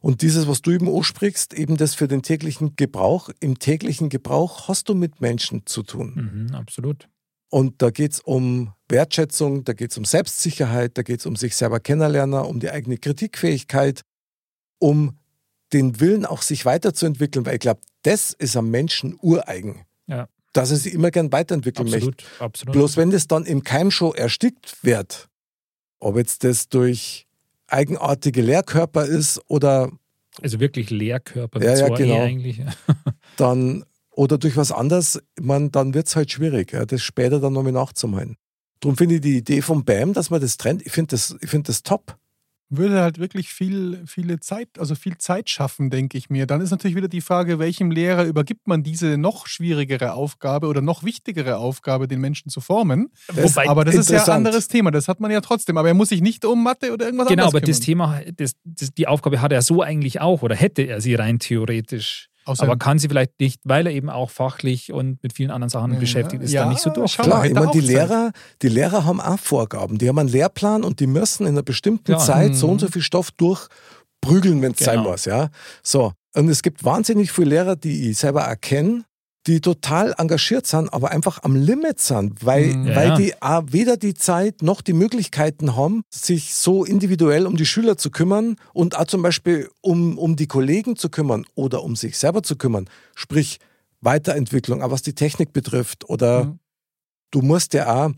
Und 0.00 0.22
dieses, 0.22 0.46
was 0.46 0.62
du 0.62 0.70
eben 0.70 0.88
ansprichst, 0.88 1.54
eben 1.54 1.76
das 1.76 1.94
für 1.94 2.06
den 2.06 2.22
täglichen 2.22 2.76
Gebrauch, 2.76 3.30
im 3.40 3.58
täglichen 3.58 4.08
Gebrauch 4.08 4.68
hast 4.68 4.88
du 4.88 4.94
mit 4.94 5.20
Menschen 5.20 5.66
zu 5.66 5.82
tun. 5.82 6.46
Mhm, 6.48 6.54
absolut. 6.54 7.08
Und 7.50 7.80
da 7.80 7.90
geht 7.90 8.12
es 8.12 8.20
um 8.20 8.72
Wertschätzung, 8.88 9.64
da 9.64 9.72
geht 9.72 9.90
es 9.90 9.98
um 9.98 10.04
Selbstsicherheit, 10.04 10.98
da 10.98 11.02
geht 11.02 11.20
es 11.20 11.26
um 11.26 11.36
sich 11.36 11.56
selber 11.56 11.80
kennenlernen, 11.80 12.40
um 12.40 12.60
die 12.60 12.70
eigene 12.70 12.98
Kritikfähigkeit, 12.98 14.02
um 14.78 15.18
den 15.72 16.00
Willen 16.00 16.24
auch 16.26 16.42
sich 16.42 16.64
weiterzuentwickeln, 16.64 17.46
weil 17.46 17.54
ich 17.54 17.60
glaube, 17.60 17.80
das 18.02 18.32
ist 18.32 18.56
am 18.56 18.70
Menschen 18.70 19.18
ureigen. 19.20 19.84
Ja. 20.06 20.28
Dass 20.52 20.70
er 20.70 20.76
sich 20.76 20.94
immer 20.94 21.10
gern 21.10 21.30
weiterentwickeln 21.30 21.90
möchte. 21.90 22.08
Absolut, 22.08 22.40
absolut. 22.40 22.72
Bloß 22.72 22.96
wenn 22.96 23.10
das 23.10 23.26
dann 23.26 23.44
im 23.44 23.62
Keim 23.62 23.90
schon 23.90 24.14
erstickt 24.14 24.82
wird, 24.82 25.28
ob 26.00 26.16
jetzt 26.16 26.44
das 26.44 26.68
durch 26.68 27.26
eigenartige 27.66 28.40
Lehrkörper 28.40 29.04
ist 29.04 29.40
oder 29.48 29.90
also 30.40 30.60
wirklich 30.60 30.90
Lehrkörper 30.90 31.62
Ja, 31.62 31.70
ja, 31.70 31.86
zwei 31.88 31.96
genau. 31.96 32.22
Eigentlich. 32.22 32.62
dann 33.36 33.84
oder 34.18 34.36
durch 34.36 34.56
was 34.56 34.72
anderes, 34.72 35.22
man, 35.40 35.70
dann 35.70 35.94
wird 35.94 36.08
es 36.08 36.16
halt 36.16 36.32
schwierig, 36.32 36.72
ja, 36.72 36.84
das 36.84 37.02
später 37.02 37.38
dann 37.38 37.52
nochmal 37.52 37.70
nachzumachen. 37.70 38.36
Darum 38.80 38.96
finde 38.96 39.14
ich 39.16 39.20
die 39.20 39.36
Idee 39.36 39.62
vom 39.62 39.84
BAM, 39.84 40.12
dass 40.12 40.30
man 40.30 40.40
das 40.40 40.56
trennt, 40.56 40.82
ich 40.84 40.90
finde 40.90 41.10
das, 41.12 41.36
ich 41.40 41.48
find 41.48 41.68
das 41.68 41.84
top. 41.84 42.16
würde 42.68 43.00
halt 43.00 43.18
wirklich 43.18 43.48
viel, 43.48 44.02
viele 44.06 44.40
Zeit, 44.40 44.70
also 44.76 44.96
viel 44.96 45.18
Zeit 45.18 45.48
schaffen, 45.48 45.88
denke 45.88 46.18
ich 46.18 46.30
mir. 46.30 46.46
Dann 46.46 46.60
ist 46.60 46.72
natürlich 46.72 46.96
wieder 46.96 47.06
die 47.06 47.20
Frage, 47.20 47.60
welchem 47.60 47.92
Lehrer 47.92 48.24
übergibt 48.24 48.66
man 48.66 48.82
diese 48.82 49.18
noch 49.18 49.46
schwierigere 49.46 50.14
Aufgabe 50.14 50.66
oder 50.66 50.80
noch 50.80 51.04
wichtigere 51.04 51.56
Aufgabe, 51.58 52.08
den 52.08 52.20
Menschen 52.20 52.50
zu 52.50 52.60
formen. 52.60 53.10
Wobei- 53.32 53.68
aber 53.68 53.84
das 53.84 53.94
ist 53.94 54.10
ja 54.10 54.24
ein 54.24 54.30
anderes 54.30 54.66
Thema, 54.66 54.90
das 54.90 55.06
hat 55.06 55.20
man 55.20 55.30
ja 55.30 55.40
trotzdem. 55.40 55.76
Aber 55.76 55.88
er 55.88 55.94
muss 55.94 56.08
sich 56.08 56.22
nicht 56.22 56.44
um 56.44 56.62
Mathe 56.64 56.92
oder 56.92 57.06
irgendwas 57.06 57.28
Genau, 57.28 57.44
anderes 57.44 57.54
aber 57.54 57.60
das 57.66 57.80
kümmern. 57.80 58.18
Thema, 58.20 58.32
das, 58.36 58.52
das, 58.64 58.92
die 58.92 59.06
Aufgabe 59.06 59.40
hat 59.40 59.52
er 59.52 59.62
so 59.62 59.80
eigentlich 59.80 60.20
auch 60.20 60.42
oder 60.42 60.56
hätte 60.56 60.82
er 60.82 61.00
sie 61.00 61.14
rein 61.14 61.38
theoretisch. 61.38 62.28
Außer- 62.48 62.62
aber 62.62 62.76
kann 62.76 62.98
sie 62.98 63.08
vielleicht 63.08 63.38
nicht, 63.40 63.60
weil 63.64 63.86
er 63.86 63.92
eben 63.92 64.08
auch 64.10 64.30
fachlich 64.30 64.92
und 64.92 65.22
mit 65.22 65.32
vielen 65.34 65.50
anderen 65.50 65.68
Sachen 65.70 65.92
Ja, 65.94 65.98
beschäftigt 66.00 66.42
ist, 66.42 66.52
ja, 66.52 66.62
dann 66.62 66.70
nicht 66.70 66.82
so 66.82 66.90
durch. 66.90 67.16
Klar, 67.16 67.44
ich 67.46 67.52
meine, 67.54 67.70
die 67.72 67.80
sein. 67.80 67.88
Lehrer, 67.88 68.32
die 68.62 68.68
Lehrer 68.68 69.04
haben 69.04 69.20
auch 69.20 69.38
Vorgaben. 69.38 69.98
Die 69.98 70.08
haben 70.08 70.18
einen 70.18 70.28
Lehrplan 70.28 70.82
und 70.84 71.00
die 71.00 71.06
müssen 71.06 71.44
in 71.44 71.50
einer 71.54 71.62
bestimmten 71.62 72.04
Klar. 72.04 72.18
Zeit 72.20 72.54
so 72.56 72.66
Mhm. 72.66 72.72
und 72.74 72.78
so 72.80 72.88
viel 72.88 73.02
Stoff 73.02 73.30
durchprügeln, 73.32 74.62
wenn 74.62 74.72
es 74.72 74.78
sein 74.78 74.98
Genau. 74.98 75.10
muss. 75.10 75.24
Ja? 75.24 75.50
So. 75.82 76.12
Und 76.34 76.48
es 76.48 76.62
gibt 76.62 76.84
wahnsinnig 76.84 77.32
viele 77.32 77.50
Lehrer, 77.50 77.76
die 77.76 78.10
ich 78.10 78.18
selber 78.18 78.42
erkenne, 78.42 79.04
die 79.46 79.60
total 79.60 80.14
engagiert 80.18 80.66
sind, 80.66 80.92
aber 80.92 81.10
einfach 81.10 81.42
am 81.42 81.56
Limit 81.56 82.00
sind, 82.00 82.44
weil, 82.44 82.74
Mhm. 82.76 82.86
Ja, 82.88 82.96
weil 82.96 83.14
die 83.14 83.40
auch 83.40 83.62
weder 83.70 83.96
die 83.96 84.14
Zeit 84.14 84.60
noch 84.62 84.82
die 84.82 84.92
Möglichkeiten 84.92 85.74
haben, 85.76 86.02
sich 86.10 86.54
so 86.54 86.84
individuell 86.84 87.46
um 87.46 87.56
die 87.56 87.64
Schüler 87.66 87.96
zu 87.96 88.10
kümmern 88.10 88.56
und 88.74 88.96
auch 88.98 89.06
zum 89.06 89.22
Beispiel 89.22 89.70
um, 89.80 90.18
um 90.18 90.36
die 90.36 90.46
Kollegen 90.48 90.96
zu 90.96 91.08
kümmern 91.08 91.46
oder 91.54 91.82
um 91.82 91.96
sich 91.96 92.18
selber 92.18 92.42
zu 92.42 92.56
kümmern. 92.56 92.90
Sprich, 93.14 93.58
Weiterentwicklung, 94.00 94.82
auch 94.82 94.90
was 94.90 95.02
die 95.02 95.14
Technik 95.14 95.52
betrifft 95.52 96.08
oder 96.08 96.44
Mhm. 96.44 96.58
du 97.30 97.40
musst 97.42 97.74
ja 97.74 97.86
auch, 98.06 98.10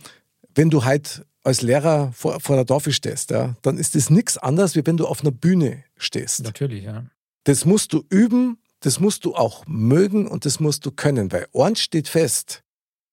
wenn 0.54 0.70
du 0.70 0.84
halt 0.84 1.24
als 1.42 1.62
Lehrer 1.62 2.12
vor, 2.12 2.38
vor 2.40 2.56
der 2.56 2.66
Tafel 2.66 2.92
stehst, 2.92 3.30
ja, 3.30 3.54
dann 3.62 3.78
ist 3.78 3.94
das 3.94 4.10
nichts 4.10 4.36
anderes, 4.36 4.76
wie 4.76 4.84
wenn 4.86 4.96
du 4.98 5.06
auf 5.06 5.22
einer 5.22 5.30
Bühne 5.30 5.84
stehst. 5.96 6.42
Natürlich, 6.42 6.84
ja. 6.84 7.04
Das 7.44 7.64
musst 7.64 7.92
du 7.94 8.04
üben, 8.10 8.58
das 8.80 9.00
musst 9.00 9.24
du 9.24 9.34
auch 9.34 9.64
mögen 9.66 10.26
und 10.26 10.44
das 10.44 10.60
musst 10.60 10.84
du 10.86 10.90
können, 10.90 11.30
weil 11.32 11.46
eins 11.54 11.80
steht 11.80 12.08
fest, 12.08 12.62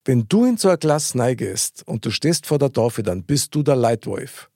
wenn 0.04 0.26
du 0.28 0.44
in 0.46 0.56
so 0.56 0.68
eine 0.68 0.78
Klasse 0.78 1.18
neigest 1.18 1.82
und 1.86 2.04
du 2.06 2.10
stehst 2.10 2.46
vor 2.46 2.58
der 2.58 2.72
Tafel, 2.72 3.04
dann 3.04 3.24
bist 3.24 3.54
du 3.54 3.62
der 3.62 3.76
Leitwolf. 3.76 4.50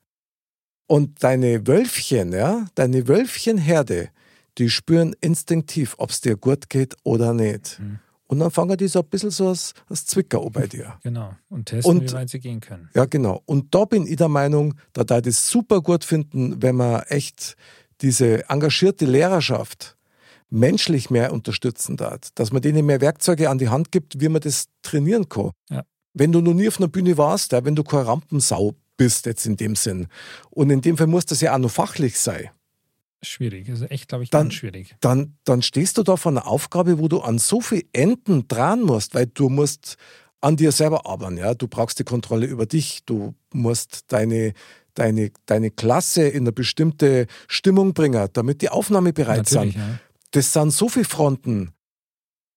Und 0.87 1.23
deine 1.23 1.65
Wölfchen, 1.67 2.33
ja, 2.33 2.65
deine 2.75 3.07
Wölfchenherde, 3.07 4.09
die 4.57 4.69
spüren 4.69 5.15
instinktiv, 5.21 5.95
ob 5.97 6.09
es 6.09 6.21
dir 6.21 6.35
gut 6.37 6.69
geht 6.69 6.95
oder 7.03 7.33
nicht. 7.33 7.79
Mhm. 7.79 7.99
Und 8.27 8.39
dann 8.39 8.51
fangen 8.51 8.77
die 8.77 8.87
so 8.87 8.99
ein 8.99 9.05
bisschen 9.05 9.29
so 9.29 9.49
als, 9.49 9.73
als 9.89 10.05
Zwicker 10.07 10.41
an 10.41 10.51
bei 10.51 10.65
dir. 10.65 10.97
Genau. 11.03 11.35
Und 11.49 11.67
testen, 11.67 11.97
Und- 11.99 12.09
wie 12.09 12.13
weit 12.13 12.29
sie 12.29 12.39
gehen 12.39 12.59
können. 12.59 12.89
Ja, 12.95 13.05
genau. 13.05 13.43
Und 13.45 13.75
da 13.75 13.85
bin 13.85 14.07
ich 14.07 14.15
der 14.15 14.27
Meinung, 14.29 14.73
da 14.93 15.03
da 15.03 15.21
das 15.21 15.47
super 15.47 15.81
gut 15.81 16.03
finden, 16.03 16.61
wenn 16.61 16.75
man 16.75 17.01
echt 17.03 17.55
diese 18.01 18.49
engagierte 18.49 19.05
Lehrerschaft 19.05 19.97
menschlich 20.53 21.09
mehr 21.09 21.33
unterstützen 21.33 21.97
darf, 21.97 22.19
dass 22.35 22.51
man 22.51 22.61
denen 22.61 22.85
mehr 22.85 23.01
Werkzeuge 23.01 23.49
an 23.49 23.57
die 23.57 23.69
Hand 23.69 23.91
gibt, 23.91 24.21
wie 24.21 24.29
man 24.29 24.41
das 24.41 24.65
trainieren 24.83 25.27
kann. 25.27 25.51
Ja. 25.69 25.83
Wenn 26.13 26.31
du 26.31 26.41
noch 26.41 26.53
nie 26.53 26.67
auf 26.67 26.77
einer 26.77 26.87
Bühne 26.87 27.17
warst, 27.17 27.51
ja, 27.53 27.65
wenn 27.65 27.75
du 27.75 27.83
keine 27.83 28.05
Rampensau 28.07 28.75
bist 28.95 29.25
jetzt 29.25 29.45
in 29.47 29.57
dem 29.57 29.75
Sinn, 29.75 30.07
und 30.51 30.69
in 30.69 30.81
dem 30.81 30.95
Fall 30.97 31.07
muss 31.07 31.25
das 31.25 31.41
ja 31.41 31.53
auch 31.55 31.59
noch 31.59 31.71
fachlich 31.71 32.19
sein, 32.19 32.49
Schwierig. 33.25 33.69
Also 33.69 33.85
echt, 33.85 34.09
glaube 34.09 34.25
ich, 34.25 34.29
Dann- 34.31 34.47
ganz 34.47 34.55
schwierig. 34.55 34.97
dann, 34.99 35.37
dann 35.45 35.61
stehst 35.61 35.97
du 35.97 36.03
da 36.03 36.17
vor 36.17 36.33
einer 36.33 36.45
Aufgabe, 36.45 36.99
wo 36.99 37.07
du 37.07 37.21
an 37.21 37.39
so 37.39 37.61
viel 37.61 37.85
Enden 37.93 38.49
dran 38.49 38.81
musst, 38.81 39.15
weil 39.15 39.27
du 39.27 39.47
musst 39.47 39.95
an 40.41 40.57
dir 40.57 40.73
selber 40.73 41.05
arbeiten. 41.05 41.37
Ja? 41.37 41.53
Du 41.53 41.69
brauchst 41.69 41.97
die 41.99 42.03
Kontrolle 42.03 42.45
über 42.47 42.65
dich, 42.65 43.05
du 43.05 43.33
musst 43.53 44.11
deine, 44.11 44.51
deine, 44.93 45.31
deine 45.45 45.71
Klasse 45.71 46.27
in 46.27 46.43
eine 46.43 46.51
bestimmte 46.51 47.27
Stimmung 47.47 47.93
bringen, 47.93 48.27
damit 48.33 48.61
die 48.61 48.67
Aufnahme 48.67 49.13
bereit 49.13 49.49
Natürlich, 49.49 49.75
sind. 49.75 49.81
ja. 49.81 49.99
Das 50.33 50.51
sind 50.51 50.71
so 50.71 50.89
viele 50.89 51.05
Fronten, 51.05 51.73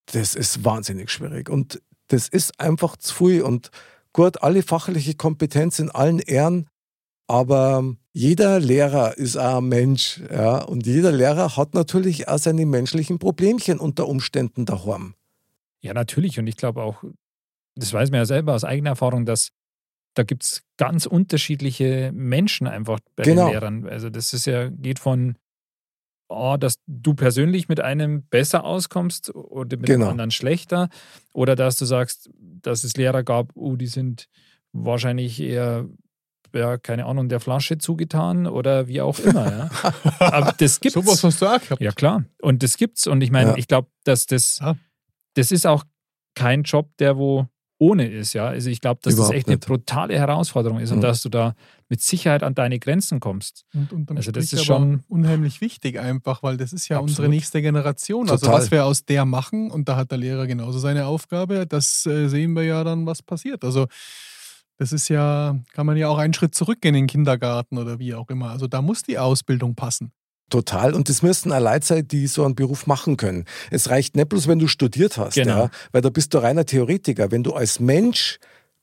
das 0.07 0.35
ist 0.35 0.65
wahnsinnig 0.65 1.11
schwierig. 1.11 1.49
Und 1.49 1.81
das 2.09 2.29
ist 2.29 2.59
einfach 2.61 2.97
zu 2.97 3.15
viel. 3.15 3.43
Und 3.43 3.71
gut, 4.13 4.43
alle 4.43 4.63
fachliche 4.63 5.15
Kompetenz 5.15 5.79
in 5.79 5.91
allen 5.91 6.19
Ehren, 6.21 6.69
aber 7.29 7.85
jeder 8.13 8.61
Lehrer 8.61 9.19
ist 9.19 9.37
auch 9.37 9.59
ein 9.59 9.69
Mensch. 9.69 10.21
Ja? 10.31 10.59
Und 10.59 10.87
jeder 10.87 11.13
Lehrer 11.13 11.57
hat 11.57 11.75
natürlich 11.75 12.29
auch 12.29 12.39
seine 12.39 12.65
menschlichen 12.67 13.19
Problemchen 13.19 13.79
unter 13.79 14.07
Umständen 14.09 14.65
daheim. 14.65 15.15
Ja, 15.81 15.93
natürlich. 15.93 16.39
Und 16.39 16.47
ich 16.47 16.57
glaube 16.57 16.83
auch, 16.83 17.03
das 17.75 17.93
weiß 17.93 18.11
man 18.11 18.19
ja 18.19 18.27
selber 18.27 18.55
aus 18.55 18.65
eigener 18.65 18.91
Erfahrung, 18.91 19.27
dass 19.27 19.51
da 20.15 20.23
gibt 20.23 20.45
es 20.45 20.63
ganz 20.79 21.05
unterschiedliche 21.05 22.11
Menschen 22.15 22.67
einfach 22.67 23.01
bei 23.17 23.25
Genau. 23.25 23.47
den 23.47 23.53
Lehrern. 23.53 23.87
Also 23.87 24.09
das 24.09 24.33
ist 24.33 24.47
ja, 24.47 24.71
geht 24.71 24.99
von, 24.99 25.37
oh, 26.29 26.57
dass 26.59 26.77
du 26.87 27.15
persönlich 27.15 27.69
mit 27.69 27.81
einem 27.81 28.23
besser 28.29 28.65
auskommst 28.65 29.35
oder 29.35 29.77
mit 29.77 29.87
Genau. 29.87 30.07
dem 30.07 30.11
anderen 30.11 30.31
schlechter. 30.31 30.89
Oder 31.33 31.55
dass 31.57 31.77
du 31.79 31.85
sagst, 31.85 32.31
dass 32.39 32.85
es 32.85 32.97
Lehrer 32.97 33.23
gab, 33.23 33.53
oh, 33.55 33.77
die 33.77 33.87
sind 33.87 34.29
wahrscheinlich 34.73 35.41
eher, 35.41 35.87
ja, 36.55 36.79
keine 36.79 37.07
Ahnung, 37.07 37.29
der 37.29 37.41
Flasche 37.41 37.79
zugetan 37.79 38.47
oder 38.47 38.89
wie 38.89 39.01
auch 39.01 39.19
immer. 39.19 39.51
Ja. 39.51 39.71
Aber 40.19 40.53
das 40.59 40.81
gibt's. 40.81 40.95
Sowas 40.95 41.23
hast 41.23 41.41
du 41.43 41.47
auch 41.47 41.61
gehabt. 41.61 41.81
Ja, 41.81 41.93
klar. 41.93 42.25
Und 42.43 42.63
das 42.63 42.77
gibt's. 42.77 43.07
Und 43.07 43.21
ich 43.23 43.31
meine, 43.31 43.51
Ja. 43.51 43.57
ich 43.57 43.69
glaube, 43.69 43.89
dass 44.05 44.27
das, 44.27 44.59
Ja. 44.61 44.77
das 45.35 45.53
ist 45.53 45.67
auch 45.67 45.85
kein 46.35 46.63
Job, 46.65 46.91
der 46.99 47.17
wo 47.17 47.47
ohne 47.79 48.07
ist, 48.09 48.33
ja. 48.33 48.47
Also 48.47 48.71
ich 48.71 48.81
glaube, 48.81 49.01
dass 49.03 49.15
Überhaupt 49.15 49.33
das 49.33 49.37
echt 49.39 49.47
eine 49.49 49.57
nicht. 49.57 49.67
brutale 49.67 50.19
Herausforderung 50.19 50.81
ist 50.81 50.91
und 50.93 50.99
Mhm. 50.99 51.03
dass 51.03 51.23
du 51.23 51.29
da 51.29 51.55
mit 51.89 52.01
Sicherheit 52.01 52.43
an 52.43 52.55
deine 52.55 52.79
Grenzen 52.79 53.21
kommst. 53.21 53.65
Und 53.75 54.11
Also 54.17 54.33
das 54.33 54.45
ist 54.45 54.55
aber 54.55 54.65
schon- 54.65 55.05
unheimlich 55.09 55.61
wichtig 55.61 56.01
einfach, 56.01 56.43
weil 56.43 56.57
das 56.57 56.73
ist 56.73 56.89
ja 56.89 56.97
Absolut. 56.97 57.11
unsere 57.11 57.29
nächste 57.29 57.61
Generation. 57.63 58.31
Also 58.31 58.47
Total. 58.47 58.61
was 58.63 58.71
wir 58.71 58.85
aus 58.87 59.05
der 59.05 59.25
machen, 59.27 59.71
und 59.71 59.89
da 59.89 59.97
hat 59.97 60.11
der 60.11 60.19
Lehrer 60.19 60.47
genauso 60.47 60.79
seine 60.79 61.07
Aufgabe, 61.07 61.67
das 61.67 62.07
äh, 62.07 62.29
sehen 62.29 62.55
wir 62.55 62.63
ja 62.65 62.83
dann, 62.83 63.05
was 63.07 63.23
passiert. 63.23 63.63
Also 63.63 63.87
das 64.79 64.93
ist 64.93 65.09
ja, 65.09 65.59
kann 65.73 65.87
man 65.87 65.97
ja 65.97 66.09
auch 66.09 66.19
einen 66.19 66.35
Schritt 66.35 66.55
zurückgehen 66.55 66.95
in 66.95 67.03
den 67.05 67.07
Kindergarten 67.09 67.79
oder 67.79 67.99
wie 67.99 68.15
auch 68.15 68.29
immer. 68.31 68.51
Also 68.51 68.67
da 68.67 68.83
muss 68.83 69.03
die 69.03 69.19
Ausbildung 69.19 69.75
passen. 69.75 70.13
Total. 70.49 70.95
Und 70.95 71.09
das 71.09 71.23
müssten 71.23 71.53
auch 71.53 71.61
Leute 71.61 71.85
sein, 71.87 72.07
die 72.09 72.27
so 72.29 72.45
einen 72.45 72.55
Beruf 72.55 72.87
machen 72.87 73.17
können. 73.17 73.45
Es 73.71 73.91
reicht 73.91 74.15
nicht 74.15 74.29
bloß, 74.29 74.47
wenn 74.47 74.59
du 74.61 74.69
studiert 74.69 75.17
hast, 75.19 75.35
Genau. 75.35 75.65
ja, 75.65 75.71
weil 75.93 76.03
da 76.03 76.11
bist 76.11 76.33
du 76.35 76.39
reiner 76.39 76.65
Theoretiker. 76.65 77.31
Wenn 77.33 77.43
du 77.43 77.53
als 77.55 77.81
Mensch 77.81 78.39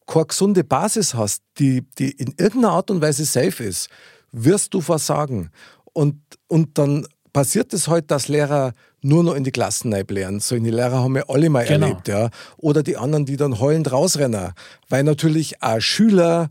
keine 0.05 0.25
gesunde 0.25 0.63
Basis 0.65 1.13
hast, 1.13 1.41
die, 1.59 1.83
die 1.97 2.11
in 2.11 2.33
irgendeiner 2.37 2.71
Art 2.73 2.91
und 2.91 3.01
Weise 3.01 3.23
safe 3.23 3.63
ist, 3.63 3.87
wirst 4.33 4.73
du 4.73 4.81
versagen. 4.81 5.51
Und, 5.93 6.19
und 6.47 6.77
dann 6.77 7.07
passiert 7.31 7.71
es 7.73 7.87
heute, 7.87 8.07
dass 8.07 8.27
Lehrer 8.27 8.73
nur 9.01 9.23
noch 9.23 9.33
in 9.35 9.43
die 9.45 9.51
Klassen 9.51 9.91
lernen. 9.91 10.39
So 10.41 10.55
in 10.55 10.63
die 10.65 10.69
Lehrer 10.71 10.99
haben 11.01 11.15
wir 11.15 11.29
alle 11.29 11.49
mal 11.49 11.65
Genau. 11.65 11.87
erlebt, 11.87 12.07
ja. 12.09 12.29
Oder 12.57 12.83
die 12.83 12.97
anderen, 12.97 13.25
die 13.25 13.37
dann 13.37 13.59
heulend 13.59 13.91
rausrennen. 13.91 14.51
Weil 14.89 15.03
natürlich 15.03 15.61
auch 15.63 15.79
Schüler 15.79 16.49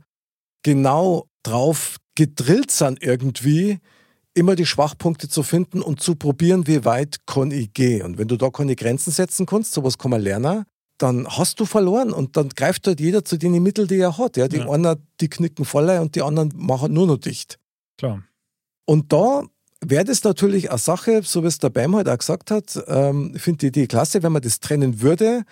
genau 0.63 1.27
drauf 1.43 1.97
gedrillt 2.15 2.71
sind 2.71 3.03
irgendwie, 3.03 3.79
immer 4.35 4.57
die 4.57 4.67
Schwachpunkte 4.67 5.29
zu 5.29 5.43
finden 5.43 5.83
und 5.83 6.01
zu 6.01 6.15
probieren, 6.15 6.67
wie 6.67 6.85
weit 6.85 7.27
kann 7.27 7.51
ich 7.51 7.73
gehen. 7.75 8.03
Und 8.03 8.19
wenn 8.19 8.29
du 8.29 8.37
da 8.37 8.51
keine 8.51 8.77
Grenzen 8.77 9.11
setzen 9.11 9.47
kannst, 9.47 9.73
sowas 9.73 9.99
kann 9.99 10.11
man 10.11 10.23
lernen, 10.23 10.65
dann 10.99 11.27
hast 11.27 11.59
du 11.61 11.65
verloren 11.67 12.13
und 12.13 12.37
dann 12.37 12.49
greift 12.51 12.87
halt 12.87 13.01
jeder 13.01 13.25
zu 13.25 13.37
den 13.37 13.61
Mitteln, 13.63 13.89
die 13.89 13.99
er 13.99 14.17
hat. 14.19 14.37
Ja, 14.37 14.49
die 14.49 14.59
Ja. 14.59 14.71
einen, 14.71 14.97
die 15.21 15.29
knicken 15.29 15.65
voll 15.65 15.91
ein 15.91 16.01
und 16.01 16.15
die 16.15 16.23
anderen 16.23 16.53
machen 16.57 16.93
nur 16.93 17.07
noch 17.07 17.19
dicht. 17.19 17.59
Klar. 17.99 18.23
Und 18.85 19.13
da 19.13 19.43
wäre 19.81 20.05
das 20.05 20.23
natürlich 20.23 20.71
eine 20.71 20.79
Sache, 20.79 21.23
so 21.25 21.43
wie 21.43 21.49
es 21.49 21.59
der 21.59 21.71
Beim 21.71 21.97
halt 21.97 22.09
auch 22.09 22.19
gesagt 22.19 22.51
hat, 22.51 22.83
ähm, 22.87 23.33
ich 23.35 23.43
finde 23.43 23.59
die 23.59 23.67
Idee 23.69 23.87
klasse, 23.87 24.23
wenn 24.23 24.33
man 24.33 24.43
das 24.43 24.61
trennen 24.61 25.03
würde, 25.03 25.45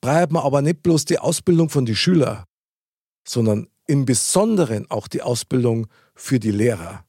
braucht 0.00 0.32
man 0.32 0.42
aber 0.42 0.62
nicht 0.62 0.82
bloß 0.82 1.04
die 1.04 1.18
Ausbildung 1.18 1.70
von 1.70 1.86
den 1.86 1.96
Schülern, 1.96 2.44
sondern 3.26 3.68
im 3.86 4.04
Besonderen 4.04 4.90
auch 4.90 5.08
die 5.08 5.22
Ausbildung 5.22 5.86
für 6.14 6.38
die 6.40 6.50
Lehrer. 6.50 7.04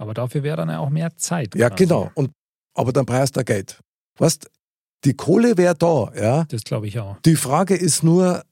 Aber 0.00 0.14
dafür 0.14 0.42
wäre 0.42 0.56
dann 0.56 0.70
ja 0.70 0.78
auch 0.78 0.88
mehr 0.88 1.14
Zeit. 1.16 1.54
Ja, 1.54 1.68
quasi. 1.68 1.84
genau. 1.84 2.10
Und, 2.14 2.30
aber 2.74 2.90
dann 2.90 3.04
brauchst 3.04 3.36
du 3.36 3.44
Geld. 3.44 3.80
Weißt, 4.18 4.48
die 5.04 5.12
Kohle 5.12 5.58
wäre 5.58 5.74
da, 5.74 6.10
ja. 6.16 6.44
Das 6.44 6.64
glaube 6.64 6.86
ich 6.86 6.98
auch. 6.98 7.18
Die 7.26 7.36
Frage 7.36 7.76
ist 7.76 8.02
nur, 8.02 8.42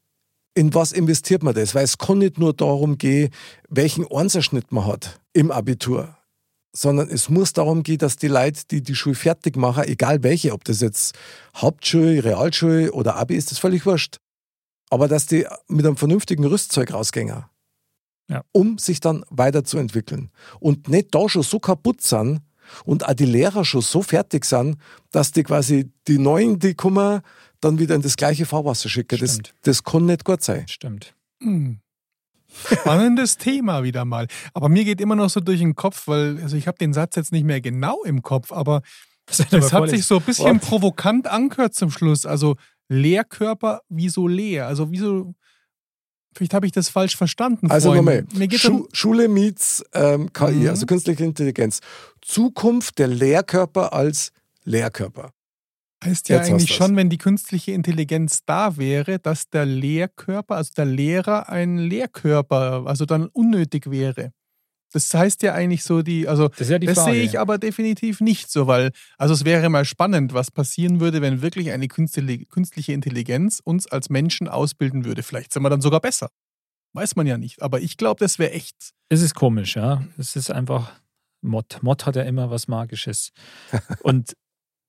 in 0.55 0.75
was 0.75 0.93
investiert 0.93 1.43
man 1.43 1.55
das? 1.55 1.75
Weil 1.75 1.85
es 1.85 1.97
kann 1.97 2.19
nicht 2.19 2.39
nur 2.39 2.53
darum 2.53 2.99
gehen, 2.99 3.31
welchen 3.71 4.07
Einserschnitt 4.11 4.73
man 4.73 4.85
hat 4.85 5.21
im 5.33 5.51
Abitur, 5.51 6.19
sondern 6.77 7.09
es 7.09 7.31
muss 7.31 7.55
darum 7.55 7.83
gehen, 7.83 7.99
dass 7.99 8.17
die 8.17 8.29
Leute, 8.29 8.64
die 8.70 8.83
die 8.83 8.95
Schule 8.95 9.14
fertig 9.14 9.57
machen, 9.57 9.85
egal 9.85 10.22
welche, 10.22 10.53
ob 10.53 10.64
das 10.64 10.83
jetzt 10.83 11.16
Hauptschule, 11.57 12.25
Realschule 12.25 12.93
oder 12.93 13.16
Abi 13.16 13.37
ist, 13.37 13.53
das 13.53 13.59
völlig 13.59 13.87
wurscht. 13.87 14.18
Aber 14.91 15.09
dass 15.09 15.25
die 15.25 15.47
mit 15.66 15.87
einem 15.87 15.97
vernünftigen 15.97 16.45
Rüstzeug 16.45 16.93
rausgehen, 16.93 17.45
Ja. 18.29 18.45
um 18.53 18.79
sich 18.79 19.01
dann 19.01 19.24
weiterzuentwickeln. 19.31 20.31
Und 20.61 20.89
nicht 20.89 21.14
da 21.14 21.29
schon 21.29 21.43
so 21.43 21.59
kaputt 21.59 22.03
sind 22.03 22.41
und 22.85 23.09
auch 23.09 23.14
die 23.14 23.24
Lehrer 23.24 23.64
schon 23.64 23.81
so 23.81 24.03
fertig 24.03 24.45
sind, 24.45 24.76
dass 25.11 25.33
die 25.33 25.43
quasi 25.43 25.91
die 26.07 26.18
Neuen, 26.18 26.59
die 26.59 26.74
kommen, 26.74 27.22
dann 27.61 27.79
wieder 27.79 27.95
in 27.95 28.03
das 28.03 28.16
gleiche 28.16 28.47
Fahrwasser 28.47 28.89
schicken. 28.89 29.18
Das, 29.18 29.39
das 29.62 29.83
kann 29.83 30.07
nicht 30.07 30.24
gut 30.24 30.43
sein. 30.43 30.68
Stimmt. 30.68 31.14
Hm. 31.41 31.81
Spannendes 32.55 33.37
Thema 33.39 33.83
wieder 33.83 34.05
mal. 34.05 34.26
Aber 34.55 34.68
mir 34.68 34.85
geht 34.85 35.01
immer 35.01 35.16
noch 35.16 35.31
so 35.31 35.41
durch 35.41 35.61
den 35.61 35.74
Kopf, 35.74 36.07
weil 36.07 36.41
also 36.43 36.57
ich 36.57 36.66
habe 36.66 36.79
den 36.79 36.93
Satz 36.93 37.16
jetzt 37.16 37.33
nicht 37.33 37.45
mehr 37.45 37.61
genau 37.61 38.03
im 38.05 38.22
Kopf, 38.22 38.53
aber 38.53 38.83
das 39.26 39.72
hat 39.72 39.91
sich 39.91 40.07
so 40.07 40.16
ein 40.16 40.22
bisschen 40.22 40.57
What? 40.57 40.62
provokant 40.62 41.26
angehört 41.26 41.74
zum 41.74 41.91
Schluss. 41.91 42.24
Also 42.24 42.57
Leerkörper, 42.89 43.83
wieso 43.89 44.26
leer? 44.26 44.66
Also 44.66 44.91
wieso. 44.91 45.35
Vielleicht 46.39 46.55
habe 46.55 46.66
ich 46.66 46.72
das 46.72 46.89
falsch 46.89 47.16
verstanden. 47.16 47.68
Also 47.68 47.93
nochmal, 47.93 48.24
Schu 48.53 48.86
Schule 48.93 49.26
meets 49.28 49.84
ähm, 49.93 50.32
KI, 50.32 50.53
Mhm. 50.53 50.68
also 50.68 50.86
künstliche 50.86 51.24
Intelligenz. 51.24 51.80
Zukunft 52.22 53.01
der 53.01 53.09
Lehrkörper 53.09 53.93
als 53.93 54.30
Lehrkörper. 54.62 55.32
heißt 56.05 56.28
ja 56.28 56.36
Jetzt 56.36 56.51
eigentlich 56.51 56.72
schon, 56.76 56.95
wenn 56.95 57.11
die 57.11 57.18
künstliche 57.18 57.72
Intelligenz 57.72 58.45
da 58.47 58.76
wäre, 58.76 59.18
dass 59.18 59.51
der 59.51 59.66
Lehrkörper, 59.66 60.55
also 60.55 60.70
der 60.76 60.84
Lehrer 60.84 61.49
ein 61.49 61.78
Lehrkörper, 61.78 62.84
also 62.86 63.05
dann 63.05 63.26
unnötig 63.26 63.91
wäre. 63.91 64.30
Das 64.93 65.12
heißt 65.12 65.43
ja 65.43 65.55
eigentlich 65.55 65.84
so 65.84 66.03
die, 66.03 66.28
also 66.28 66.49
Das 66.49 66.68
ja 66.68 66.78
die 66.78 66.86
das 66.86 67.05
sehe 67.05 67.22
ich 67.22 67.39
aber 67.39 67.59
definitiv 67.59 68.20
nicht 68.20 68.51
so, 68.51 68.66
weil, 68.66 68.93
also 69.18 69.34
es 69.34 69.45
wäre 69.45 69.68
mal 69.68 69.84
spannend, 69.84 70.32
was 70.32 70.51
passieren 70.51 71.01
würde, 71.01 71.20
wenn 71.20 71.43
wirklich 71.43 71.70
eine 71.70 71.89
künstliche 71.89 72.47
künstliche 72.47 72.93
Intelligenz 72.93 73.61
uns 73.62 73.86
als 73.86 74.09
Menschen 74.09 74.49
ausbilden 74.49 75.05
würde. 75.05 75.22
Vielleicht 75.22 75.53
sind 75.53 75.62
wir 75.62 75.70
dann 75.70 75.82
sogar 75.82 76.01
besser. 76.01 76.30
Weiß 76.95 77.16
man 77.16 77.26
ja 77.26 77.36
nicht. 77.36 77.62
Aber 77.62 77.80
ich 77.80 77.97
glaube, 77.97 78.20
das 78.20 78.39
wäre 78.39 78.53
echt. 78.53 78.93
Es 79.09 79.22
ist 79.22 79.34
komisch, 79.34 79.76
ja. 79.76 80.03
Es 80.16 80.36
ist 80.36 80.51
einfach 80.51 80.93
Mod. 81.43 81.78
Mod 81.82 82.07
hat 82.07 82.16
ja 82.16 82.22
immer 82.22 82.51
was 82.51 82.68
Magisches. 82.68 83.32
Und 84.03 84.34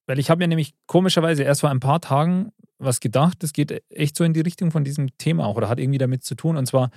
weil 0.10 0.18
ich 0.18 0.32
habe 0.32 0.40
mir 0.40 0.48
nämlich 0.48 0.74
komischerweise 0.88 1.44
erst 1.44 1.62
vor 1.62 1.70
ein 1.70 1.80
paar 1.80 2.02
Tagen 2.02 2.52
was 2.80 3.00
gedacht, 3.00 3.44
das 3.44 3.54
geht 3.54 3.84
echt 3.92 4.16
so 4.16 4.24
in 4.24 4.34
die 4.34 4.42
Richtung 4.42 4.72
von 4.72 4.84
diesem 4.84 5.16
Thema 5.20 5.46
auch 5.46 5.56
oder 5.56 5.70
hat 5.70 5.80
irgendwie 5.80 6.00
damit 6.00 6.24
zu 6.24 6.34
tun. 6.34 6.58
Und 6.58 6.66
zwar, 6.66 6.90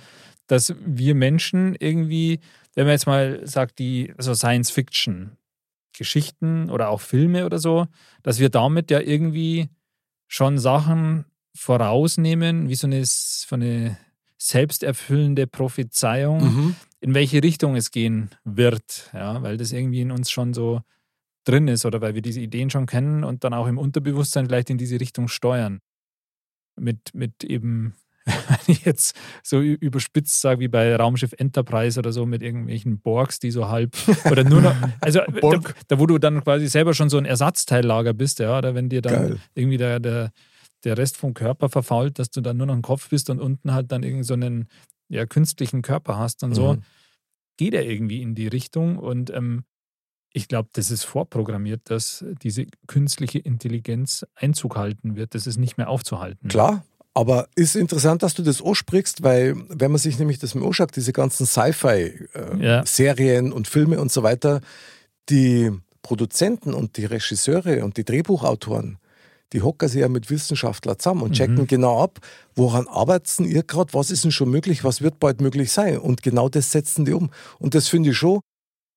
dass 0.47 0.73
wir 0.83 1.13
Menschen 1.13 1.75
irgendwie, 1.79 2.39
wenn 2.73 2.85
man 2.85 2.93
jetzt 2.93 3.05
mal 3.05 3.45
sagt, 3.45 3.77
die 3.77 4.15
so 4.17 4.33
Science-Fiction, 4.33 5.37
Geschichten 5.95 6.71
oder 6.71 6.89
auch 6.89 7.01
Filme 7.01 7.45
oder 7.45 7.59
so, 7.59 7.85
dass 8.23 8.39
wir 8.39 8.49
damit 8.49 8.89
ja 8.89 8.99
irgendwie 8.99 9.69
schon 10.27 10.57
Sachen 10.57 11.25
vorausnehmen, 11.53 12.67
wie 12.67 12.75
so 12.75 12.87
eine, 12.87 13.05
so 13.05 13.53
eine 13.53 13.95
selbsterfüllende 14.39 15.45
Prophezeiung 15.45 16.43
Mhm. 16.43 16.75
in 16.99 17.13
welche 17.13 17.43
Richtung 17.43 17.75
es 17.75 17.91
gehen 17.91 18.31
wird, 18.43 19.11
ja, 19.13 19.43
weil 19.43 19.57
das 19.57 19.71
irgendwie 19.71 20.01
in 20.01 20.09
uns 20.09 20.31
schon 20.31 20.55
so 20.55 20.81
drin 21.43 21.67
ist 21.67 21.85
oder 21.85 22.01
weil 22.01 22.15
wir 22.15 22.21
diese 22.21 22.39
Ideen 22.39 22.69
schon 22.69 22.85
kennen 22.85 23.23
und 23.23 23.43
dann 23.43 23.53
auch 23.53 23.67
im 23.67 23.77
Unterbewusstsein 23.77 24.45
vielleicht 24.45 24.69
in 24.69 24.77
diese 24.77 24.99
Richtung 24.99 25.27
steuern. 25.27 25.79
Mit, 26.79 27.13
mit 27.13 27.43
eben, 27.43 27.93
wenn 28.25 28.57
ich 28.67 28.85
jetzt 28.85 29.15
so 29.43 29.61
überspitzt 29.61 30.41
sage, 30.41 30.59
wie 30.59 30.67
bei 30.67 30.95
Raumschiff 30.95 31.33
Enterprise 31.37 31.99
oder 31.99 32.11
so, 32.11 32.25
mit 32.25 32.41
irgendwelchen 32.41 32.99
Borgs, 32.99 33.39
die 33.39 33.51
so 33.51 33.67
halb 33.69 33.95
oder 34.31 34.43
nur 34.43 34.61
noch, 34.61 34.75
also 35.01 35.19
da, 35.19 35.39
Borg. 35.39 35.75
da 35.87 35.99
wo 35.99 36.07
du 36.07 36.17
dann 36.17 36.43
quasi 36.43 36.67
selber 36.67 36.93
schon 36.93 37.09
so 37.09 37.17
ein 37.17 37.25
Ersatzteillager 37.25 38.13
bist, 38.13 38.39
ja, 38.39 38.57
oder 38.57 38.73
wenn 38.73 38.89
dir 38.89 39.01
dann 39.01 39.13
Geil. 39.13 39.39
irgendwie 39.53 39.77
der, 39.77 39.99
der, 39.99 40.31
der 40.83 40.97
Rest 40.97 41.17
vom 41.17 41.33
Körper 41.33 41.69
verfault, 41.69 42.17
dass 42.17 42.29
du 42.31 42.41
dann 42.41 42.57
nur 42.57 42.67
noch 42.67 42.75
ein 42.75 42.81
Kopf 42.81 43.09
bist 43.09 43.29
und 43.29 43.39
unten 43.39 43.73
halt 43.73 43.91
dann 43.91 44.03
irgend 44.03 44.25
so 44.25 44.33
einen 44.33 44.67
ja, 45.09 45.25
künstlichen 45.25 45.81
Körper 45.83 46.17
hast 46.17 46.43
und 46.43 46.55
so, 46.55 46.73
Mhm. 46.73 46.83
geht 47.57 47.73
er 47.75 47.85
irgendwie 47.85 48.21
in 48.21 48.33
die 48.33 48.47
Richtung. 48.47 48.97
Und 48.97 49.29
ähm, 49.29 49.63
ich 50.33 50.47
glaube, 50.47 50.69
das 50.73 50.89
ist 50.91 51.03
vorprogrammiert, 51.03 51.81
dass 51.85 52.25
diese 52.41 52.65
künstliche 52.87 53.39
Intelligenz 53.39 54.25
Einzug 54.35 54.75
halten 54.75 55.15
wird. 55.15 55.35
Das 55.35 55.45
ist 55.47 55.57
nicht 55.57 55.77
mehr 55.77 55.89
aufzuhalten. 55.89 56.49
Klar, 56.49 56.83
aber 57.13 57.47
ist 57.55 57.75
interessant, 57.75 58.23
dass 58.23 58.33
du 58.33 58.41
das 58.41 58.61
ansprichst, 58.61 59.21
weil 59.21 59.55
wenn 59.69 59.91
man 59.91 59.99
sich 59.99 60.17
nämlich 60.17 60.39
das 60.39 60.55
mal 60.55 60.65
anschaut, 60.65 60.95
diese 60.95 61.13
ganzen 61.13 61.45
Ja. 62.59 62.83
Sci-Fi-Serien 62.85 63.51
und 63.53 63.67
Filme 63.67 63.99
und 64.01 64.11
so 64.11 64.23
weiter, 64.23 64.61
die 65.29 65.71
Produzenten 66.01 66.73
und 66.73 66.97
die 66.97 67.05
Regisseure 67.05 67.83
und 67.83 67.97
die 67.97 68.03
Drehbuchautoren, 68.03 68.97
die 69.53 69.61
hocken 69.61 69.87
sich 69.87 70.01
ja 70.01 70.09
mit 70.09 70.29
Wissenschaftlern 70.31 70.97
zusammen 70.97 71.21
und 71.21 71.33
checken 71.33 71.55
Mhm. 71.59 71.67
genau 71.67 72.01
ab, 72.01 72.19
woran 72.55 72.87
arbeiten 72.87 73.45
ihr 73.45 73.61
gerade, 73.63 73.93
was 73.93 74.09
ist 74.09 74.23
denn 74.23 74.31
schon 74.31 74.49
möglich, 74.49 74.83
was 74.83 75.01
wird 75.01 75.19
bald 75.19 75.41
möglich 75.41 75.71
sein. 75.71 75.99
Und 75.99 76.23
genau 76.23 76.49
das 76.49 76.71
setzen 76.71 77.05
die 77.05 77.13
um. 77.13 77.29
Und 77.59 77.75
das 77.75 77.87
finde 77.87 78.09
ich 78.09 78.17
schon, 78.17 78.39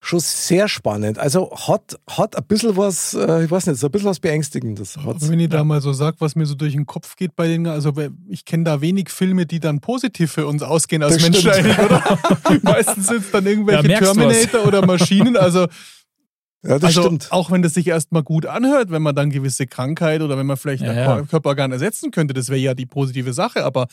schon 0.06 0.20
sehr 0.20 0.68
spannend. 0.68 1.18
Also 1.18 1.50
hat, 1.50 1.98
hat 2.08 2.36
ein 2.36 2.44
bisschen 2.44 2.76
was, 2.76 3.14
äh, 3.14 3.44
ich 3.44 3.50
weiß 3.50 3.66
nicht, 3.66 3.78
so 3.78 3.88
ein 3.88 3.90
bisschen 3.90 4.08
was 4.08 4.20
Beängstigendes. 4.20 4.96
Hat's. 4.98 5.28
Wenn 5.28 5.40
ich 5.40 5.48
da 5.48 5.64
mal 5.64 5.80
so 5.80 5.92
sage, 5.92 6.16
was 6.20 6.36
mir 6.36 6.46
so 6.46 6.54
durch 6.54 6.74
den 6.74 6.86
Kopf 6.86 7.16
geht 7.16 7.34
bei 7.34 7.48
den, 7.48 7.66
also 7.66 7.92
ich 8.28 8.44
kenne 8.44 8.64
da 8.64 8.80
wenig 8.80 9.10
Filme, 9.10 9.46
die 9.46 9.58
dann 9.58 9.80
positiv 9.80 10.32
für 10.32 10.46
uns 10.46 10.62
ausgehen 10.62 11.02
als 11.02 11.20
Menschen 11.20 11.50
eigentlich, 11.50 11.78
oder? 11.78 12.18
Meistens 12.62 13.08
sind 13.08 13.24
es 13.24 13.30
dann 13.30 13.46
irgendwelche 13.46 13.88
Ja, 13.90 14.00
du 14.00 14.06
was. 14.06 14.16
Terminator 14.16 14.66
oder 14.66 14.86
Maschinen. 14.86 15.36
Also, 15.36 15.66
Ja, 16.62 16.78
das 16.78 16.84
also 16.84 17.02
stimmt. 17.02 17.28
auch 17.30 17.50
wenn 17.50 17.62
das 17.62 17.74
sich 17.74 17.88
erstmal 17.88 18.22
gut 18.22 18.46
anhört, 18.46 18.90
wenn 18.90 19.02
man 19.02 19.14
dann 19.14 19.30
gewisse 19.30 19.66
Krankheit 19.66 20.22
oder 20.22 20.38
wenn 20.38 20.46
man 20.46 20.56
vielleicht 20.56 20.82
Ja, 20.82 20.90
ein 20.90 20.96
ja. 20.96 21.22
Körperorgan 21.22 21.72
ersetzen 21.72 22.10
könnte, 22.12 22.32
das 22.32 22.48
wäre 22.48 22.60
ja 22.60 22.74
die 22.74 22.86
positive 22.86 23.32
Sache, 23.32 23.64
aber 23.64 23.86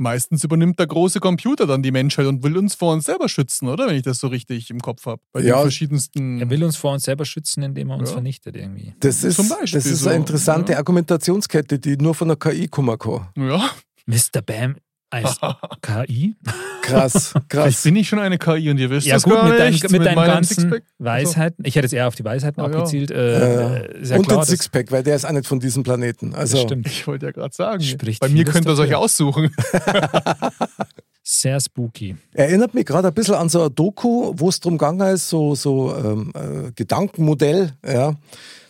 meistens 0.00 0.42
übernimmt 0.42 0.78
der 0.78 0.86
große 0.86 1.20
Computer 1.20 1.66
dann 1.66 1.82
die 1.82 1.92
Menschheit 1.92 2.26
und 2.26 2.42
will 2.42 2.56
uns 2.56 2.74
vor 2.74 2.92
uns 2.92 3.04
selber 3.04 3.28
schützen, 3.28 3.68
oder? 3.68 3.86
Wenn 3.86 3.96
ich 3.96 4.02
das 4.02 4.18
so 4.18 4.26
richtig 4.28 4.70
im 4.70 4.80
Kopf 4.80 5.06
habe. 5.06 5.20
Bei 5.32 5.40
Ja. 5.42 5.56
den 5.58 5.62
verschiedensten. 5.62 6.40
Er 6.40 6.50
will 6.50 6.64
uns 6.64 6.76
vor 6.76 6.92
uns 6.92 7.04
selber 7.04 7.24
schützen, 7.24 7.62
indem 7.62 7.90
er 7.90 7.98
uns 7.98 8.08
Ja. 8.08 8.14
vernichtet 8.14 8.56
irgendwie. 8.56 8.94
Das 9.00 9.22
ist, 9.22 9.36
Zum 9.36 9.48
Beispiel 9.48 9.78
das 9.78 9.86
ist 9.86 10.00
so, 10.00 10.08
eine 10.08 10.18
interessante 10.18 10.72
ja. 10.72 10.78
Argumentationskette, 10.78 11.78
die 11.78 11.96
nur 11.96 12.14
von 12.14 12.28
der 12.28 12.36
KI 12.36 12.66
kommen 12.68 12.98
kann. 12.98 13.28
ja, 13.36 13.70
Mr. 14.06 14.42
Bam 14.44 14.76
als 15.10 15.38
KI? 15.82 16.36
Krass, 16.82 17.34
krass. 17.48 17.82
bin 17.82 17.96
ich 17.96 18.08
schon 18.08 18.18
eine 18.18 18.38
KI 18.38 18.70
und 18.70 18.78
ihr 18.78 18.90
wisst 18.90 19.06
Ja 19.06 19.14
das 19.16 19.24
gut, 19.24 19.34
gar 19.34 19.48
mit, 19.48 19.58
deinen, 19.58 19.72
nicht. 19.72 19.90
mit 19.90 20.04
deinen 20.04 20.16
ganzen 20.16 20.54
Sixpack. 20.54 20.82
Weisheiten. 20.98 21.64
Ich 21.64 21.74
hätte 21.76 21.84
jetzt 21.86 21.92
eher 21.92 22.08
auf 22.08 22.14
die 22.14 22.24
Weisheiten 22.24 22.60
Ah, 22.60 22.68
ja. 22.68 22.76
abgezielt. 22.76 23.10
Äh, 23.10 23.84
Äh, 23.90 24.04
ja 24.08 24.16
und 24.16 24.26
klar, 24.26 24.40
den 24.40 24.46
Sixpack, 24.46 24.90
weil 24.90 25.02
der 25.02 25.16
ist 25.16 25.24
auch 25.24 25.32
nicht 25.32 25.46
von 25.46 25.60
diesem 25.60 25.82
Planeten. 25.82 26.34
Also, 26.34 26.56
das 26.56 26.62
stimmt. 26.64 26.86
Ich 26.86 27.06
wollte 27.06 27.26
ja 27.26 27.32
gerade 27.32 27.54
sagen, 27.54 27.82
Spricht 27.82 28.20
bei 28.20 28.28
mir 28.28 28.44
könnt 28.44 28.66
ihr 28.66 28.72
es 28.72 28.78
euch 28.78 28.94
aussuchen. 28.94 29.54
Sehr 31.22 31.60
spooky. 31.60 32.16
Erinnert 32.32 32.74
mich 32.74 32.86
gerade 32.86 33.08
ein 33.08 33.14
bisschen 33.14 33.34
an 33.34 33.48
so 33.48 33.62
ein 33.64 33.74
Doku, 33.74 34.32
wo 34.36 34.48
es 34.48 34.58
darum 34.58 34.78
gegangen 34.78 35.14
ist, 35.14 35.28
so, 35.28 35.54
so 35.54 35.94
ähm, 35.94 36.32
äh, 36.34 36.72
Gedankenmodell, 36.72 37.72
ja, 37.86 38.14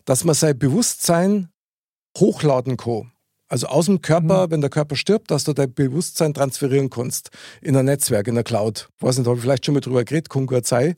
dass 0.05 0.25
man 0.25 0.35
sein 0.35 0.59
Bewusstsein 0.59 1.49
hochladen 2.19 2.77
kann. 2.77 3.13
Also 3.51 3.67
aus 3.67 3.87
dem 3.87 4.01
Körper, 4.01 4.47
Mhm. 4.47 4.51
wenn 4.53 4.61
der 4.61 4.71
Körper 4.71 4.95
stirbt, 4.97 5.31
dass 5.31 5.45
du 5.45 5.53
dein 5.53 5.75
Bewusstsein 5.75 6.33
transferieren 6.33 6.89
kannst 6.89 7.31
in 7.61 7.77
ein 7.77 7.85
Netzwerk, 7.85 8.29
in 8.29 8.37
der 8.37 8.45
Cloud. 8.45 8.89
Weiß 9.01 9.19
nicht, 9.19 9.27
habe 9.27 9.37
ich 9.37 9.43
vielleicht 9.43 9.67
schon 9.67 9.75
mal 9.75 9.81
drüber 9.81 10.05
geredet, 10.05 10.29
sein. 10.67 10.95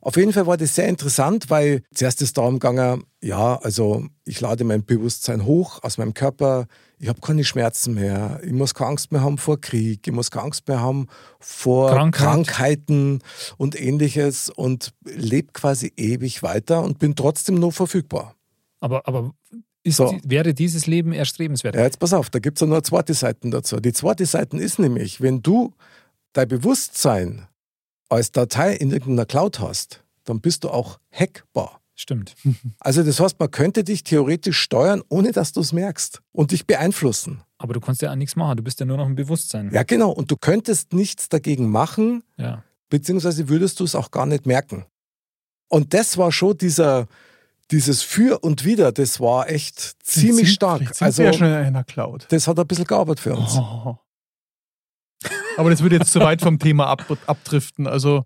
Auf 0.00 0.16
jeden 0.16 0.32
Fall 0.32 0.46
war 0.46 0.56
das 0.56 0.74
sehr 0.74 0.88
interessant, 0.88 1.50
weil 1.50 1.82
zuerst 1.94 2.22
ist 2.22 2.38
darum 2.38 2.54
gegangen, 2.54 3.04
ja, 3.22 3.56
also 3.56 4.06
ich 4.24 4.40
lade 4.40 4.64
mein 4.64 4.82
Bewusstsein 4.82 5.44
hoch 5.44 5.82
aus 5.82 5.98
meinem 5.98 6.14
Körper, 6.14 6.66
ich 6.98 7.08
habe 7.08 7.20
keine 7.20 7.44
Schmerzen 7.44 7.92
mehr, 7.94 8.40
ich 8.42 8.52
muss 8.52 8.72
keine 8.72 8.90
Angst 8.92 9.12
mehr 9.12 9.20
haben 9.20 9.36
vor 9.36 9.60
Krieg, 9.60 10.06
ich 10.06 10.12
muss 10.14 10.30
keine 10.30 10.44
Angst 10.44 10.66
mehr 10.68 10.80
haben 10.80 11.06
vor 11.38 11.90
Krankheit. 11.90 12.26
Krankheiten 12.26 13.18
und 13.58 13.78
ähnliches 13.78 14.48
und 14.48 14.94
lebe 15.04 15.52
quasi 15.52 15.92
ewig 15.98 16.42
weiter 16.42 16.82
und 16.82 16.98
bin 16.98 17.14
trotzdem 17.14 17.56
noch 17.56 17.72
verfügbar. 17.72 18.36
Aber, 18.80 19.06
aber 19.06 19.34
ist, 19.82 19.96
So. 19.96 20.16
wäre 20.24 20.52
dieses 20.54 20.86
Leben 20.86 21.12
erstrebenswert? 21.12 21.74
Ja, 21.74 21.82
jetzt 21.82 21.98
pass 21.98 22.12
auf, 22.12 22.30
da 22.30 22.38
gibt 22.38 22.58
es 22.58 22.60
ja 22.60 22.66
nur 22.66 22.82
zweite 22.84 23.14
Seite 23.14 23.48
dazu. 23.50 23.80
Die 23.80 23.92
zweite 23.92 24.26
Seite 24.26 24.56
ist 24.58 24.78
nämlich, 24.78 25.20
wenn 25.20 25.42
du 25.42 25.72
dein 26.32 26.48
Bewusstsein 26.48 27.46
als 28.08 28.32
Datei 28.32 28.74
in 28.74 28.90
irgendeiner 28.90 29.26
Cloud 29.26 29.60
hast, 29.60 30.02
dann 30.24 30.40
bist 30.40 30.64
du 30.64 30.70
auch 30.70 30.98
hackbar. 31.12 31.80
Stimmt. 31.94 32.34
Also 32.80 33.02
das 33.02 33.20
heißt, 33.20 33.38
man 33.38 33.50
könnte 33.50 33.84
dich 33.84 34.04
theoretisch 34.04 34.58
steuern, 34.58 35.02
ohne 35.08 35.32
dass 35.32 35.52
du 35.52 35.60
es 35.60 35.72
merkst 35.72 36.22
und 36.32 36.50
dich 36.52 36.66
beeinflussen. 36.66 37.42
Aber 37.58 37.74
du 37.74 37.80
kannst 37.80 38.00
ja 38.00 38.10
auch 38.10 38.16
nichts 38.16 38.36
machen. 38.36 38.56
Du 38.56 38.62
bist 38.62 38.80
ja 38.80 38.86
nur 38.86 38.96
noch 38.96 39.06
im 39.06 39.14
Bewusstsein. 39.16 39.70
Ja, 39.72 39.82
genau. 39.82 40.10
Und 40.10 40.30
du 40.30 40.36
könntest 40.36 40.94
nichts 40.94 41.28
dagegen 41.28 41.68
machen, 41.70 42.22
Ja. 42.38 42.64
beziehungsweise 42.88 43.48
würdest 43.50 43.80
du 43.80 43.84
es 43.84 43.94
auch 43.94 44.10
gar 44.10 44.24
nicht 44.26 44.46
merken. 44.46 44.86
Und 45.68 45.92
das 45.94 46.16
war 46.16 46.32
schon 46.32 46.56
dieser, 46.56 47.06
dieses 47.70 48.02
Für 48.02 48.38
und 48.42 48.64
Wider, 48.64 48.92
das 48.92 49.20
war 49.20 49.48
echt 49.48 49.78
ziemlich 50.04 50.46
Sind- 50.48 50.54
stark. 50.54 50.80
Sind 50.94 51.02
Also 51.02 51.18
wir 51.18 51.26
ja 51.26 51.32
schon 51.32 51.46
in 51.48 51.52
einer 51.54 51.84
Cloud. 51.84 52.26
das 52.30 52.46
hat 52.48 52.58
ein 52.58 52.66
bisschen 52.66 52.84
gearbeitet 52.86 53.20
für 53.20 53.34
uns. 53.34 53.54
Oh. 53.56 53.96
Aber 55.56 55.70
das 55.70 55.82
würde 55.82 55.96
jetzt 55.96 56.12
zu 56.12 56.20
weit 56.20 56.40
vom 56.40 56.58
Thema 56.58 56.86
ab, 56.86 57.04
abdriften. 57.26 57.86
Also, 57.86 58.24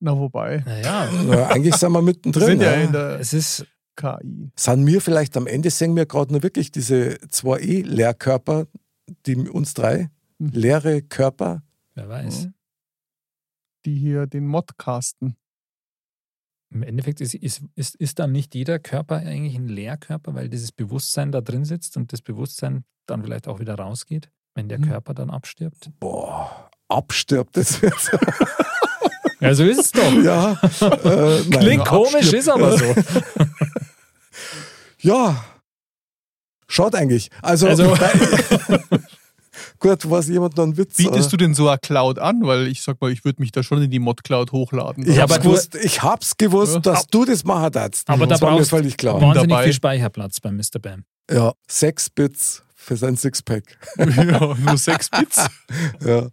na 0.00 0.16
wobei. 0.16 0.62
Naja, 0.66 1.08
Ja, 1.28 1.46
eigentlich 1.48 1.74
sind 1.76 1.92
wir 1.92 1.98
Wir 2.00 2.02
mittendrin. 2.02 2.46
sind 2.46 2.62
ja 2.62 2.72
ja. 2.76 2.80
in 2.82 2.92
der 2.92 3.20
es 3.20 3.32
ist, 3.32 3.66
KI. 3.96 4.50
Sind 4.56 4.86
wir 4.86 5.00
vielleicht 5.00 5.36
am 5.36 5.46
Ende, 5.46 5.70
sehen 5.70 5.96
wir 5.96 6.06
gerade 6.06 6.32
nur 6.32 6.42
wirklich 6.42 6.70
diese 6.70 7.18
zwei 7.30 7.58
E-Lehrkörper, 7.60 8.66
die 9.26 9.36
uns 9.36 9.74
drei, 9.74 10.10
Mhm. 10.38 10.50
leere 10.52 11.02
Körper. 11.02 11.62
wer 11.94 12.08
weiß. 12.08 12.44
Mhm. 12.44 12.54
Die 13.86 13.96
hier 13.96 14.26
den 14.26 14.46
Mod 14.46 14.76
casten. 14.78 15.36
Im 16.70 16.82
Endeffekt 16.82 17.20
ist, 17.22 17.34
ist, 17.34 17.62
ist, 17.76 17.94
ist 17.96 18.18
dann 18.18 18.32
nicht 18.32 18.54
jeder 18.54 18.78
Körper 18.78 19.16
eigentlich 19.16 19.54
ein 19.56 19.68
Leerkörper, 19.68 20.34
weil 20.34 20.50
dieses 20.50 20.70
Bewusstsein 20.72 21.32
da 21.32 21.40
drin 21.40 21.64
sitzt 21.64 21.96
und 21.96 22.12
das 22.12 22.20
Bewusstsein 22.20 22.84
dann 23.06 23.22
vielleicht 23.22 23.48
auch 23.48 23.58
wieder 23.58 23.74
rausgeht, 23.76 24.28
wenn 24.54 24.68
der 24.68 24.78
Mhm. 24.78 24.88
Körper 24.90 25.14
dann 25.14 25.30
abstirbt. 25.30 25.90
Boah, 25.98 26.68
abstirbt. 26.88 27.56
Das 27.56 27.80
wird 27.80 27.94
Ja, 29.40 29.54
so 29.54 29.64
ist 29.64 29.78
es 29.78 29.92
doch. 29.92 30.12
ja, 30.22 30.52
äh, 30.80 31.42
nein. 31.48 31.60
Klingt 31.60 31.84
komisch, 31.86 32.32
ist 32.32 32.48
aber 32.48 32.76
so. 32.76 32.94
Ja, 35.00 35.44
schaut 36.66 36.96
eigentlich. 36.96 37.30
Also, 37.40 37.68
Also- 37.68 37.96
gut, 39.78 40.10
was 40.10 40.28
jemand 40.28 40.56
noch 40.56 40.64
einen 40.64 40.76
Witz. 40.76 40.96
Bietest 40.96 41.32
du 41.32 41.36
denn 41.36 41.54
so 41.54 41.68
eine 41.68 41.78
Cloud 41.78 42.18
an? 42.18 42.40
Weil 42.42 42.66
ich 42.68 42.82
sag 42.82 43.00
mal, 43.00 43.10
ich 43.10 43.24
würde 43.24 43.40
mich 43.42 43.52
da 43.52 43.62
schon 43.62 43.82
in 43.82 43.90
die 43.90 43.98
Mod-Cloud 43.98 44.52
hochladen. 44.52 45.08
Ich 45.08 45.20
hab's 45.20 45.40
gewusst, 45.40 45.74
ich 45.74 46.02
hab's 46.02 46.36
gewusst, 46.36 46.74
Ja. 46.74 46.80
dass 46.80 47.06
du 47.06 47.24
das 47.24 47.44
machen 47.44 47.72
darfst. 47.72 48.08
Aber 48.08 48.26
da 48.26 48.34
das 48.34 48.40
war 48.42 48.50
mir 48.50 48.56
brauchst 48.58 48.70
völlig 48.70 48.96
klar. 48.96 49.20
wahnsinnig 49.20 49.48
dabei. 49.50 49.64
viel 49.64 49.72
Speicherplatz 49.72 50.40
bei 50.40 50.50
Mr. 50.52 50.78
Bam. 50.80 51.04
Ja, 51.30 51.52
sechs 51.68 52.08
Bits 52.10 52.62
für 52.88 52.96
sein 52.96 53.16
Sixpack. 53.16 53.64
ja, 53.98 54.54
nur 54.54 54.78
6 54.78 55.10
Bits. 55.10 55.46
Ja. 56.04 56.28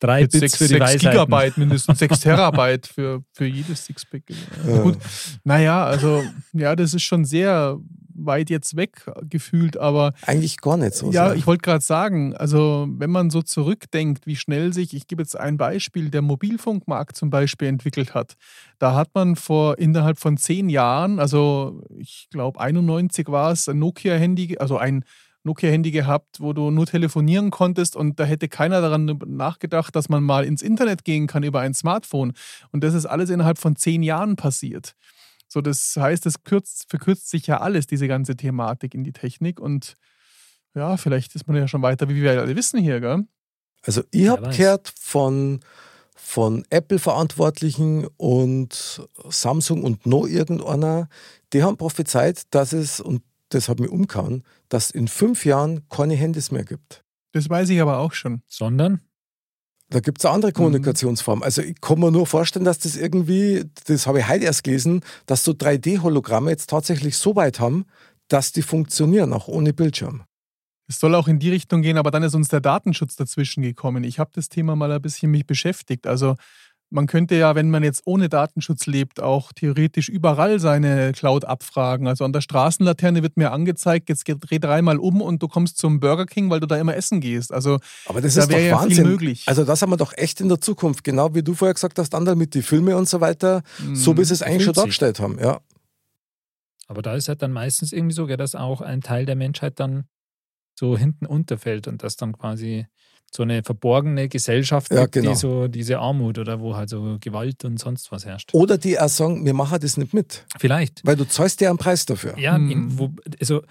Drei 0.00 0.22
Mit 0.22 0.32
Bits 0.32 0.40
6, 0.40 0.56
für 0.56 0.66
die 0.66 0.80
Weisheiten. 0.80 1.10
Gigabyte, 1.12 1.58
mindestens 1.58 2.00
6 2.00 2.20
Terabyte 2.22 2.88
für, 2.88 3.22
für 3.32 3.44
jedes 3.46 3.84
Sixpack. 3.86 4.22
Ja. 4.66 4.78
Gut. 4.82 4.98
Naja, 5.44 5.84
also, 5.84 6.24
ja, 6.54 6.74
das 6.74 6.92
ist 6.94 7.04
schon 7.04 7.24
sehr 7.24 7.78
weit 8.14 8.50
jetzt 8.50 8.76
weg 8.76 9.04
gefühlt, 9.28 9.76
aber 9.76 10.12
Eigentlich 10.26 10.58
gar 10.58 10.76
nicht 10.76 10.94
so. 10.94 11.10
ja, 11.10 11.28
sehr. 11.28 11.36
ich 11.36 11.46
wollte 11.46 11.62
gerade 11.62 11.84
sagen, 11.84 12.34
also 12.34 12.86
wenn 12.88 13.10
man 13.10 13.30
so 13.30 13.42
zurückdenkt, 13.42 14.26
wie 14.26 14.36
schnell 14.36 14.72
sich, 14.72 14.94
ich 14.94 15.06
gebe 15.06 15.22
jetzt 15.22 15.38
ein 15.38 15.56
Beispiel, 15.56 16.10
der 16.10 16.22
Mobilfunkmarkt 16.22 17.16
zum 17.16 17.30
Beispiel 17.30 17.68
entwickelt 17.68 18.14
hat. 18.14 18.34
Da 18.78 18.94
hat 18.94 19.10
man 19.14 19.36
vor 19.36 19.78
innerhalb 19.78 20.18
von 20.18 20.36
zehn 20.36 20.68
Jahren, 20.68 21.18
also 21.18 21.82
ich 21.98 22.28
glaube 22.30 22.60
91 22.60 23.28
war 23.28 23.52
es, 23.52 23.68
ein 23.68 23.78
Nokia-Handy, 23.78 24.58
also 24.58 24.76
ein 24.78 25.04
Nokia-Handy 25.44 25.90
gehabt, 25.90 26.40
wo 26.40 26.52
du 26.52 26.70
nur 26.70 26.86
telefonieren 26.86 27.50
konntest 27.50 27.96
und 27.96 28.20
da 28.20 28.24
hätte 28.24 28.48
keiner 28.48 28.80
daran 28.80 29.18
nachgedacht, 29.26 29.94
dass 29.96 30.08
man 30.08 30.22
mal 30.22 30.44
ins 30.44 30.62
Internet 30.62 31.04
gehen 31.04 31.26
kann 31.26 31.42
über 31.42 31.60
ein 31.60 31.74
Smartphone. 31.74 32.32
Und 32.70 32.84
das 32.84 32.94
ist 32.94 33.06
alles 33.06 33.30
innerhalb 33.30 33.58
von 33.58 33.76
zehn 33.76 34.02
Jahren 34.02 34.36
passiert. 34.36 34.94
So, 35.52 35.60
das 35.60 35.94
heißt, 35.98 36.24
es 36.24 36.44
kürzt, 36.44 36.88
verkürzt 36.88 37.28
sich 37.28 37.46
ja 37.46 37.60
alles, 37.60 37.86
diese 37.86 38.08
ganze 38.08 38.36
Thematik 38.36 38.94
in 38.94 39.04
die 39.04 39.12
Technik 39.12 39.60
und 39.60 39.96
ja, 40.74 40.96
vielleicht 40.96 41.34
ist 41.34 41.46
man 41.46 41.56
ja 41.56 41.68
schon 41.68 41.82
weiter, 41.82 42.08
wie 42.08 42.22
wir 42.22 42.40
alle 42.40 42.56
wissen 42.56 42.80
hier, 42.80 43.00
gell? 43.00 43.26
Also 43.82 44.02
ich 44.12 44.28
habe 44.28 44.48
gehört 44.48 44.94
von, 44.98 45.60
von 46.14 46.64
Apple-Verantwortlichen 46.70 48.06
und 48.16 49.06
Samsung 49.28 49.82
und 49.82 50.06
noch 50.06 50.26
irgendeiner, 50.26 51.10
die 51.52 51.62
haben 51.62 51.76
prophezeit, 51.76 52.44
dass 52.54 52.72
es, 52.72 53.00
und 53.00 53.22
das 53.50 53.68
hat 53.68 53.78
mich 53.78 53.90
umgehauen, 53.90 54.44
dass 54.70 54.90
in 54.90 55.06
fünf 55.06 55.44
Jahren 55.44 55.86
keine 55.90 56.14
Handys 56.14 56.50
mehr 56.50 56.64
gibt. 56.64 57.04
Das 57.32 57.50
weiß 57.50 57.68
ich 57.68 57.82
aber 57.82 57.98
auch 57.98 58.14
schon. 58.14 58.40
Sondern? 58.48 59.02
Da 59.92 60.00
gibt 60.00 60.18
es 60.20 60.24
eine 60.24 60.32
Mhm. 60.32 60.34
andere 60.36 60.52
Kommunikationsform. 60.52 61.42
Also 61.42 61.62
ich 61.62 61.80
kann 61.80 62.00
mir 62.00 62.10
nur 62.10 62.26
vorstellen, 62.26 62.64
dass 62.64 62.78
das 62.78 62.96
irgendwie, 62.96 63.64
das 63.86 64.06
habe 64.06 64.20
ich 64.20 64.28
heute 64.28 64.44
erst 64.44 64.64
gelesen, 64.64 65.02
dass 65.26 65.44
so 65.44 65.52
3D-Hologramme 65.52 66.50
jetzt 66.50 66.70
tatsächlich 66.70 67.16
so 67.16 67.36
weit 67.36 67.60
haben, 67.60 67.84
dass 68.28 68.52
die 68.52 68.62
funktionieren, 68.62 69.32
auch 69.32 69.48
ohne 69.48 69.72
Bildschirm. 69.74 70.22
Es 70.88 70.98
soll 70.98 71.14
auch 71.14 71.28
in 71.28 71.38
die 71.38 71.50
Richtung 71.50 71.82
gehen, 71.82 71.98
aber 71.98 72.10
dann 72.10 72.22
ist 72.22 72.34
uns 72.34 72.48
der 72.48 72.60
Datenschutz 72.60 73.16
dazwischen 73.16 73.62
gekommen. 73.62 74.04
Ich 74.04 74.18
habe 74.18 74.30
das 74.34 74.48
Thema 74.48 74.76
mal 74.76 74.90
ein 74.92 75.00
bisschen 75.02 75.30
mich 75.30 75.46
beschäftigt. 75.46 76.06
Also 76.06 76.36
man 76.92 77.06
könnte 77.06 77.34
ja, 77.34 77.54
wenn 77.54 77.70
man 77.70 77.82
jetzt 77.82 78.02
ohne 78.04 78.28
Datenschutz 78.28 78.86
lebt, 78.86 79.20
auch 79.20 79.52
theoretisch 79.52 80.08
überall 80.08 80.60
seine 80.60 81.12
Cloud 81.12 81.44
abfragen. 81.44 82.06
Also 82.06 82.24
an 82.24 82.32
der 82.32 82.40
Straßenlaterne 82.42 83.22
wird 83.22 83.36
mir 83.36 83.50
angezeigt, 83.50 84.08
jetzt 84.08 84.24
dreh 84.24 84.58
dreimal 84.58 84.98
um 84.98 85.20
und 85.20 85.42
du 85.42 85.48
kommst 85.48 85.78
zum 85.78 86.00
Burger 86.00 86.26
King, 86.26 86.50
weil 86.50 86.60
du 86.60 86.66
da 86.66 86.76
immer 86.76 86.94
essen 86.94 87.20
gehst. 87.20 87.52
Also 87.52 87.78
Aber 88.06 88.20
das 88.20 88.34
Da 88.34 88.42
ist 88.42 88.50
doch 88.50 88.56
wäre 88.56 88.68
ja 88.68 88.78
viel 88.78 88.88
Wahnsinn. 88.90 89.06
möglich. 89.08 89.44
Also 89.46 89.64
das 89.64 89.82
haben 89.82 89.90
wir 89.90 89.96
doch 89.96 90.12
echt 90.16 90.40
in 90.40 90.48
der 90.48 90.60
Zukunft. 90.60 91.02
Genau 91.04 91.34
wie 91.34 91.42
du 91.42 91.54
vorher 91.54 91.74
gesagt 91.74 91.98
hast, 91.98 92.14
Andal, 92.14 92.36
mit 92.36 92.54
den 92.54 92.62
Filmen 92.62 92.94
und 92.94 93.08
so 93.08 93.20
weiter. 93.20 93.62
So 93.94 94.12
mh, 94.12 94.20
wie 94.20 94.24
sie 94.24 94.34
es 94.34 94.42
eigentlich 94.42 94.64
schon 94.64 94.74
dargestellt 94.74 95.18
haben. 95.20 95.38
Ja. 95.40 95.60
Aber 96.88 97.00
da 97.02 97.14
ist 97.14 97.28
halt 97.28 97.40
dann 97.42 97.52
meistens 97.52 97.92
irgendwie 97.92 98.14
so, 98.14 98.26
dass 98.26 98.54
auch 98.54 98.82
ein 98.82 99.00
Teil 99.00 99.24
der 99.24 99.36
Menschheit 99.36 99.80
dann 99.80 100.04
so 100.78 100.96
hinten 100.96 101.26
unterfällt 101.26 101.88
und 101.88 102.02
dass 102.02 102.16
dann 102.16 102.36
quasi 102.36 102.86
so 103.34 103.42
eine 103.42 103.62
verborgene 103.62 104.28
Gesellschaft 104.28 104.92
Ja, 104.92 105.02
gibt, 105.02 105.12
genau. 105.12 105.30
die 105.30 105.36
so 105.36 105.66
diese 105.68 105.98
Armut 105.98 106.38
oder 106.38 106.60
wo 106.60 106.76
halt 106.76 106.90
so 106.90 107.16
Gewalt 107.20 107.64
und 107.64 107.78
sonst 107.78 108.12
was 108.12 108.26
herrscht. 108.26 108.52
Oder 108.52 108.76
die 108.76 108.98
auch 109.00 109.08
sagen, 109.08 109.46
wir 109.46 109.54
machen 109.54 109.78
das 109.80 109.96
nicht 109.96 110.12
mit. 110.12 110.44
Vielleicht. 110.58 111.00
Weil 111.06 111.16
du 111.16 111.24
zahlst 111.26 111.60
ja 111.62 111.70
einen 111.70 111.78
Preis 111.78 112.04
dafür. 112.04 112.38
Ja, 112.38 112.56
Hm. 112.56 112.70
in, 112.70 112.98
wo, 112.98 113.10
also, 113.40 113.62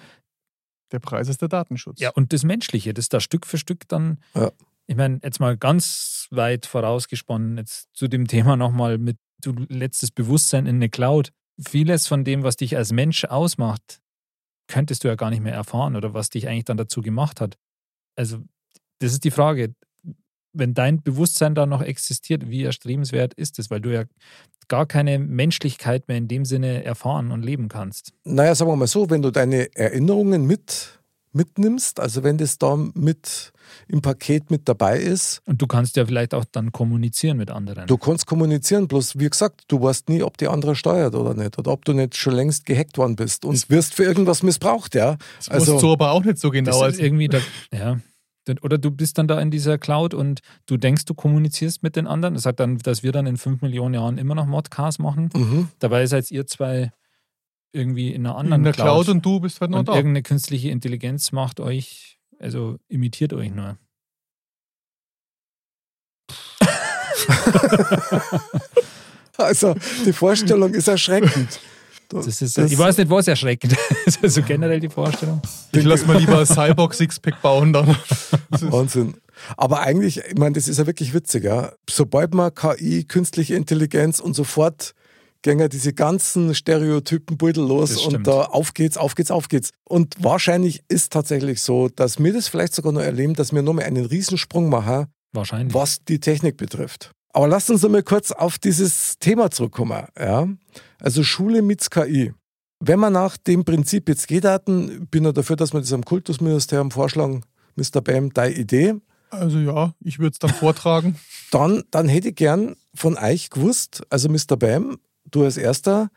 der 0.92 1.00
Preis 1.00 1.28
ist 1.30 1.42
der 1.42 1.48
Datenschutz. 1.48 2.00
ja, 2.02 2.10
und 2.10 2.34
das 2.34 2.44
Menschliche, 2.44 2.94
das 2.94 3.08
da 3.08 3.20
Stück 3.20 3.46
für 3.46 3.58
Stück 3.58 3.88
dann, 3.88 4.18
Ja. 4.34 4.52
ich 4.88 4.96
meine, 4.96 5.20
jetzt 5.24 5.40
mal 5.40 5.56
ganz 5.58 6.28
weit 6.32 6.66
vorausgesponnen, 6.66 7.58
jetzt 7.58 7.90
zu 7.94 8.08
dem 8.08 8.28
Thema 8.28 8.56
nochmal 8.58 8.98
mit, 8.98 9.18
du 9.42 9.54
letztes 9.70 10.12
Bewusstsein 10.12 10.66
in 10.66 10.78
eine 10.78 10.90
Cloud. 10.90 11.32
Vieles 11.64 12.08
von 12.08 12.24
dem, 12.24 12.44
was 12.44 12.56
dich 12.58 12.76
als 12.78 12.92
Mensch 12.92 13.26
ausmacht, 13.26 14.02
könntest 14.68 15.04
du 15.04 15.08
ja 15.08 15.16
gar 15.16 15.30
nicht 15.30 15.44
mehr 15.44 15.54
erfahren 15.54 15.96
oder 15.96 16.14
was 16.14 16.30
dich 16.30 16.48
eigentlich 16.48 16.66
dann 16.66 16.78
dazu 16.78 17.02
gemacht 17.02 17.40
hat. 17.42 17.58
Also, 18.16 18.40
das 19.02 19.14
ist 19.14 19.24
die 19.24 19.32
Frage. 19.32 19.74
Wenn 20.54 20.74
dein 20.74 21.02
Bewusstsein 21.02 21.56
da 21.56 21.66
noch 21.66 21.82
existiert, 21.82 22.50
wie 22.50 22.64
erstrebenswert 22.64 23.34
ist 23.36 23.58
es, 23.58 23.70
weil 23.70 23.80
du 23.80 23.94
ja 23.94 24.04
gar 24.68 24.86
keine 24.86 25.18
Menschlichkeit 25.18 26.08
mehr 26.08 26.18
in 26.18 26.28
dem 26.28 26.44
Sinne 26.46 26.84
erfahren 26.84 27.32
und 27.32 27.44
leben 27.44 27.68
kannst. 27.70 28.14
Naja, 28.26 28.54
sagen 28.56 28.70
wir 28.72 28.76
mal 28.76 28.88
so, 28.88 29.10
wenn 29.10 29.22
du 29.22 29.32
deine 29.32 29.74
Erinnerungen 29.76 30.46
mit, 30.46 31.00
mitnimmst, 31.34 32.02
also 32.02 32.24
wenn 32.24 32.38
das 32.38 32.58
da 32.58 32.76
mit 32.76 33.54
im 33.88 34.02
Paket 34.02 34.52
mit 34.52 34.68
dabei 34.68 35.00
ist, 35.00 35.42
Und 35.46 35.62
du 35.62 35.68
kannst 35.68 35.96
ja 35.96 36.06
vielleicht 36.06 36.34
auch 36.34 36.44
dann 36.44 36.74
kommunizieren 36.74 37.38
mit 37.38 37.50
anderen. 37.50 37.88
du 37.88 37.98
kannst 37.98 38.26
kommunizieren, 38.26 38.90
bloß 38.90 39.18
wie 39.20 39.30
gesagt, 39.30 39.62
du 39.70 39.82
weißt 39.82 40.10
nie, 40.10 40.24
ob 40.24 40.38
die 40.38 40.50
andere 40.50 40.76
steuert 40.76 41.16
oder 41.16 41.34
nicht 41.34 41.58
oder 41.58 41.72
ob 41.72 41.86
du 41.86 41.94
nicht 41.94 42.18
schon 42.18 42.34
längst 42.34 42.66
gehackt 42.66 42.98
worden 42.98 43.16
bist 43.16 43.46
und 43.46 43.70
wirst 43.70 43.94
für 43.94 44.04
irgendwas 44.04 44.44
missbraucht, 44.44 44.96
ja. 44.96 45.18
Das 45.38 45.48
Also- 45.48 45.72
musst 45.74 45.84
du 45.84 45.94
aber 45.94 46.12
auch 46.12 46.24
nicht 46.26 46.38
so 46.40 46.50
das 46.50 46.54
genau. 46.56 46.72
ist 46.78 46.82
Also, 46.82 47.02
irgendwie, 47.02 47.30
da, 47.30 47.40
ja. 47.74 48.00
Oder 48.62 48.78
du 48.78 48.92
bist 48.92 49.18
dann 49.18 49.28
da 49.28 49.40
in 49.40 49.52
dieser 49.52 49.78
Cloud 49.78 50.14
und 50.14 50.42
du 50.66 50.78
denkst, 50.78 51.06
du 51.06 51.14
kommunizierst 51.14 51.84
mit 51.84 51.96
den 51.96 52.08
anderen. 52.08 52.34
Das 52.34 52.44
sagt 52.44 52.60
dann, 52.60 52.78
dass 52.80 53.04
wir 53.04 53.12
dann 53.12 53.28
in 53.28 53.38
fünf 53.38 53.62
Millionen 53.62 53.94
Jahren 53.94 54.18
immer 54.18 54.36
noch 54.36 54.48
Modcasts 54.48 55.00
machen. 55.00 55.30
Mhm. 55.34 55.70
Dabei 55.80 56.06
seid 56.08 56.30
ihr 56.32 56.48
zwei 56.48 56.92
irgendwie 57.72 58.14
in 58.14 58.26
einer 58.26 58.38
anderen 58.38 58.62
in 58.62 58.66
der 58.66 58.74
Cloud 58.74 59.10
und 59.10 59.26
du 59.26 59.40
bist 59.40 59.62
halt 59.62 59.72
noch 59.72 59.80
und 59.80 59.88
da. 59.88 59.96
irgendeine 59.96 60.24
künstliche 60.24 60.70
Intelligenz 60.70 61.32
macht 61.32 61.60
euch, 61.60 62.20
also 62.40 62.78
imitiert 62.88 63.34
euch 63.34 63.52
nur. 63.52 63.78
Also 69.42 69.76
die 70.06 70.14
Vorstellung 70.14 70.74
ist 70.74 70.88
erschreckend. 70.88 71.60
Das 72.14 72.42
ist, 72.42 72.58
Das- 72.58 72.72
ich 72.72 72.78
weiß 72.78 72.98
nicht, 72.98 73.10
was 73.10 73.28
erschreckend 73.28 73.76
ist. 74.06 74.24
Also 74.24 74.42
generell 74.44 74.80
die 74.80 74.90
Vorstellung. 74.90 75.42
Ich 75.72 75.84
lass 75.84 76.06
mal 76.06 76.18
lieber 76.18 76.40
ein 76.40 76.46
Cyborg 76.46 76.94
Sixpack 76.94 77.42
bauen 77.42 77.74
dann. 77.74 77.96
Wahnsinn. 78.50 79.16
Aber 79.58 79.80
eigentlich, 79.82 80.20
ich 80.20 80.38
meine, 80.38 80.54
das 80.54 80.68
ist 80.68 80.78
ja 80.78 80.86
wirklich 80.86 81.14
witzig, 81.14 81.44
ja. 81.44 81.72
Sobald 81.90 82.34
man 82.34 82.54
KI, 82.54 83.06
künstliche 83.06 83.56
Intelligenz 83.56 84.20
und 84.20 84.34
sofort 84.36 84.94
gehen 85.42 85.60
ja 85.60 85.68
diese 85.68 85.94
ganzen 85.94 86.54
Stereotypen 86.54 87.38
Beutel 87.38 87.66
los 87.66 87.98
und 88.06 88.28
da 88.28 88.44
auf 88.44 88.76
geht's, 88.76 88.98
auf 88.98 89.16
geht's, 89.16 89.32
auf 89.32 89.48
geht's. 89.48 89.72
Und 89.86 90.16
wahrscheinlich 90.24 90.84
ist 90.88 91.12
tatsächlich 91.12 91.64
so, 91.64 91.90
dass 91.90 92.24
wir 92.24 92.32
das 92.34 92.48
vielleicht 92.48 92.76
sogar 92.76 92.92
noch 92.92 93.02
erleben, 93.02 93.34
dass 93.34 93.52
wir 93.52 93.64
nochmal 93.64 93.86
einen 93.86 94.06
Riesensprung 94.06 94.70
machen, 94.70 95.08
Wahrscheinlich. 95.34 95.74
was 95.74 96.04
die 96.08 96.20
Technik 96.20 96.58
betrifft. 96.58 97.10
Aber 97.34 97.48
lasst 97.48 97.72
uns 97.72 97.82
nochmal 97.82 98.04
kurz 98.04 98.32
auf 98.32 98.60
dieses 98.60 99.18
Thema 99.18 99.50
zurückkommen. 99.50 100.04
Ja? 100.20 100.48
Also 101.02 101.24
Schule 101.24 101.64
mit 101.64 101.90
KI. 101.90 102.32
Wenn 102.80 103.00
man 103.00 103.14
nach 103.14 103.38
dem 103.38 103.66
Prinzip 103.66 104.08
jetzt 104.08 104.28
geht, 104.28 104.46
hatten, 104.46 105.08
bin 105.08 105.26
ich 105.26 105.34
dafür, 105.34 105.56
dass 105.56 105.74
wir 105.74 105.80
das 105.80 105.94
am 105.94 106.06
Kultusministerium 106.06 106.92
vorschlagen, 106.92 107.44
Mr. 107.76 108.02
Bam, 108.02 108.32
deine 108.34 108.56
Idee. 108.56 108.96
Also 109.32 109.60
ja, 109.60 109.94
ich 110.00 110.20
würde 110.20 110.34
es 110.34 110.40
dann 110.40 110.52
vortragen. 110.52 111.16
Dann, 111.52 111.84
dann 111.92 112.08
hätte 112.08 112.30
ich 112.30 112.36
gern 112.36 112.78
von 112.96 113.18
euch 113.18 113.50
gewusst, 113.50 114.04
also 114.10 114.30
Mr. 114.30 114.56
Bam, 114.58 115.00
du 115.30 115.44
als 115.44 115.58
Erster, 115.58 116.10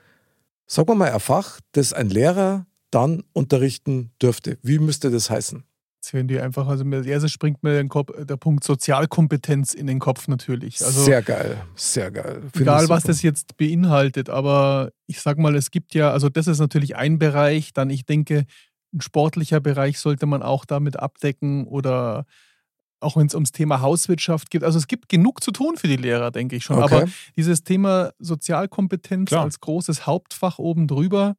sag 0.68 0.86
mal 0.86 1.10
ein 1.10 1.18
Fach, 1.18 1.58
das 1.72 1.92
ein 1.92 2.08
Lehrer 2.08 2.66
dann 2.92 3.24
unterrichten 3.32 4.12
dürfte. 4.22 4.58
Wie 4.62 4.78
müsste 4.78 5.10
das 5.10 5.30
heißen? 5.30 5.64
Jetzt 6.04 6.12
werden 6.12 6.28
die 6.28 6.38
einfach, 6.38 6.68
also 6.68 6.84
mir- 6.84 6.98
als 6.98 7.06
erstes 7.06 7.32
springt 7.32 7.62
mir 7.62 7.82
Kopf, 7.88 8.10
der 8.26 8.36
Punkt 8.36 8.62
Sozialkompetenz 8.62 9.72
in 9.72 9.86
den 9.86 10.00
Kopf 10.00 10.28
natürlich. 10.28 10.84
Also 10.84 11.02
sehr 11.02 11.22
geil, 11.22 11.56
sehr 11.76 12.10
geil. 12.10 12.42
Finde 12.52 12.60
egal, 12.60 12.90
was 12.90 13.04
das 13.04 13.22
jetzt 13.22 13.56
beinhaltet, 13.56 14.28
aber 14.28 14.90
ich 15.06 15.22
sag 15.22 15.38
mal, 15.38 15.56
es 15.56 15.70
gibt 15.70 15.94
ja, 15.94 16.10
also 16.10 16.28
das 16.28 16.46
ist 16.46 16.58
natürlich 16.58 16.94
ein 16.96 17.18
Bereich, 17.18 17.72
dann 17.72 17.88
ich 17.88 18.04
denke, 18.04 18.44
ein 18.92 19.00
sportlicher 19.00 19.60
Bereich 19.60 19.98
sollte 19.98 20.26
man 20.26 20.42
auch 20.42 20.66
damit 20.66 20.98
abdecken 20.98 21.66
oder 21.66 22.26
auch 23.00 23.16
wenn 23.16 23.26
es 23.26 23.34
ums 23.34 23.52
Thema 23.52 23.80
Hauswirtschaft 23.80 24.50
geht. 24.50 24.62
Also 24.62 24.76
es 24.78 24.86
gibt 24.86 25.08
genug 25.08 25.42
zu 25.42 25.52
tun 25.52 25.78
für 25.78 25.88
die 25.88 25.96
Lehrer, 25.96 26.30
denke 26.30 26.56
ich 26.56 26.64
schon. 26.64 26.82
Okay. 26.82 26.96
Aber 26.96 27.08
dieses 27.34 27.64
Thema 27.64 28.12
Sozialkompetenz 28.18 29.30
Klar. 29.30 29.44
als 29.44 29.58
großes 29.58 30.06
Hauptfach 30.06 30.58
oben 30.58 30.86
drüber. 30.86 31.36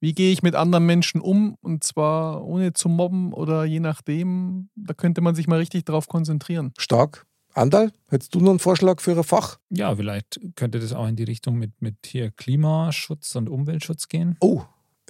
Wie 0.00 0.14
gehe 0.14 0.32
ich 0.32 0.42
mit 0.42 0.54
anderen 0.54 0.86
Menschen 0.86 1.20
um? 1.20 1.56
Und 1.60 1.84
zwar 1.84 2.44
ohne 2.44 2.72
zu 2.72 2.88
mobben 2.88 3.32
oder 3.32 3.64
je 3.64 3.80
nachdem. 3.80 4.70
Da 4.74 4.94
könnte 4.94 5.20
man 5.20 5.34
sich 5.34 5.46
mal 5.46 5.58
richtig 5.58 5.84
drauf 5.84 6.08
konzentrieren. 6.08 6.72
Stark. 6.78 7.26
Andal, 7.52 7.92
hättest 8.08 8.34
du 8.34 8.40
noch 8.40 8.50
einen 8.50 8.58
Vorschlag 8.60 9.00
für 9.00 9.12
ein 9.12 9.24
Fach? 9.24 9.58
Ja, 9.70 9.94
vielleicht 9.94 10.40
könnte 10.54 10.78
das 10.78 10.92
auch 10.92 11.06
in 11.06 11.16
die 11.16 11.24
Richtung 11.24 11.58
mit, 11.58 11.82
mit 11.82 11.96
hier 12.06 12.30
Klimaschutz 12.30 13.34
und 13.34 13.48
Umweltschutz 13.48 14.08
gehen. 14.08 14.36
Oh, 14.40 14.62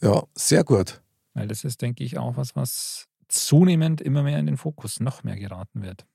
ja, 0.03 0.24
sehr 0.34 0.64
gut. 0.64 1.03
Weil 1.34 1.49
das 1.49 1.64
ist, 1.64 1.82
denke 1.82 2.03
ich, 2.03 2.18
auch 2.18 2.36
was, 2.36 2.57
was 2.57 3.07
zunehmend 3.28 4.01
immer 4.01 4.22
mehr 4.22 4.38
in 4.38 4.47
den 4.47 4.57
Fokus 4.57 5.01
noch 5.01 5.22
mehr 5.22 5.36
geraten 5.36 5.82
wird. 5.82 6.07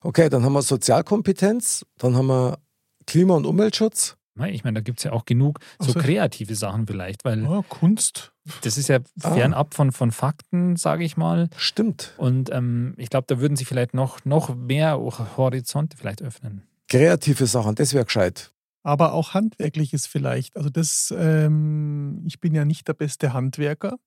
Okay, 0.00 0.28
dann 0.28 0.44
haben 0.44 0.54
wir 0.54 0.62
Sozialkompetenz, 0.62 1.86
dann 1.98 2.16
haben 2.16 2.26
wir 2.26 2.58
Klima- 3.06 3.36
und 3.36 3.46
Umweltschutz. 3.46 4.16
Mei, 4.40 4.50
Ich 4.52 4.64
meine, 4.64 4.74
da 4.76 4.80
gibt 4.80 4.98
es 4.98 5.04
ja 5.04 5.12
auch 5.12 5.24
genug 5.26 5.60
so 5.78 5.88
Also- 5.88 6.00
kreative 6.00 6.54
Sachen 6.54 6.86
vielleicht, 6.86 7.24
weil 7.24 7.44
Ja, 7.44 7.62
Kunst. 7.68 8.32
das 8.62 8.78
ist 8.78 8.88
ja 8.88 8.98
Ah. 9.22 9.34
fernab 9.34 9.74
von, 9.74 9.92
von 9.92 10.10
Fakten, 10.12 10.76
sage 10.76 11.04
ich 11.04 11.16
mal. 11.16 11.48
Stimmt. 11.56 12.14
Und 12.16 12.50
ähm, 12.52 12.94
ich 12.96 13.10
glaube, 13.10 13.26
da 13.28 13.38
würden 13.38 13.56
sich 13.56 13.68
vielleicht 13.68 13.92
noch, 13.94 14.24
noch 14.24 14.54
mehr 14.56 14.98
Horizonte 15.36 15.96
vielleicht 15.96 16.22
öffnen. 16.22 16.62
Kreative 16.88 17.46
Sachen, 17.46 17.74
das 17.76 17.92
wäre 17.94 18.04
gescheit. 18.06 18.50
Aber 18.82 19.12
auch 19.12 19.34
handwerkliches 19.34 20.06
vielleicht. 20.06 20.56
Also 20.56 20.70
das, 20.70 21.14
ähm, 21.16 22.22
ich 22.26 22.40
bin 22.40 22.54
ja 22.54 22.64
nicht 22.64 22.88
der 22.88 22.94
beste 22.94 23.34
Handwerker. 23.34 23.98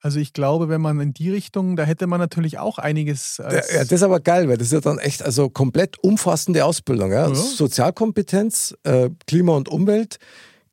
Also 0.00 0.20
ich 0.20 0.32
glaube, 0.32 0.68
wenn 0.68 0.80
man 0.80 1.00
in 1.00 1.12
die 1.12 1.30
Richtung, 1.30 1.74
da 1.74 1.82
hätte 1.82 2.06
man 2.06 2.20
natürlich 2.20 2.58
auch 2.58 2.78
einiges. 2.78 3.38
Ja, 3.38 3.50
das 3.50 3.90
ist 3.90 4.02
aber 4.04 4.20
geil, 4.20 4.48
weil 4.48 4.56
das 4.56 4.68
ist 4.68 4.72
ja 4.72 4.80
dann 4.80 4.98
echt 4.98 5.22
also 5.22 5.50
komplett 5.50 5.98
umfassende 5.98 6.64
Ausbildung. 6.64 7.10
Ja? 7.10 7.28
Ja. 7.28 7.34
Sozialkompetenz, 7.34 8.76
äh, 8.84 9.10
Klima 9.26 9.56
und 9.56 9.68
Umwelt, 9.68 10.18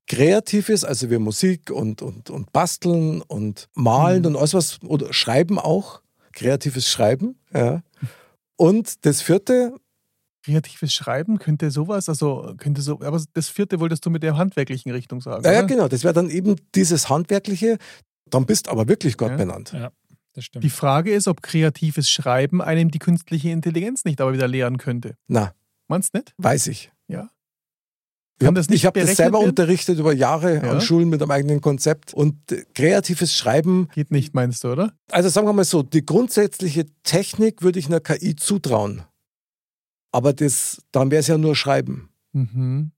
Kreatives, 0.08 0.84
also 0.84 1.10
wir 1.10 1.20
Musik 1.20 1.72
und, 1.72 2.02
und, 2.04 2.30
und 2.30 2.54
Basteln 2.54 3.22
und 3.22 3.68
Malen 3.74 4.22
Mhm. 4.22 4.26
und 4.28 4.36
alles 4.38 4.54
was, 4.54 4.80
oder 4.84 5.12
Schreiben 5.14 5.58
auch, 5.58 6.02
kreatives 6.34 6.88
Schreiben. 6.90 7.40
Ja. 7.54 7.82
Und 8.58 9.06
das 9.06 9.22
vierte, 9.24 9.74
kreatives 10.44 10.94
Schreiben 10.94 11.40
könnte 11.40 11.72
sowas, 11.72 12.08
also 12.10 12.54
könnte 12.58 12.82
so, 12.84 13.02
aber 13.02 13.20
das 13.34 13.50
vierte 13.50 13.80
wolltest 13.80 14.06
du 14.06 14.12
mit 14.12 14.22
der 14.22 14.38
handwerklichen 14.38 14.92
Richtung 14.92 15.22
sagen. 15.22 15.44
ja, 15.44 15.54
ja 15.54 15.62
genau, 15.64 15.88
das 15.88 16.04
wäre 16.04 16.14
dann 16.14 16.30
eben 16.30 16.56
dieses 16.76 17.10
Handwerkliche, 17.10 17.78
dann 18.30 18.46
bist 18.46 18.68
aber 18.70 18.88
wirklich 18.88 19.18
Gott 19.18 19.32
Ja. 19.32 19.38
benannt. 19.38 19.72
Ja, 19.74 19.92
das 20.34 20.46
stimmt. 20.46 20.64
Die 20.64 20.70
Frage 20.70 21.14
ist, 21.14 21.28
ob 21.28 21.42
kreatives 21.42 22.10
Schreiben 22.10 22.62
einem 22.62 22.92
die 22.92 23.00
künstliche 23.00 23.50
Intelligenz 23.50 24.06
nicht 24.06 24.22
aber 24.22 24.34
wieder 24.34 24.48
lehren 24.48 24.78
könnte. 24.78 25.18
Na, 25.28 25.54
Meinst 25.88 26.14
du 26.14 26.18
nicht? 26.20 26.34
weiß 26.38 26.68
ich. 26.68 26.92
Ja. 27.08 27.30
Ich 28.40 28.46
habe 28.48 28.56
das 28.56 28.70
nicht 28.70 28.86
hab 28.86 28.96
das 28.96 29.16
selber 29.16 29.38
werden? 29.40 29.50
unterrichtet 29.50 29.98
über 30.00 30.12
Jahre 30.12 30.56
Ja. 30.56 30.72
an 30.72 30.82
Schulen 30.82 31.08
mit 31.10 31.22
einem 31.22 31.32
eigenen 31.32 31.62
Konzept. 31.62 32.14
Und 32.14 32.52
äh, 32.52 32.66
kreatives 32.74 33.34
Schreiben 33.34 33.88
Geht 33.94 34.12
nicht, 34.12 34.34
meinst 34.34 34.64
du, 34.66 34.72
oder? 34.74 34.94
Also 35.12 35.30
sagen 35.30 35.48
wir 35.48 35.54
mal 35.54 35.64
so, 35.64 35.84
die 35.84 36.06
grundsätzliche 36.06 36.86
Technik 37.04 37.62
würde 37.62 37.80
ich 37.80 37.86
einer 37.86 38.02
KI 38.02 38.36
zutrauen. 38.36 39.04
Aber 40.12 40.34
das, 40.34 40.82
dann 40.92 41.12
wäre 41.12 41.20
es 41.22 41.28
ja 41.28 41.38
nur 41.38 41.56
Schreiben. 41.56 42.10
Mhm. 42.34 42.92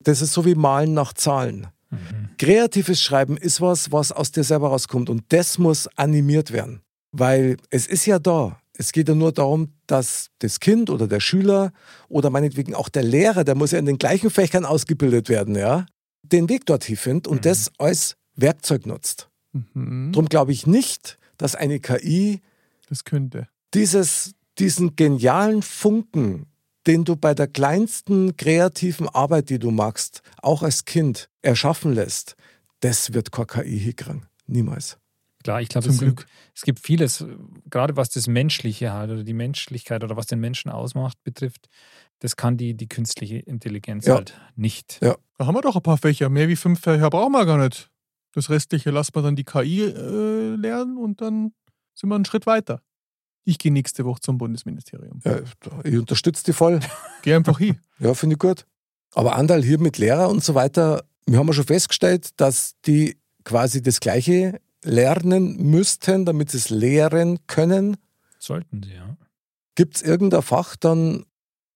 Das 0.00 0.20
ist 0.22 0.32
so 0.32 0.44
wie 0.44 0.54
Malen 0.54 0.92
nach 0.94 1.12
Zahlen. 1.14 1.68
Mhm. 1.94 2.28
Kreatives 2.38 3.00
Schreiben 3.02 3.36
ist 3.36 3.60
was, 3.60 3.92
was 3.92 4.12
aus 4.12 4.32
dir 4.32 4.44
selber 4.44 4.68
rauskommt. 4.68 5.08
Und 5.10 5.24
das 5.28 5.58
muss 5.58 5.88
animiert 5.96 6.52
werden. 6.52 6.80
Weil 7.12 7.56
es 7.70 7.86
ist 7.86 8.06
ja 8.06 8.18
da. 8.18 8.58
Es 8.76 8.90
geht 8.92 9.08
ja 9.08 9.14
nur 9.14 9.30
darum, 9.32 9.68
dass 9.86 10.30
das 10.40 10.58
Kind 10.58 10.90
oder 10.90 11.06
der 11.06 11.20
Schüler 11.20 11.72
oder 12.08 12.30
meinetwegen 12.30 12.74
auch 12.74 12.88
der 12.88 13.04
Lehrer, 13.04 13.44
der 13.44 13.54
muss 13.54 13.70
ja 13.70 13.78
in 13.78 13.86
den 13.86 13.98
gleichen 13.98 14.30
Fächern 14.30 14.64
ausgebildet 14.64 15.28
werden, 15.28 15.54
ja, 15.54 15.86
den 16.24 16.48
Weg 16.48 16.66
dorthin 16.66 16.96
findet 16.96 17.28
und 17.28 17.36
Mhm. 17.36 17.42
das 17.42 17.70
als 17.78 18.16
Werkzeug 18.34 18.84
nutzt. 18.86 19.28
Mhm. 19.52 20.10
Darum 20.12 20.28
glaube 20.28 20.50
ich 20.50 20.66
nicht, 20.66 21.18
dass 21.36 21.54
eine 21.54 21.78
KI 21.78 22.40
Das 22.88 23.04
könnte. 23.04 23.46
dieses, 23.74 24.32
diesen 24.58 24.96
genialen 24.96 25.62
Funken, 25.62 26.46
den 26.86 27.04
du 27.04 27.16
bei 27.16 27.34
der 27.34 27.46
kleinsten 27.46 28.36
kreativen 28.36 29.08
Arbeit, 29.08 29.50
die 29.50 29.58
du 29.58 29.70
machst, 29.70 30.22
auch 30.42 30.62
als 30.62 30.84
Kind 30.84 31.28
erschaffen 31.42 31.92
lässt, 31.92 32.36
das 32.80 33.14
wird 33.14 33.32
keine 33.32 33.46
KI 33.46 33.78
hinkriegen. 33.78 34.26
Niemals. 34.46 34.98
Klar, 35.42 35.60
ich 35.60 35.68
glaube, 35.68 35.90
Zum 35.90 36.08
es, 36.08 36.26
es 36.54 36.62
gibt 36.62 36.80
vieles, 36.80 37.24
gerade 37.68 37.96
was 37.96 38.08
das 38.08 38.26
Menschliche 38.26 38.92
halt 38.92 39.10
oder 39.10 39.24
die 39.24 39.34
Menschlichkeit 39.34 40.02
oder 40.02 40.16
was 40.16 40.26
den 40.26 40.40
Menschen 40.40 40.70
ausmacht, 40.70 41.22
betrifft, 41.22 41.68
das 42.20 42.36
kann 42.36 42.56
die, 42.56 42.74
die 42.74 42.88
künstliche 42.88 43.38
Intelligenz 43.38 44.06
Ja. 44.06 44.14
halt 44.14 44.34
nicht. 44.56 45.00
Ja. 45.02 45.16
Da 45.36 45.46
haben 45.46 45.54
wir 45.54 45.60
doch 45.60 45.76
ein 45.76 45.82
paar 45.82 45.98
Fächer. 45.98 46.30
Mehr 46.30 46.48
wie 46.48 46.56
fünf 46.56 46.80
Fächer 46.80 47.10
brauchen 47.10 47.32
wir 47.32 47.44
gar 47.44 47.58
nicht. 47.58 47.90
Das 48.32 48.48
Restliche 48.48 48.90
lassen 48.90 49.14
wir 49.14 49.22
dann 49.22 49.36
die 49.36 49.44
KI 49.44 49.82
äh, 49.82 50.56
lernen 50.56 50.96
und 50.96 51.20
dann 51.20 51.52
sind 51.94 52.08
wir 52.08 52.14
einen 52.14 52.24
Schritt 52.24 52.46
weiter. 52.46 52.80
Ich 53.44 53.58
gehe 53.58 53.72
nächste 53.72 54.04
Woche 54.04 54.20
zum 54.20 54.38
Bundesministerium. 54.38 55.20
Ja, 55.24 55.40
ich 55.84 55.98
unterstütze 55.98 56.44
die 56.44 56.52
voll. 56.52 56.80
Geh 57.22 57.34
einfach 57.34 57.58
hin. 57.58 57.78
Ja, 57.98 58.14
finde 58.14 58.34
ich 58.34 58.38
gut. 58.40 58.66
Aber 59.14 59.36
Andal 59.36 59.62
hier 59.62 59.78
mit 59.78 59.98
Lehrer 59.98 60.28
und 60.30 60.42
so 60.42 60.54
weiter, 60.54 61.04
wir 61.26 61.38
haben 61.38 61.46
ja 61.46 61.52
schon 61.52 61.64
festgestellt, 61.66 62.30
dass 62.40 62.74
die 62.86 63.16
quasi 63.44 63.82
das 63.82 64.00
Gleiche 64.00 64.60
lernen 64.82 65.56
müssten, 65.70 66.24
damit 66.24 66.50
sie 66.50 66.56
es 66.58 66.70
lehren 66.70 67.38
können. 67.46 67.96
Sollten 68.38 68.82
sie, 68.82 68.94
ja. 68.94 69.16
Gibt 69.74 69.96
es 69.96 70.02
irgendein 70.02 70.42
Fach 70.42 70.76
dann 70.76 71.24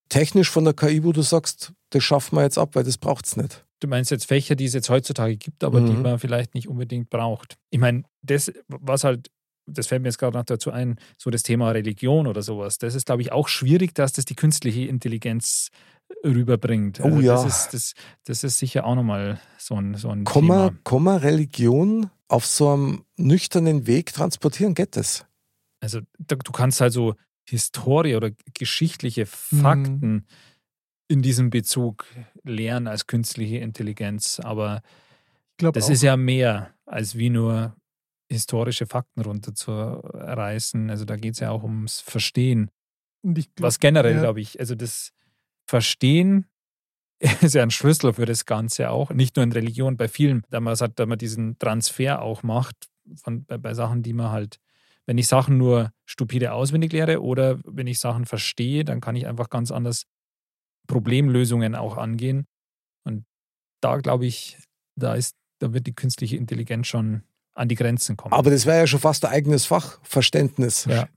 technisch 0.09 0.51
von 0.51 0.65
der 0.65 0.75
KI, 0.75 1.05
wo 1.05 1.13
du 1.13 1.23
sagst, 1.23 1.73
das 1.91 2.03
schaffen 2.05 2.37
wir 2.37 2.43
jetzt 2.43 2.59
ab, 2.59 2.75
weil 2.75 2.85
das 2.85 2.99
braucht 2.99 3.27
es 3.27 3.37
nicht? 3.37 3.65
Du 3.81 3.89
meinst 3.89 4.11
jetzt 4.11 4.27
Fächer, 4.27 4.57
die 4.57 4.65
es 4.65 4.75
jetzt 4.75 4.91
heutzutage 4.91 5.37
gibt, 5.37 5.63
aber 5.65 5.81
die 5.81 5.93
Mhm. 5.93 6.03
man 6.03 6.19
vielleicht 6.19 6.55
nicht 6.55 6.69
unbedingt 6.69 7.11
braucht. 7.11 7.57
Ich 7.71 7.79
meine, 7.79 8.03
das, 8.23 8.51
was 8.69 9.05
halt, 9.05 9.31
das 9.71 9.87
fällt 9.87 10.03
mir 10.03 10.09
jetzt 10.09 10.19
gerade 10.19 10.37
noch 10.37 10.45
dazu 10.45 10.71
ein, 10.71 10.97
so 11.17 11.31
das 11.31 11.43
Thema 11.43 11.71
Religion 11.71 12.27
oder 12.27 12.43
sowas, 12.43 12.79
das 12.79 12.95
ist, 12.95 13.07
glaube 13.07 13.23
ich, 13.23 13.33
auch 13.33 13.49
schwierig, 13.49 13.95
dass 13.95 14.13
das 14.13 14.25
die 14.25 14.35
künstliche 14.35 14.83
Intelligenz 14.83 15.71
rüberbringt. 16.25 17.01
Oh 17.01 17.05
Also 17.05 17.21
ja. 17.21 17.35
Das 17.35 17.45
ist, 17.45 17.75
das, 17.75 17.95
das 18.25 18.45
ist 18.45 18.59
sicher 18.59 18.85
auch 18.85 18.95
nochmal 18.95 19.41
so 19.59 19.77
ein, 19.77 19.95
so 19.95 20.11
ein 20.11 20.25
Komma, 20.25 20.69
Thema. 20.69 20.79
Komma 20.85 21.17
Religion 21.17 22.11
auf 22.29 22.47
so 22.47 22.71
einem 22.71 23.05
nüchternen 23.17 23.87
Weg 23.87 24.13
transportieren, 24.13 24.75
geht 24.75 24.97
das? 24.97 25.27
Also 25.81 26.01
du 26.19 26.53
kannst 26.53 26.81
halt 26.81 26.93
so 26.93 27.15
Historie 27.45 28.17
oder 28.17 28.31
geschichtliche 28.53 29.25
Fakten 29.27 30.27
in 31.09 31.23
diesem 31.23 31.51
Bezug 31.51 32.05
lernen 32.43 32.87
als 32.87 33.07
künstliche 33.07 33.59
Intelligenz, 33.59 34.41
aber 34.41 34.83
Das 35.73 35.89
ist 35.89 36.03
ja 36.03 36.17
mehr 36.17 36.75
als 36.85 37.17
wie 37.17 37.31
nur 37.31 37.75
historische 38.31 38.87
Fakten 38.87 39.21
runterzureißen. 39.21 40.91
Also 40.91 41.05
da 41.05 41.17
geht 41.17 41.35
es 41.35 41.41
ja 41.41 41.51
auch 41.51 41.63
ums 41.63 42.01
Verstehen. 42.01 42.71
und 43.23 43.39
ich 43.39 43.55
glaub, 43.55 43.67
Was 43.67 43.79
generell, 43.79 44.15
ja. 44.15 44.21
glaube 44.21 44.41
ich, 44.41 44.59
also 44.61 44.75
das 44.75 45.13
Verstehen 45.67 46.47
ist 47.41 47.55
ja 47.55 47.63
ein 47.63 47.71
Schlüssel 47.71 48.13
für 48.13 48.27
das 48.27 48.47
Ganze 48.47 48.91
auch. 48.91 49.11
Nicht 49.11 49.37
nur 49.37 49.43
in 49.43 49.53
Religion, 49.53 49.97
bei 49.97 50.09
vielen, 50.09 50.43
da 50.51 50.61
man 50.61 50.77
sagt, 50.77 50.99
da 50.99 51.07
man 51.07 51.19
diesen 51.19 51.59
Transfer 51.59 52.23
auch 52.23 52.43
macht 52.43 52.89
von, 53.17 53.45
bei, 53.45 53.59
bei 53.59 53.75
Sachen, 53.75 54.03
die 54.03 54.13
man 54.13 54.31
halt, 54.31 54.59
wenn 55.07 55.19
ich 55.19 55.27
Sachen 55.27 55.57
nur 55.57 55.93
stupide 56.05 56.53
auswendig 56.53 56.93
lehre 56.93 57.23
oder 57.23 57.59
wenn 57.65 57.87
ich 57.87 57.99
Sachen 57.99 58.27
verstehe, 58.27 58.85
dann 58.85 59.01
kann 59.01 59.17
ich 59.17 59.27
einfach 59.27 59.49
ganz 59.49 59.71
anders 59.71 60.05
Problemlösungen 60.87 61.75
auch 61.75 61.97
angehen. 61.97 62.47
Und 63.05 63.25
da 63.81 63.97
glaube 63.97 64.27
ich, 64.27 64.59
da 64.97 65.15
ist, 65.15 65.37
da 65.61 65.73
wird 65.73 65.87
die 65.87 65.95
künstliche 65.95 66.37
Intelligenz 66.37 66.87
schon 66.87 67.23
an 67.59 67.69
die 67.69 67.75
Grenzen 67.75 68.17
kommen. 68.17 68.33
Aber 68.33 68.51
das 68.51 68.67
wäre 68.67 68.79
ja 68.79 68.87
schon 68.87 69.01
fast 69.01 69.25
ein 69.25 69.33
eigenes 69.33 69.67
Fach, 69.67 69.99
Verständnis. 70.03 70.85
ja, 70.85 71.09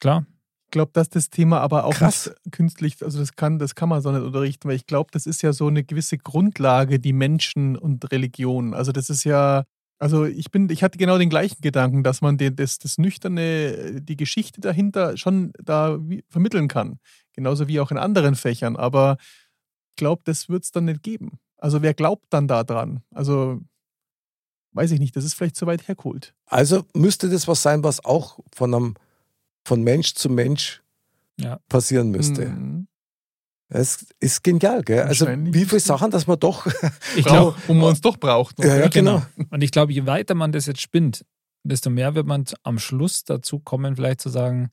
klar. 0.00 0.26
Ich 0.66 0.72
glaube, 0.72 0.90
dass 0.92 1.08
das 1.08 1.30
Thema 1.30 1.60
aber 1.60 1.84
auch 1.84 1.94
Krass. 1.94 2.26
nicht 2.44 2.52
künstlich, 2.52 3.02
also 3.02 3.18
das 3.18 3.36
kann, 3.36 3.58
das 3.58 3.74
kann 3.74 3.88
man 3.88 4.02
so 4.02 4.12
nicht 4.12 4.22
unterrichten, 4.22 4.68
weil 4.68 4.76
ich 4.76 4.86
glaube, 4.86 5.08
das 5.12 5.24
ist 5.24 5.40
ja 5.40 5.54
so 5.54 5.66
eine 5.66 5.82
gewisse 5.82 6.18
Grundlage, 6.18 7.00
die 7.00 7.14
Menschen 7.14 7.74
und 7.74 8.12
Religion. 8.12 8.74
Also 8.74 8.92
das 8.92 9.08
ist 9.08 9.24
ja, 9.24 9.64
also 9.98 10.26
ich 10.26 10.50
bin, 10.50 10.68
ich 10.68 10.82
hatte 10.82 10.98
genau 10.98 11.16
den 11.16 11.30
gleichen 11.30 11.62
Gedanken, 11.62 12.02
dass 12.02 12.20
man 12.20 12.36
den, 12.36 12.54
das, 12.54 12.78
das 12.78 12.98
Nüchterne, 12.98 14.02
die 14.02 14.16
Geschichte 14.16 14.60
dahinter 14.60 15.16
schon 15.16 15.52
da 15.64 15.96
wie, 16.02 16.22
vermitteln 16.28 16.68
kann. 16.68 16.98
Genauso 17.32 17.66
wie 17.66 17.80
auch 17.80 17.90
in 17.90 17.96
anderen 17.96 18.34
Fächern. 18.34 18.76
Aber 18.76 19.16
ich 19.20 19.96
glaube, 19.96 20.20
das 20.26 20.50
wird 20.50 20.64
es 20.64 20.70
dann 20.70 20.84
nicht 20.84 21.02
geben. 21.02 21.38
Also 21.56 21.80
wer 21.80 21.94
glaubt 21.94 22.26
dann 22.28 22.46
da 22.46 22.62
dran? 22.62 23.00
Also 23.14 23.62
weiß 24.72 24.90
ich 24.92 25.00
nicht, 25.00 25.16
das 25.16 25.24
ist 25.24 25.34
vielleicht 25.34 25.56
zu 25.56 25.66
weit 25.66 25.88
hergeholt. 25.88 26.34
Also 26.46 26.84
müsste 26.94 27.28
das 27.28 27.48
was 27.48 27.62
sein, 27.62 27.82
was 27.84 28.04
auch 28.04 28.38
von, 28.54 28.74
einem, 28.74 28.94
von 29.64 29.82
Mensch 29.82 30.14
zu 30.14 30.28
Mensch 30.30 30.82
Ja. 31.38 31.58
passieren 31.68 32.10
müsste. 32.10 32.46
Mhm. 32.50 32.86
Das 33.70 34.06
ist 34.18 34.42
genial, 34.42 34.82
gell? 34.82 35.02
Also 35.02 35.26
wie 35.28 35.64
viele 35.66 35.76
es. 35.76 35.84
Sachen, 35.84 36.10
dass 36.10 36.26
man 36.26 36.38
doch. 36.38 36.66
Ich 37.16 37.26
wo 37.66 37.74
man 37.74 37.84
uns 37.90 38.00
doch 38.00 38.16
braucht. 38.16 38.58
ja, 38.64 38.76
ja, 38.76 38.88
genau. 38.88 39.22
Und 39.50 39.62
ich 39.62 39.70
glaube, 39.72 39.92
je 39.92 40.06
weiter 40.06 40.34
man 40.34 40.52
das 40.52 40.64
jetzt 40.66 40.80
spinnt, 40.80 41.24
desto 41.64 41.90
mehr 41.90 42.14
wird 42.14 42.26
man 42.26 42.44
am 42.62 42.78
Schluss 42.78 43.24
dazu 43.24 43.58
kommen, 43.58 43.96
vielleicht 43.96 44.22
zu 44.22 44.30
sagen, 44.30 44.70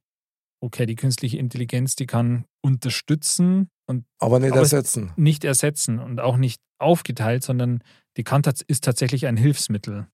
okay, 0.61 0.85
die 0.85 0.95
künstliche 0.95 1.37
Intelligenz, 1.37 1.97
die 1.97 2.05
kann 2.05 2.45
unterstützen 2.61 3.69
und 3.85 4.05
Aber 4.19 4.39
nicht 4.39 4.53
Aber 4.53 4.61
es- 4.61 4.71
ersetzen. 4.71 5.11
nicht 5.17 5.43
ersetzen 5.43 5.99
und 5.99 6.21
auch 6.21 6.37
nicht 6.37 6.61
aufgeteilt, 6.79 7.43
sondern 7.43 7.83
die 8.17 8.23
kann, 8.23 8.41
tats- 8.43 8.63
ist 8.67 8.83
tatsächlich 8.83 9.27
ein 9.27 9.37
Hilfsmittel. 9.37 10.07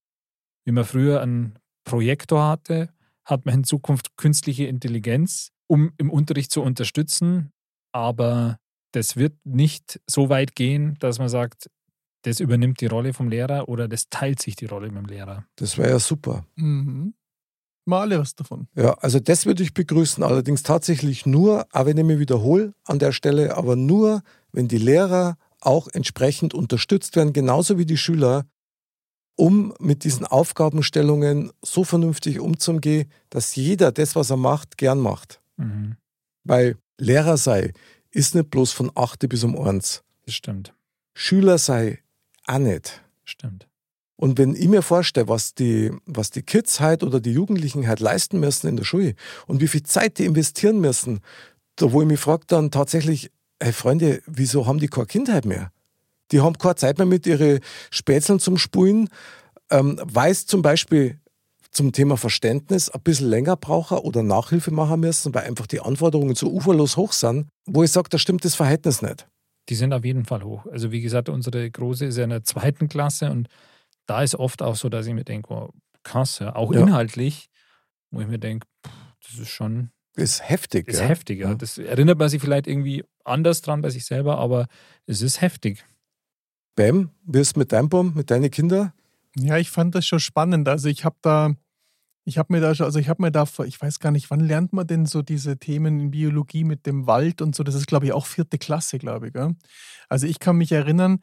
Wie 0.66 0.72
man 0.72 0.86
früher 0.86 1.22
einen 1.22 1.58
Projektor 1.84 2.48
hatte, 2.48 2.90
hat 3.26 3.46
man 3.46 3.56
in 3.56 3.64
Zukunft 3.64 4.16
künstliche 4.18 4.66
Intelligenz, 4.66 5.52
um 5.68 5.92
im 5.98 6.10
Unterricht 6.10 6.52
zu 6.52 6.62
unterstützen. 6.62 7.52
aber 7.94 8.58
das 8.94 9.16
wird 9.16 9.34
nicht 9.46 10.02
so 10.06 10.30
weit 10.30 10.56
gehen, 10.56 10.98
dass 11.00 11.18
man 11.18 11.30
sagt, 11.30 11.70
das 12.24 12.40
übernimmt 12.40 12.82
die 12.82 12.88
Rolle 12.88 13.14
vom 13.14 13.30
Lehrer 13.30 13.70
oder 13.70 13.88
das 13.88 14.10
teilt 14.10 14.42
sich 14.42 14.56
die 14.56 14.66
Rolle 14.66 14.90
mit 14.90 14.98
dem 14.98 15.06
Lehrer. 15.06 15.46
Das 15.56 15.78
wäre 15.78 15.92
ja 15.92 16.00
super. 16.00 16.46
Mhm. 16.56 17.14
Mal 17.86 18.02
alle 18.02 18.20
was 18.20 18.36
davon. 18.36 18.68
Ja, 18.76 18.94
also 18.96 19.20
das 19.20 19.46
würde 19.46 19.64
ich 19.64 19.74
begrüßen. 19.74 20.24
Allerdings 20.24 20.62
tatsächlich 20.64 21.26
nur, 21.26 21.66
auch 21.72 21.86
wenn 21.86 21.98
ich 21.98 22.04
mich 22.04 22.20
wiederhole 22.20 22.74
an 22.86 23.00
der 23.00 23.12
Stelle, 23.12 23.56
aber 23.58 23.76
nur, 23.76 24.22
wenn 24.52 24.68
die 24.68 24.78
Lehrer 24.78 25.38
auch 25.62 25.88
entsprechend 25.88 26.54
unterstützt 26.54 27.16
werden, 27.16 27.34
genauso 27.34 27.78
wie 27.78 27.86
die 27.86 27.98
Schüler, 27.98 28.46
um 29.36 29.74
mit 29.80 30.04
diesen 30.04 30.26
Aufgabenstellungen 30.26 31.52
so 31.64 31.84
vernünftig 31.84 32.40
umzugehen, 32.40 33.10
dass 33.30 33.56
jeder 33.56 33.92
das, 33.92 34.16
was 34.16 34.30
er 34.30 34.38
macht, 34.38 34.78
gern 34.78 35.00
macht. 35.00 35.42
Mhm. 35.58 35.96
Weil 36.44 36.78
Lehrer 36.98 37.38
sei, 37.38 37.74
ist 38.12 38.36
nicht 38.36 38.50
bloß 38.50 38.72
von 38.72 38.92
8 38.94 39.28
bis 39.30 39.44
um 39.44 39.58
1. 39.58 40.04
Das 40.26 40.36
stimmt. 40.36 40.74
Schüler 41.14 41.58
sei, 41.58 42.00
auch 42.46 42.58
nicht. 42.58 43.02
Stimmt. 43.24 43.68
Und 44.16 44.38
wenn 44.38 44.56
ich 44.56 44.68
mir 44.68 44.84
vorstelle, 44.84 45.28
was 45.28 45.56
die, 45.56 45.92
was 46.06 46.30
die 46.30 46.44
Kids 46.44 46.80
halt 46.80 47.02
oder 47.02 47.20
die 47.20 47.32
Jugendlichen 47.32 47.88
halt 47.88 48.00
leisten 48.00 48.40
müssen 48.40 48.68
in 48.68 48.78
der 48.78 48.84
Schule 48.84 49.16
und 49.48 49.62
wie 49.62 49.68
viel 49.68 49.82
Zeit 49.82 50.20
die 50.20 50.26
investieren 50.26 50.80
müssen, 50.80 51.22
da 51.76 51.92
wo 51.92 52.02
ich 52.02 52.08
mich 52.08 52.20
frage 52.20 52.44
dann 52.46 52.70
tatsächlich, 52.70 53.32
hey 53.62 53.74
Freunde, 53.74 54.22
wieso 54.26 54.66
haben 54.68 54.80
die 54.80 54.88
keine 54.88 55.06
Kindheit 55.08 55.46
mehr? 55.46 55.72
Die 56.32 56.42
haben 56.42 56.58
keine 56.58 56.76
Zeit 56.76 56.98
mehr 56.98 57.08
mit 57.08 57.26
ihren 57.28 57.60
Spätzeln 57.92 58.40
zum 58.40 58.58
Spulen, 58.58 59.10
ähm, 59.70 60.00
weil 60.04 60.32
es 60.32 60.46
zum 60.46 60.62
Beispiel 60.62 61.20
zum 61.72 61.92
Thema 61.94 62.18
Verständnis 62.18 62.90
ein 62.90 63.02
bisschen 63.02 63.30
länger 63.30 63.56
brauchen 63.56 63.98
oder 64.00 64.24
Nachhilfe 64.24 64.72
machen 64.72 65.00
müssen, 65.00 65.34
weil 65.34 65.44
einfach 65.46 65.68
die 65.68 65.80
Anforderungen 65.80 66.36
so 66.36 66.52
uferlos 66.52 66.98
hoch 66.98 67.14
sind, 67.14 67.48
wo 67.66 67.84
ich 67.84 67.92
sage, 67.92 68.10
da 68.10 68.18
stimmt 68.18 68.44
das 68.44 68.56
Verhältnis 68.56 69.02
nicht. 69.02 69.28
Die 69.70 69.76
sind 69.76 69.94
auf 69.94 70.04
jeden 70.04 70.26
Fall 70.26 70.44
hoch. 70.44 70.66
Also 70.66 70.92
wie 70.92 71.02
gesagt, 71.02 71.30
unsere 71.30 71.70
Große 71.70 72.06
ist 72.06 72.18
ja 72.18 72.26
in 72.26 72.30
der 72.32 72.44
zweiten 72.44 72.90
Klasse 72.90 73.32
und 73.32 73.48
da 74.06 74.22
ist 74.24 74.36
oft 74.36 74.62
auch 74.62 74.76
so, 74.76 74.90
dass 74.90 75.06
ich 75.06 75.14
mir 75.14 75.24
denke, 75.24 75.54
oh, 75.54 75.70
krass, 76.04 76.40
ja. 76.40 76.56
auch 76.56 76.74
Ja. 76.74 76.82
inhaltlich, 76.82 77.48
wo 78.10 78.20
ich 78.20 78.28
mir 78.28 78.40
denke, 78.40 78.68
das 79.24 79.40
ist 79.40 79.50
schon 79.50 79.92
Ist 80.16 80.48
heftig. 80.48 80.88
ist 80.88 81.00
ja. 81.00 81.06
heftig. 81.06 81.40
Ja. 81.40 81.56
Das 81.56 81.78
erinnert 81.78 82.20
man 82.20 82.30
sich 82.30 82.42
vielleicht 82.42 82.68
irgendwie 82.68 83.04
anders 83.24 83.62
dran 83.62 83.82
bei 83.82 83.90
sich 83.90 84.06
selber, 84.06 84.38
aber 84.38 84.68
es 85.06 85.22
ist 85.22 85.42
heftig. 85.42 85.86
Bam, 86.76 87.12
wie 87.24 87.40
ist 87.40 87.58
mit 87.58 87.72
deinem 87.72 87.90
Baum, 87.90 88.14
mit 88.16 88.32
deinen 88.32 88.50
Kindern? 88.52 88.94
Ja, 89.38 89.58
ich 89.58 89.70
fand 89.70 89.96
das 89.96 90.06
schon 90.06 90.20
spannend. 90.20 90.68
Also 90.68 90.90
ich 90.90 91.06
habe 91.06 91.16
da, 91.22 91.56
ich 92.26 92.38
habe 92.38 92.54
mir 92.54 92.60
da 92.62 92.76
schon, 92.76 92.86
also 92.86 93.00
ich 93.00 93.08
habe 93.10 93.22
mir 93.22 93.32
da, 93.32 93.46
vor- 93.46 93.66
ich 93.66 93.82
weiß 93.82 94.00
gar 94.00 94.12
nicht, 94.12 94.30
wann 94.30 94.42
lernt 94.42 94.74
man 94.74 94.88
denn 94.88 95.06
so 95.06 95.22
diese 95.22 95.58
Themen 95.58 96.00
in 96.00 96.12
Biologie 96.12 96.64
mit 96.66 96.86
dem 96.86 97.08
Wald 97.08 97.42
und 97.42 97.56
so? 97.56 97.64
Das 97.64 97.76
ist, 97.76 97.88
glaube 97.88 98.06
ich, 98.06 98.12
auch 98.14 98.26
vierte 98.26 98.58
Klasse, 98.58 99.00
glaube 99.00 99.28
ich. 99.28 99.34
Gell? 99.34 99.56
Also 100.10 100.28
ich 100.28 100.40
kann 100.40 100.58
mich 100.58 100.72
erinnern, 100.72 101.20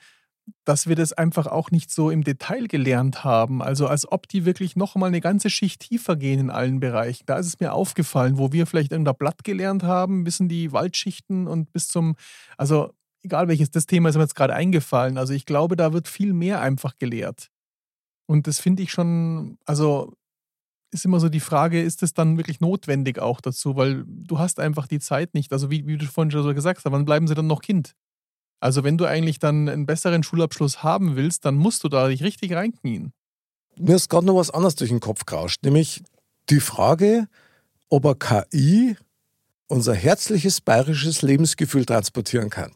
dass 0.64 0.86
wir 0.86 0.96
das 0.96 1.12
einfach 1.12 1.46
auch 1.46 1.70
nicht 1.70 1.90
so 1.90 2.10
im 2.10 2.24
Detail 2.24 2.66
gelernt 2.66 3.24
haben. 3.24 3.62
Also 3.62 3.86
als 3.86 4.10
ob 4.10 4.28
die 4.28 4.44
wirklich 4.44 4.76
noch 4.76 4.94
mal 4.94 5.06
eine 5.06 5.20
ganze 5.20 5.50
Schicht 5.50 5.80
tiefer 5.80 6.16
gehen 6.16 6.40
in 6.40 6.50
allen 6.50 6.80
Bereichen. 6.80 7.24
Da 7.26 7.38
ist 7.38 7.46
es 7.46 7.60
mir 7.60 7.72
aufgefallen, 7.72 8.38
wo 8.38 8.52
wir 8.52 8.66
vielleicht 8.66 8.92
irgendein 8.92 9.16
Blatt 9.16 9.44
gelernt 9.44 9.82
haben, 9.82 10.24
bis 10.24 10.40
in 10.40 10.48
die 10.48 10.72
Waldschichten 10.72 11.46
und 11.46 11.72
bis 11.72 11.88
zum, 11.88 12.16
also 12.56 12.90
egal 13.22 13.48
welches 13.48 13.70
das 13.70 13.86
Thema 13.86 14.08
ist 14.08 14.16
mir 14.16 14.22
jetzt 14.22 14.36
gerade 14.36 14.54
eingefallen. 14.54 15.18
Also 15.18 15.32
ich 15.32 15.46
glaube, 15.46 15.76
da 15.76 15.92
wird 15.92 16.08
viel 16.08 16.32
mehr 16.32 16.60
einfach 16.60 16.98
gelehrt. 16.98 17.50
Und 18.26 18.46
das 18.46 18.60
finde 18.60 18.82
ich 18.82 18.90
schon, 18.90 19.58
also 19.64 20.12
ist 20.90 21.04
immer 21.04 21.20
so 21.20 21.28
die 21.28 21.40
Frage, 21.40 21.82
ist 21.82 22.02
es 22.02 22.14
dann 22.14 22.36
wirklich 22.36 22.60
notwendig 22.60 23.18
auch 23.18 23.40
dazu? 23.40 23.76
Weil 23.76 24.04
du 24.06 24.38
hast 24.38 24.58
einfach 24.60 24.86
die 24.86 25.00
Zeit 25.00 25.34
nicht. 25.34 25.52
Also 25.52 25.70
wie, 25.70 25.86
wie 25.86 25.98
du 25.98 26.06
vorhin 26.06 26.30
schon 26.30 26.42
so 26.42 26.54
gesagt 26.54 26.78
hast, 26.78 26.90
wann 26.90 27.04
bleiben 27.04 27.26
sie 27.26 27.34
dann 27.34 27.46
noch 27.46 27.60
Kind? 27.60 27.94
Also 28.60 28.84
wenn 28.84 28.98
du 28.98 29.04
eigentlich 29.04 29.38
dann 29.38 29.68
einen 29.68 29.86
besseren 29.86 30.22
Schulabschluss 30.22 30.82
haben 30.82 31.16
willst, 31.16 31.44
dann 31.44 31.54
musst 31.54 31.84
du 31.84 31.88
da 31.88 32.08
dich 32.08 32.22
richtig 32.22 32.52
reinknien. 32.52 33.12
Mir 33.76 33.96
ist 33.96 34.08
gerade 34.08 34.26
noch 34.26 34.36
was 34.36 34.50
anderes 34.50 34.74
durch 34.74 34.90
den 34.90 35.00
Kopf 35.00 35.24
gerauscht, 35.24 35.62
nämlich 35.62 36.02
die 36.50 36.60
Frage, 36.60 37.28
ob 37.88 38.04
er 38.04 38.14
KI 38.16 38.96
unser 39.68 39.94
herzliches 39.94 40.60
bayerisches 40.60 41.22
Lebensgefühl 41.22 41.84
transportieren 41.84 42.50
kann. 42.50 42.72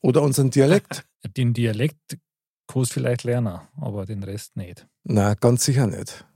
Oder 0.00 0.22
unseren 0.22 0.50
Dialekt. 0.50 1.04
Den 1.36 1.54
Dialekt 1.54 2.18
kannst 2.66 2.92
vielleicht 2.92 3.24
lernen, 3.24 3.60
aber 3.80 4.04
den 4.04 4.22
Rest 4.22 4.56
nicht. 4.56 4.86
Na, 5.04 5.34
ganz 5.34 5.64
sicher 5.64 5.86
nicht. 5.86 6.26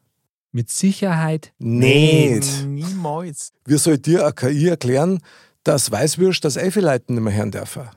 Mit 0.51 0.71
Sicherheit 0.71 1.53
Nicht. 1.59 2.65
Niemals. 2.65 3.53
Wie 3.67 3.77
soll 3.77 3.99
dir 3.99 4.23
eine 4.23 4.33
KI 4.33 4.69
erklären, 4.69 5.21
dass 5.63 5.91
Weißwürst 5.91 6.43
das 6.43 6.57
Elfeleiten 6.57 7.15
nicht 7.15 7.25
mehr 7.25 7.35
hören 7.35 7.51
dürfen? 7.51 7.89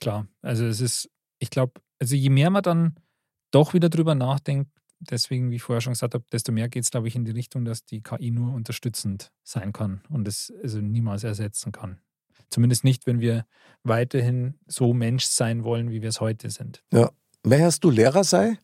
Klar, 0.00 0.26
also 0.42 0.64
es 0.66 0.80
ist, 0.80 1.10
ich 1.38 1.50
glaube, 1.50 1.80
also 2.00 2.14
je 2.16 2.30
mehr 2.30 2.50
man 2.50 2.62
dann 2.62 2.96
doch 3.50 3.74
wieder 3.74 3.88
drüber 3.88 4.14
nachdenkt, 4.14 4.70
deswegen, 5.00 5.50
wie 5.50 5.56
ich 5.56 5.62
vorher 5.62 5.80
schon 5.80 5.92
gesagt 5.92 6.14
habe, 6.14 6.24
desto 6.32 6.52
mehr 6.52 6.68
geht 6.68 6.84
es, 6.84 6.90
glaube 6.90 7.08
ich, 7.08 7.16
in 7.16 7.24
die 7.24 7.30
Richtung, 7.32 7.64
dass 7.64 7.84
die 7.84 8.02
KI 8.02 8.30
nur 8.30 8.52
unterstützend 8.54 9.30
sein 9.42 9.72
kann 9.72 10.02
und 10.08 10.26
es 10.26 10.52
also 10.62 10.80
niemals 10.80 11.24
ersetzen 11.24 11.72
kann. 11.72 12.00
Zumindest 12.50 12.84
nicht, 12.84 13.06
wenn 13.06 13.20
wir 13.20 13.46
weiterhin 13.82 14.58
so 14.66 14.92
Mensch 14.92 15.24
sein 15.24 15.64
wollen, 15.64 15.90
wie 15.90 16.02
wir 16.02 16.08
es 16.08 16.20
heute 16.20 16.50
sind. 16.50 16.82
Wer 16.90 17.64
hast 17.64 17.84
du 17.84 17.90
Lehrer 17.90 18.24
sei? 18.24 18.58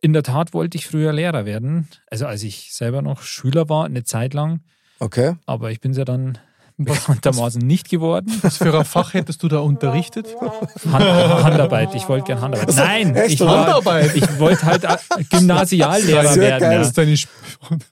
In 0.00 0.12
der 0.12 0.22
Tat 0.24 0.52
wollte 0.52 0.76
ich 0.76 0.86
früher 0.86 1.12
Lehrer 1.12 1.44
werden, 1.44 1.88
also 2.10 2.26
als 2.26 2.42
ich 2.42 2.72
selber 2.72 3.02
noch 3.02 3.22
Schüler 3.22 3.68
war, 3.68 3.84
eine 3.84 4.02
Zeit 4.04 4.34
lang, 4.34 4.62
Okay. 4.98 5.36
aber 5.46 5.70
ich 5.70 5.80
bin 5.80 5.92
es 5.92 5.98
ja 5.98 6.04
dann 6.04 6.38
bekanntermaßen 6.92 7.60
nicht 7.60 7.88
geworden. 7.88 8.32
Was 8.42 8.58
für 8.58 8.76
ein 8.78 8.84
Fach 8.84 9.14
hättest 9.14 9.42
du 9.42 9.48
da 9.48 9.58
unterrichtet? 9.58 10.28
Hand, 10.40 11.04
Handarbeit, 11.44 11.94
ich 11.94 12.08
wollte 12.08 12.26
gern 12.26 12.40
Handarbeit. 12.40 12.74
Nein, 12.76 13.14
echt? 13.14 13.34
ich, 13.34 13.40
war, 13.40 14.04
ich 14.14 14.38
wollte 14.38 14.62
halt 14.64 14.84
äh, 14.84 14.96
Gymnasiallehrer 15.30 16.28
Sehr 16.28 16.42
werden. 16.42 16.60
geil. 16.60 16.72
Ja. 16.72 16.78
Das 16.90 16.96
ist 16.98 17.28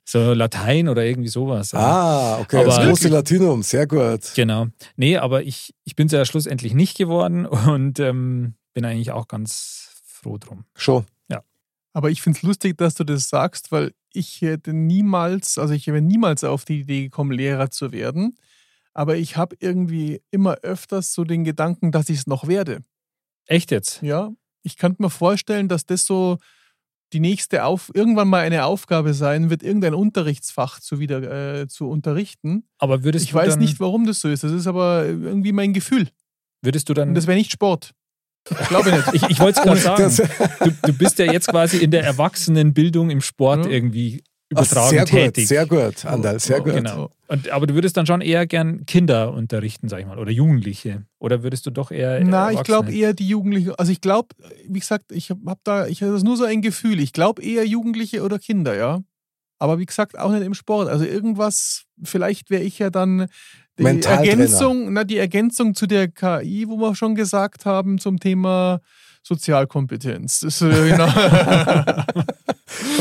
So 0.04 0.32
Latein 0.34 0.88
oder 0.88 1.04
irgendwie 1.04 1.28
sowas. 1.28 1.72
ja. 1.72 1.78
Ah, 1.78 2.38
okay. 2.40 2.58
Aber- 2.58 2.66
das 2.66 2.86
große 2.86 3.08
Latinum, 3.08 3.62
sehr 3.62 3.86
gut. 3.86 4.32
Genau. 4.34 4.66
Nee, 4.96 5.16
aber 5.16 5.42
ich, 5.42 5.74
ich 5.84 5.96
bin 5.96 6.06
es 6.06 6.12
ja 6.12 6.24
schlussendlich 6.24 6.74
nicht 6.74 6.96
geworden 6.96 7.46
und 7.46 7.98
ähm, 8.00 8.54
bin 8.74 8.84
eigentlich 8.84 9.10
auch 9.12 9.28
ganz 9.28 9.88
froh 10.06 10.38
drum. 10.38 10.64
Schon. 10.74 11.04
Aber 11.92 12.10
ich 12.10 12.22
finde 12.22 12.36
es 12.38 12.42
lustig, 12.44 12.78
dass 12.78 12.94
du 12.94 13.02
das 13.02 13.28
sagst, 13.28 13.72
weil 13.72 13.92
ich 14.12 14.40
hätte 14.42 14.72
niemals, 14.72 15.58
also 15.58 15.74
ich 15.74 15.86
wäre 15.88 16.00
niemals 16.00 16.44
auf 16.44 16.64
die 16.64 16.80
Idee 16.80 17.02
gekommen, 17.02 17.32
Lehrer 17.32 17.70
zu 17.70 17.90
werden. 17.92 18.36
Aber 18.94 19.16
ich 19.16 19.36
habe 19.36 19.56
irgendwie 19.60 20.20
immer 20.30 20.56
öfters 20.62 21.12
so 21.12 21.24
den 21.24 21.44
Gedanken, 21.44 21.92
dass 21.92 22.08
ich 22.08 22.18
es 22.18 22.26
noch 22.26 22.48
werde. 22.48 22.82
Echt 23.46 23.70
jetzt? 23.70 24.02
Ja, 24.02 24.30
ich 24.62 24.76
könnte 24.76 25.02
mir 25.02 25.10
vorstellen, 25.10 25.68
dass 25.68 25.86
das 25.86 26.06
so 26.06 26.38
die 27.12 27.20
nächste 27.20 27.64
auf 27.64 27.90
irgendwann 27.94 28.28
mal 28.28 28.42
eine 28.42 28.64
Aufgabe 28.64 29.14
sein 29.14 29.50
wird, 29.50 29.62
irgendein 29.62 29.94
Unterrichtsfach 29.94 30.78
zu 30.80 31.00
wieder 31.00 31.60
äh, 31.60 31.66
zu 31.66 31.88
unterrichten. 31.88 32.64
Aber 32.78 33.02
würdest 33.02 33.24
Ich 33.24 33.34
weiß 33.34 33.56
nicht, 33.56 33.80
warum 33.80 34.06
das 34.06 34.20
so 34.20 34.28
ist. 34.28 34.44
Das 34.44 34.52
ist 34.52 34.66
aber 34.66 35.06
irgendwie 35.06 35.52
mein 35.52 35.72
Gefühl. 35.72 36.08
würdest 36.62 36.88
du 36.88 36.94
dann, 36.94 37.08
Und 37.08 37.14
das 37.14 37.26
wäre 37.26 37.36
nicht 37.38 37.50
Sport. 37.50 37.92
Ich 38.48 38.68
glaube 38.68 38.92
nicht. 38.92 39.08
ich, 39.14 39.22
ich 39.28 39.40
wollte 39.40 39.60
es 39.60 39.64
gerade 39.66 40.08
sagen, 40.10 40.28
du, 40.64 40.70
du 40.88 40.92
bist 40.96 41.18
ja 41.18 41.30
jetzt 41.32 41.48
quasi 41.48 41.78
in 41.78 41.90
der 41.90 42.04
Erwachsenenbildung 42.04 43.10
im 43.10 43.20
Sport 43.20 43.66
Ja. 43.66 43.72
irgendwie 43.72 44.22
Ach, 44.52 44.62
übertragen 44.62 44.90
sehr 44.90 45.00
gut, 45.00 45.10
tätig. 45.10 45.48
sehr 45.48 45.66
gut, 45.66 46.04
Andal, 46.04 46.40
sehr 46.40 46.60
gut. 46.60 46.74
Genau. 46.74 47.10
Und, 47.28 47.50
aber 47.50 47.68
du 47.68 47.74
würdest 47.74 47.96
dann 47.96 48.06
schon 48.06 48.20
eher 48.20 48.46
gern 48.46 48.84
Kinder 48.84 49.32
unterrichten, 49.32 49.88
sag 49.88 50.00
ich 50.00 50.06
mal, 50.06 50.18
oder 50.18 50.32
Jugendliche. 50.32 51.04
Oder 51.20 51.44
würdest 51.44 51.66
du 51.66 51.70
doch 51.70 51.92
eher. 51.92 52.20
Na, 52.24 52.50
ich 52.50 52.62
glaube 52.64 52.92
eher 52.92 53.14
die 53.14 53.28
Jugendlichen. 53.28 53.74
Also 53.76 53.92
ich 53.92 54.00
glaube, 54.00 54.34
wie 54.66 54.80
gesagt, 54.80 55.12
ich 55.12 55.30
habe 55.30 55.40
hab 55.46 55.62
da, 55.62 55.86
ich 55.86 56.02
habe 56.02 56.12
das 56.12 56.24
nur 56.24 56.36
so 56.36 56.44
ein 56.44 56.62
Gefühl. 56.62 56.98
Ich 56.98 57.12
glaube 57.12 57.42
eher 57.42 57.64
Jugendliche 57.64 58.22
oder 58.22 58.40
Kinder, 58.40 58.74
ja. 58.74 59.00
Aber 59.60 59.78
wie 59.78 59.86
gesagt, 59.86 60.18
auch 60.18 60.32
nicht 60.32 60.42
im 60.42 60.54
Sport. 60.54 60.88
Also 60.88 61.04
irgendwas, 61.04 61.84
vielleicht 62.02 62.50
wäre 62.50 62.62
ich 62.62 62.80
ja 62.80 62.90
dann 62.90 63.28
die. 63.78 63.84
Ergänzung, 63.84 64.92
na, 64.92 65.04
die 65.04 65.18
Ergänzung 65.18 65.76
zu 65.76 65.86
der 65.86 66.08
KI, 66.08 66.66
wo 66.66 66.76
wir 66.78 66.96
schon 66.96 67.14
gesagt 67.14 67.66
haben, 67.66 67.98
zum 67.98 68.18
Thema 68.18 68.80
Sozialkompetenz. 69.22 70.40
Das, 70.40 70.60
äh, 70.62 70.88
genau. 70.90 71.06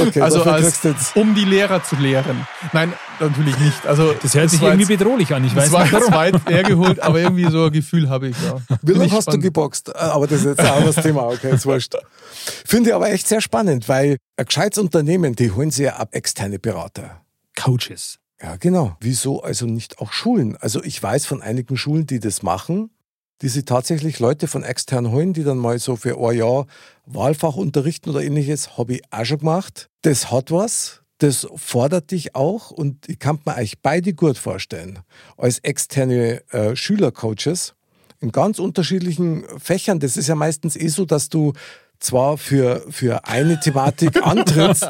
Okay, 0.07 0.21
Also 0.21 0.43
als- 0.43 0.81
du 0.81 0.89
jetzt 0.89 1.15
um 1.15 1.35
die 1.35 1.45
Lehrer 1.45 1.83
zu 1.83 1.95
lehren. 1.97 2.47
Nein, 2.73 2.93
natürlich 3.19 3.57
nicht. 3.59 3.85
Also 3.85 4.13
Das 4.21 4.33
hört 4.33 4.49
sich 4.49 4.61
war 4.61 4.69
irgendwie 4.69 4.91
jetzt- 4.93 4.99
bedrohlich 4.99 5.33
an. 5.33 5.43
Ich 5.45 5.53
das 5.53 5.65
weiß 5.65 5.71
war 5.71 5.83
nicht 5.83 5.91
jetzt 5.93 6.01
warum. 6.11 6.13
weit 6.15 6.49
hergeholt, 6.49 6.99
aber 7.01 7.19
irgendwie 7.19 7.49
so 7.49 7.65
ein 7.65 7.71
Gefühl 7.71 8.09
habe 8.09 8.29
ich, 8.29 8.35
ja. 8.43 8.57
Wie 8.81 8.91
lange 8.93 9.05
hast 9.11 9.17
du 9.27 9.31
spannend. 9.31 9.43
geboxt? 9.43 9.95
Ah, 9.95 10.11
Aber 10.11 10.27
das 10.27 10.39
ist 10.41 10.45
jetzt 10.45 10.59
ein 10.59 10.67
anderes 10.67 10.95
Thema, 11.03 11.23
okay, 11.27 11.49
jetzt 11.51 11.65
wurscht. 11.65 11.95
Finde 12.65 12.89
ich 12.89 12.95
aber 12.95 13.09
echt 13.11 13.27
sehr 13.27 13.41
spannend, 13.41 13.87
weil 13.89 14.17
ein 14.37 14.45
gescheites 14.45 14.77
Unternehmen, 14.79 15.35
die 15.35 15.51
holen 15.51 15.71
sich 15.71 15.85
ja 15.85 15.95
ab 15.97 16.09
externe 16.13 16.59
Berater. 16.59 17.21
Coaches. 17.59 18.19
Ja, 18.41 18.55
genau. 18.55 18.95
Wieso 19.01 19.41
also 19.43 19.65
nicht 19.65 19.99
auch 19.99 20.13
Schulen? 20.13 20.55
Also 20.57 20.81
ich 20.83 21.01
weiß 21.03 21.25
von 21.25 21.41
einigen 21.41 21.75
Schulen, 21.75 22.07
die 22.07 22.19
das 22.19 22.41
machen, 22.41 22.89
die 23.41 23.49
sie 23.49 23.63
tatsächlich 23.63 24.19
Leute 24.19 24.47
von 24.47 24.63
extern 24.63 25.11
holen, 25.11 25.33
die 25.33 25.43
dann 25.43 25.57
mal 25.57 25.79
so 25.79 25.95
für 25.95 26.17
ein 26.17 26.37
Jahr 26.37 26.65
Wahlfach 27.05 27.55
unterrichten 27.55 28.09
oder 28.09 28.21
ähnliches, 28.21 28.77
habe 28.77 28.95
ich 28.95 29.01
auch 29.11 29.25
schon 29.25 29.39
gemacht. 29.39 29.89
Das 30.01 30.31
hat 30.31 30.51
was, 30.51 31.01
das 31.19 31.47
fordert 31.55 32.11
dich 32.11 32.35
auch 32.35 32.71
und 32.71 33.07
ich 33.07 33.19
kann 33.19 33.39
mir 33.45 33.57
euch 33.57 33.79
beide 33.81 34.13
gut 34.13 34.37
vorstellen, 34.37 34.99
als 35.37 35.59
externe 35.59 36.43
äh, 36.51 36.75
Schülercoaches, 36.75 37.75
in 38.21 38.31
ganz 38.31 38.59
unterschiedlichen 38.59 39.45
Fächern. 39.59 39.99
Das 39.99 40.17
ist 40.17 40.27
ja 40.27 40.35
meistens 40.35 40.75
eh 40.75 40.87
so, 40.89 41.05
dass 41.05 41.29
du 41.29 41.53
zwar 41.99 42.37
für, 42.37 42.85
für 42.89 43.25
eine 43.25 43.59
Thematik 43.59 44.21
antrittst. 44.25 44.87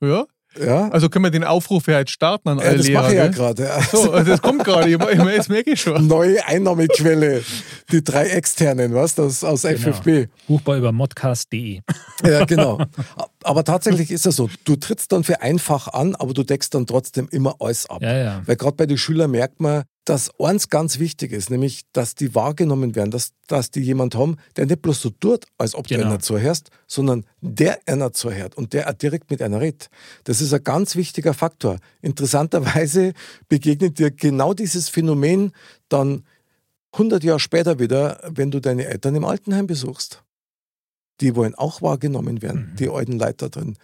Ja. 0.00 0.26
Ja, 0.58 0.88
Also 0.90 1.08
können 1.08 1.24
wir 1.24 1.30
den 1.30 1.44
Aufruf 1.44 1.86
ja 1.86 1.98
jetzt 1.98 2.10
starten 2.12 2.48
an 2.48 2.58
ja, 2.58 2.64
alle 2.64 2.76
das 2.78 2.86
Lehrer. 2.86 3.02
mache 3.02 3.12
ich 3.12 3.18
ja 3.18 3.28
gerade. 3.28 3.62
Ja. 3.64 3.80
So, 3.82 4.12
also 4.12 4.30
das 4.30 4.42
kommt 4.42 4.64
gerade. 4.64 4.88
Ich, 4.88 4.94
ich, 5.00 5.24
jetzt 5.24 5.48
merke 5.48 5.72
ich 5.72 5.80
schon. 5.80 6.06
Neue 6.06 6.44
Einnahmequelle, 6.46 7.42
die 7.92 8.02
drei 8.04 8.28
externen, 8.28 8.94
was 8.94 9.14
das 9.14 9.42
aus 9.44 9.62
Genau. 9.62 9.78
FFB. 9.78 10.28
Buchbar 10.46 10.76
über 10.76 10.92
modcast.de. 10.92 11.80
Ja, 12.24 12.44
genau. 12.44 12.80
Aber 13.42 13.64
tatsächlich 13.64 14.10
ist 14.10 14.26
es 14.26 14.36
so, 14.36 14.48
du 14.64 14.76
trittst 14.76 15.12
dann 15.12 15.24
für 15.24 15.42
einfach 15.42 15.88
an, 15.88 16.14
aber 16.14 16.34
du 16.34 16.42
deckst 16.42 16.74
dann 16.74 16.86
trotzdem 16.86 17.28
immer 17.30 17.56
alles 17.60 17.86
ab. 17.88 18.02
Ja, 18.02 18.16
ja. 18.16 18.42
Weil 18.46 18.56
gerade 18.56 18.76
bei 18.76 18.86
den 18.86 18.98
Schülern 18.98 19.30
merkt 19.30 19.60
man, 19.60 19.82
dass 20.06 20.30
eins 20.38 20.68
ganz 20.68 20.98
wichtig 20.98 21.32
ist, 21.32 21.48
nämlich, 21.48 21.82
dass 21.92 22.14
die 22.14 22.34
wahrgenommen 22.34 22.94
werden, 22.94 23.10
dass, 23.10 23.32
dass 23.46 23.70
die 23.70 23.80
jemand 23.80 24.14
haben, 24.14 24.36
der 24.56 24.66
nicht 24.66 24.82
bloß 24.82 25.00
so 25.00 25.08
tut, 25.10 25.46
als 25.56 25.74
ob 25.74 25.86
du 25.86 25.94
Genau. 25.94 26.08
einer 26.08 26.20
zuhörst, 26.20 26.70
sondern 26.86 27.24
der 27.40 27.78
einer 27.86 28.12
zuhört 28.12 28.54
und 28.56 28.74
der 28.74 28.88
auch 28.90 28.92
direkt 28.92 29.30
mit 29.30 29.40
einer 29.40 29.60
redet. 29.60 29.88
Das 30.24 30.42
ist 30.42 30.52
ein 30.52 30.62
ganz 30.62 30.94
wichtiger 30.96 31.32
Faktor. 31.32 31.78
Interessanterweise 32.02 33.14
begegnet 33.48 33.98
dir 33.98 34.10
genau 34.10 34.52
dieses 34.54 34.88
Phänomen 34.90 35.52
dann 35.88 36.24
100 36.92 37.24
Jahre 37.24 37.40
später 37.40 37.78
wieder, 37.78 38.20
wenn 38.28 38.50
du 38.50 38.60
deine 38.60 38.84
Eltern 38.86 39.14
im 39.14 39.24
Altenheim 39.24 39.66
besuchst. 39.66 40.22
Die 41.20 41.34
wollen 41.34 41.54
auch 41.54 41.80
wahrgenommen 41.82 42.42
werden, 42.42 42.72
Mhm. 42.72 42.76
die 42.76 42.88
alten 42.90 43.18
Leute 43.18 43.48
da 43.48 43.60
drin. 43.60 43.76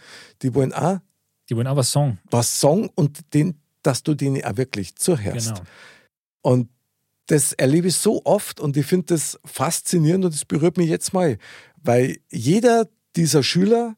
Die 0.42 0.54
wollen 0.54 0.72
auch 0.72 0.98
Die 1.48 1.56
wollen 1.56 1.66
aber 1.66 1.82
Song. 1.82 2.18
was 2.30 2.60
sagen 2.60 2.90
und 2.94 3.20
den, 3.34 3.54
dass 3.82 4.02
du 4.02 4.14
denen 4.14 4.44
auch 4.44 4.56
wirklich 4.56 4.96
zuhörst. 4.96 5.48
Genau. 5.54 5.60
Und 6.42 6.68
das 7.26 7.52
erlebe 7.52 7.88
ich 7.88 7.96
so 7.96 8.22
oft 8.24 8.60
und 8.60 8.76
ich 8.76 8.86
finde 8.86 9.06
das 9.14 9.38
faszinierend 9.44 10.24
und 10.24 10.34
es 10.34 10.44
berührt 10.44 10.76
mich 10.76 10.88
jetzt 10.88 11.12
mal, 11.12 11.38
weil 11.82 12.18
jeder 12.30 12.88
dieser 13.16 13.42
Schüler 13.42 13.96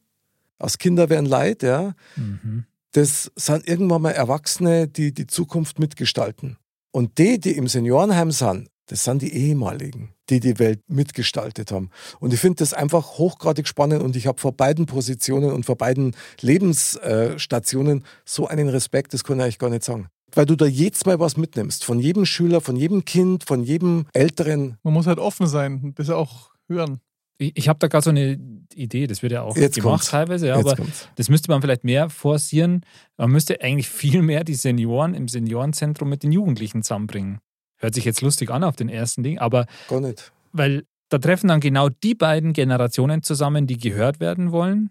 aus 0.59 0.77
Kinder 0.77 1.09
werden 1.09 1.25
leid, 1.25 1.63
ja, 1.63 1.95
Mhm. 2.15 2.65
das 2.91 3.31
sind 3.35 3.67
irgendwann 3.67 4.03
mal 4.03 4.11
Erwachsene, 4.11 4.87
die 4.87 5.13
die 5.13 5.27
Zukunft 5.27 5.79
mitgestalten. 5.79 6.57
Und 6.91 7.17
die, 7.17 7.39
die 7.39 7.57
im 7.57 7.67
Seniorenheim 7.67 8.31
sind, 8.31 8.69
das 8.85 9.03
sind 9.03 9.21
die 9.23 9.33
ehemaligen, 9.33 10.13
die 10.29 10.39
die 10.39 10.59
Welt 10.59 10.81
mitgestaltet 10.87 11.71
haben. 11.71 11.89
Und 12.19 12.33
ich 12.33 12.39
finde 12.39 12.57
das 12.57 12.73
einfach 12.73 13.17
hochgradig 13.17 13.67
spannend 13.67 14.03
und 14.03 14.15
ich 14.15 14.27
habe 14.27 14.39
vor 14.39 14.51
beiden 14.51 14.85
Positionen 14.85 15.51
und 15.51 15.65
vor 15.65 15.75
beiden 15.77 16.15
Lebensstationen 16.41 18.03
so 18.25 18.47
einen 18.47 18.69
Respekt, 18.69 19.13
das 19.13 19.23
kann 19.23 19.37
ich 19.39 19.43
eigentlich 19.43 19.59
gar 19.59 19.69
nicht 19.69 19.83
sagen. 19.83 20.07
Weil 20.35 20.45
du 20.45 20.55
da 20.55 20.65
jedes 20.65 21.05
Mal 21.05 21.19
was 21.19 21.37
mitnimmst, 21.37 21.85
von 21.85 21.99
jedem 21.99 22.25
Schüler, 22.25 22.59
von 22.61 22.75
jedem 22.75 23.05
Kind, 23.05 23.43
von 23.43 23.63
jedem 23.63 24.05
Älteren. 24.13 24.77
Man 24.83 24.93
muss 24.93 25.07
halt 25.07 25.19
offen 25.19 25.47
sein 25.47 25.81
und 25.83 25.99
das 25.99 26.09
auch 26.09 26.51
hören. 26.67 26.99
Ich, 27.37 27.51
ich 27.55 27.67
habe 27.69 27.79
da 27.79 27.87
gerade 27.87 28.03
so 28.03 28.09
eine 28.09 28.39
Idee, 28.73 29.07
das 29.07 29.21
wird 29.21 29.33
ja 29.33 29.41
auch 29.43 29.55
Jetzt 29.57 29.75
gemacht 29.75 29.89
kommt's. 29.91 30.09
teilweise, 30.09 30.47
ja, 30.47 30.57
Jetzt 30.57 30.65
aber 30.67 30.75
kommt's. 30.77 31.07
das 31.15 31.29
müsste 31.29 31.49
man 31.51 31.61
vielleicht 31.61 31.83
mehr 31.83 32.09
forcieren. 32.09 32.81
Man 33.17 33.31
müsste 33.31 33.61
eigentlich 33.61 33.89
viel 33.89 34.21
mehr 34.21 34.43
die 34.43 34.55
Senioren 34.55 35.13
im 35.13 35.27
Seniorenzentrum 35.27 36.09
mit 36.09 36.23
den 36.23 36.31
Jugendlichen 36.31 36.83
zusammenbringen. 36.83 37.39
Hört 37.77 37.95
sich 37.95 38.05
jetzt 38.05 38.21
lustig 38.21 38.49
an 38.49 38.63
auf 38.63 38.75
den 38.75 38.89
ersten 38.89 39.23
Ding, 39.23 39.39
aber 39.39 39.65
Gar 39.89 40.01
nicht. 40.01 40.31
weil 40.51 40.85
da 41.09 41.17
treffen 41.19 41.47
dann 41.49 41.59
genau 41.59 41.89
die 41.89 42.15
beiden 42.15 42.53
Generationen 42.53 43.21
zusammen, 43.23 43.67
die 43.67 43.77
gehört 43.77 44.19
werden 44.19 44.51
wollen, 44.51 44.89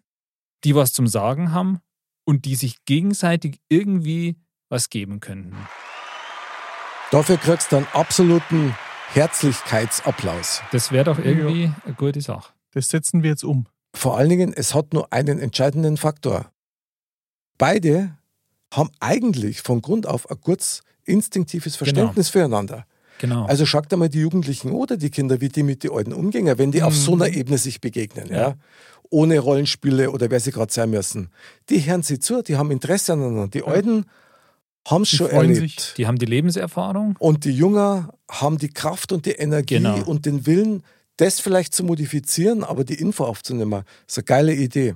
die 0.62 0.74
was 0.76 0.92
zum 0.92 1.06
Sagen 1.08 1.52
haben 1.52 1.78
und 2.24 2.44
die 2.44 2.54
sich 2.54 2.84
gegenseitig 2.84 3.58
irgendwie 3.68 4.36
was 4.72 4.90
geben 4.90 5.20
könnten. 5.20 5.54
Dafür 7.10 7.36
kriegst 7.36 7.70
du 7.70 7.76
einen 7.76 7.86
absoluten 7.92 8.74
Herzlichkeitsapplaus. 9.12 10.62
Das 10.72 10.90
wäre 10.90 11.04
doch 11.04 11.18
irgendwie 11.18 11.70
eine 11.84 11.94
gute 11.94 12.22
Sache. 12.22 12.52
Das 12.72 12.88
setzen 12.88 13.22
wir 13.22 13.30
jetzt 13.30 13.44
um. 13.44 13.66
Vor 13.94 14.16
allen 14.16 14.30
Dingen, 14.30 14.54
es 14.54 14.74
hat 14.74 14.94
nur 14.94 15.12
einen 15.12 15.38
entscheidenden 15.38 15.98
Faktor. 15.98 16.50
Beide 17.58 18.16
haben 18.72 18.90
eigentlich 18.98 19.60
von 19.60 19.82
Grund 19.82 20.06
auf 20.06 20.30
ein 20.30 20.40
kurz 20.40 20.82
instinktives 21.04 21.76
Verständnis 21.76 22.30
füreinander. 22.30 22.86
Genau. 23.18 23.44
Also 23.44 23.66
schaut 23.66 23.92
einmal 23.92 24.08
die 24.08 24.20
Jugendlichen 24.20 24.72
oder 24.72 24.96
die 24.96 25.10
Kinder, 25.10 25.42
wie 25.42 25.50
die 25.50 25.62
mit 25.62 25.84
den 25.84 25.92
Alten 25.92 26.14
umgehen, 26.14 26.50
wenn 26.56 26.72
die 26.72 26.82
auf 26.82 26.96
so 26.96 27.12
einer 27.12 27.28
Ebene 27.28 27.58
sich 27.58 27.82
begegnen, 27.82 28.28
ja. 28.30 28.36
Ja. 28.36 28.54
Ohne 29.10 29.38
Rollenspiele 29.38 30.10
oder 30.10 30.30
wer 30.30 30.40
sie 30.40 30.50
gerade 30.50 30.72
sein 30.72 30.88
müssen. 30.88 31.28
Die 31.68 31.80
hören 31.80 32.02
sie 32.02 32.18
zu, 32.18 32.40
die 32.40 32.56
haben 32.56 32.70
Interesse 32.70 33.12
aneinander. 33.12 33.48
Die 33.48 33.62
Alten 33.62 34.06
haben 34.88 35.02
es 35.02 35.10
schon 35.10 35.30
erlebt. 35.30 35.58
sich. 35.80 35.94
die 35.94 36.06
haben 36.06 36.18
die 36.18 36.26
Lebenserfahrung. 36.26 37.16
Und 37.18 37.44
die 37.44 37.52
Jünger 37.52 38.12
haben 38.30 38.58
die 38.58 38.68
Kraft 38.68 39.12
und 39.12 39.26
die 39.26 39.32
Energie 39.32 39.74
Genau. 39.76 40.02
und 40.04 40.26
den 40.26 40.46
Willen, 40.46 40.82
das 41.18 41.40
vielleicht 41.40 41.74
zu 41.74 41.84
modifizieren, 41.84 42.64
aber 42.64 42.84
die 42.84 42.94
Info 42.94 43.24
aufzunehmen. 43.24 43.84
Das 44.06 44.16
ist 44.16 44.18
eine 44.18 44.24
geile 44.24 44.54
Idee. 44.54 44.94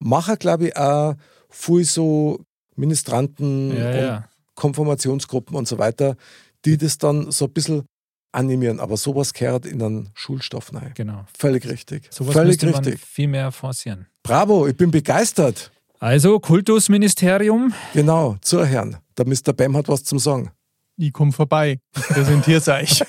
Macher, 0.00 0.36
glaube 0.36 0.68
ich, 0.68 0.76
auch 0.76 1.14
viel 1.50 1.84
so 1.84 2.40
Ministranten 2.74 3.76
Ja, 3.76 3.88
und 3.90 3.96
ja. 3.96 4.28
Konfirmationsgruppen 4.54 5.56
und 5.56 5.68
so 5.68 5.78
weiter, 5.78 6.16
die 6.64 6.76
das 6.78 6.98
dann 6.98 7.30
so 7.30 7.46
ein 7.46 7.52
bisschen 7.52 7.84
animieren. 8.32 8.80
Aber 8.80 8.96
sowas 8.96 9.32
gehört 9.32 9.66
in 9.66 9.82
einen 9.82 10.10
Schulstoff 10.14 10.72
rein. 10.74 10.92
Genau. 10.94 11.24
Völlig 11.38 11.68
richtig. 11.68 12.08
Sowas 12.10 12.32
Völlig 12.34 12.52
müsste 12.62 12.66
man 12.66 12.84
richtig. 12.84 13.00
viel 13.00 13.28
mehr 13.28 13.52
forcieren. 13.52 14.06
Bravo, 14.22 14.66
ich 14.66 14.76
bin 14.76 14.90
begeistert. 14.90 15.71
Also, 16.02 16.38
Kultusministerium. 16.40 17.72
Genau, 17.94 18.34
zur 18.40 18.66
Herrn. 18.66 18.96
Der 19.16 19.24
Mr. 19.24 19.52
Bam 19.52 19.76
hat 19.76 19.88
was 19.88 20.02
zum 20.02 20.18
Sagen. 20.18 20.50
Ich 20.96 21.12
komme 21.12 21.30
vorbei. 21.30 21.78
Präsentier's 21.92 22.66
euch. 22.66 23.04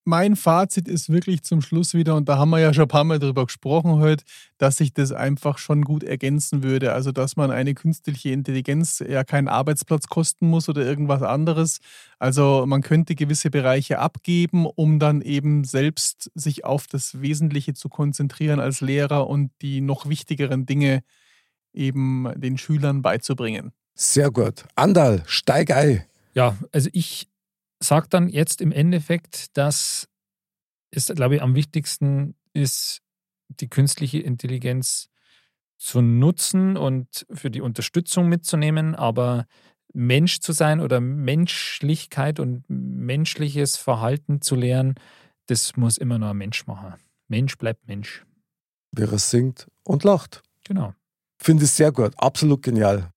mein 0.05 0.35
Fazit 0.35 0.89
ist 0.89 1.09
wirklich 1.09 1.43
zum 1.43 1.61
Schluss 1.61 1.93
wieder, 1.93 2.15
und 2.15 2.27
da 2.27 2.37
haben 2.37 2.49
wir 2.49 2.59
ja 2.59 2.73
schon 2.73 2.83
ein 2.83 2.89
paar 2.89 3.05
Mal 3.05 3.19
drüber 3.19 3.45
gesprochen 3.45 3.99
heute, 3.99 4.25
dass 4.57 4.77
sich 4.77 4.93
das 4.93 5.13
einfach 5.13 5.57
schon 5.57 5.83
gut 5.83 6.03
ergänzen 6.03 6.61
würde. 6.61 6.93
Also, 6.93 7.11
dass 7.11 7.37
man 7.37 7.51
eine 7.51 7.73
künstliche 7.73 8.31
Intelligenz 8.31 8.99
ja 8.99 9.23
keinen 9.23 9.47
Arbeitsplatz 9.47 10.07
kosten 10.07 10.47
muss 10.47 10.67
oder 10.67 10.83
irgendwas 10.85 11.21
anderes. 11.21 11.79
Also, 12.19 12.65
man 12.67 12.81
könnte 12.81 13.15
gewisse 13.15 13.49
Bereiche 13.49 13.99
abgeben, 13.99 14.65
um 14.65 14.99
dann 14.99 15.21
eben 15.21 15.63
selbst 15.63 16.29
sich 16.35 16.65
auf 16.65 16.87
das 16.87 17.21
Wesentliche 17.21 17.73
zu 17.73 17.87
konzentrieren 17.87 18.59
als 18.59 18.81
Lehrer 18.81 19.27
und 19.27 19.51
die 19.61 19.79
noch 19.79 20.09
wichtigeren 20.09 20.65
Dinge 20.65 21.03
eben 21.73 22.31
den 22.35 22.57
Schülern 22.57 23.01
beizubringen. 23.01 23.71
Sehr 23.95 24.31
gut. 24.31 24.65
Andal, 24.75 25.23
steig 25.25 25.71
ein. 25.71 26.03
Ja, 26.33 26.57
also 26.71 26.89
ich 26.93 27.27
sage 27.79 28.07
dann 28.09 28.29
jetzt 28.29 28.61
im 28.61 28.71
Endeffekt, 28.71 29.55
dass 29.57 30.07
es, 30.89 31.07
glaube 31.07 31.35
ich, 31.35 31.41
am 31.41 31.55
wichtigsten 31.55 32.35
ist, 32.53 33.01
die 33.49 33.67
künstliche 33.67 34.19
Intelligenz 34.19 35.09
zu 35.77 36.01
nutzen 36.01 36.77
und 36.77 37.25
für 37.31 37.51
die 37.51 37.61
Unterstützung 37.61 38.29
mitzunehmen, 38.29 38.95
aber 38.95 39.45
Mensch 39.93 40.39
zu 40.39 40.53
sein 40.53 40.79
oder 40.79 41.01
Menschlichkeit 41.01 42.39
und 42.39 42.63
menschliches 42.67 43.75
Verhalten 43.75 44.41
zu 44.41 44.55
lernen, 44.55 44.95
das 45.47 45.75
muss 45.75 45.97
immer 45.97 46.17
nur 46.17 46.29
ein 46.29 46.37
Mensch 46.37 46.65
machen. 46.67 46.93
Mensch 47.27 47.57
bleibt 47.57 47.87
Mensch. 47.87 48.25
Wer 48.91 49.11
es 49.13 49.29
singt 49.29 49.67
und 49.83 50.03
lacht. 50.03 50.41
Genau. 50.63 50.93
Finde 51.43 51.65
ich 51.65 51.71
sehr 51.71 51.91
gut, 51.91 52.13
absolut 52.15 52.61
genial. 52.61 53.09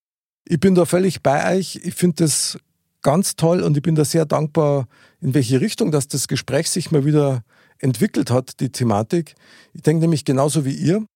Ich 0.48 0.58
bin 0.58 0.74
da 0.74 0.84
völlig 0.84 1.22
bei 1.22 1.56
euch. 1.56 1.76
Ich 1.84 1.94
finde 1.94 2.24
das 2.24 2.58
ganz 3.00 3.36
toll 3.36 3.62
und 3.62 3.76
ich 3.76 3.84
bin 3.84 3.94
da 3.94 4.04
sehr 4.04 4.26
dankbar, 4.26 4.88
in 5.20 5.32
welche 5.32 5.60
Richtung 5.60 5.92
dass 5.92 6.08
das 6.08 6.26
Gespräch 6.26 6.68
sich 6.68 6.90
mal 6.90 7.04
wieder 7.04 7.44
entwickelt 7.78 8.32
hat, 8.32 8.58
die 8.58 8.70
Thematik. 8.70 9.36
Ich 9.74 9.82
denke 9.82 10.00
nämlich 10.00 10.24
genauso 10.24 10.64
wie 10.64 10.74
ihr. 10.74 11.06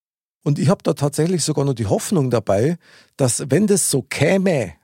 Und 0.45 0.57
ich 0.57 0.69
habe 0.69 0.83
da 0.83 0.93
tatsächlich 0.93 1.43
sogar 1.43 1.65
noch 1.65 1.73
die 1.73 1.87
Hoffnung 1.87 2.29
dabei, 2.29 2.77
dass 3.17 3.43
wenn 3.49 3.67
das 3.67 3.89
so 3.91 4.03
käme, 4.03 4.75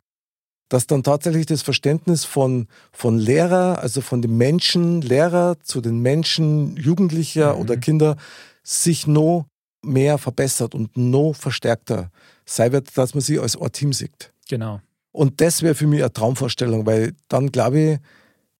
dass 0.67 0.85
dann 0.85 1.03
tatsächlich 1.03 1.45
das 1.45 1.61
Verständnis 1.61 2.25
von, 2.25 2.67
von 2.91 3.17
Lehrer, 3.17 3.79
also 3.79 4.01
von 4.01 4.21
dem 4.21 4.35
Menschen, 4.35 5.01
Lehrer 5.01 5.55
zu 5.61 5.79
den 5.79 5.99
Menschen, 6.01 6.75
Jugendlicher 6.75 7.53
Mhm. 7.55 7.61
oder 7.61 7.77
Kinder, 7.77 8.17
sich 8.63 9.07
noch 9.07 9.45
mehr 9.87 10.17
verbessert 10.17 10.75
und 10.75 10.95
noch 10.97 11.33
verstärkter 11.33 12.11
sei 12.45 12.71
wird, 12.71 12.97
dass 12.97 13.13
man 13.13 13.21
sie 13.21 13.39
als 13.39 13.59
ein 13.59 13.71
Team 13.71 13.93
sieht. 13.93 14.33
Genau. 14.47 14.81
Und 15.11 15.41
das 15.41 15.61
wäre 15.61 15.75
für 15.75 15.87
mich 15.87 16.01
eine 16.01 16.13
Traumvorstellung, 16.13 16.85
weil 16.85 17.13
dann, 17.27 17.51
glaube 17.51 17.79
ich, 17.79 17.99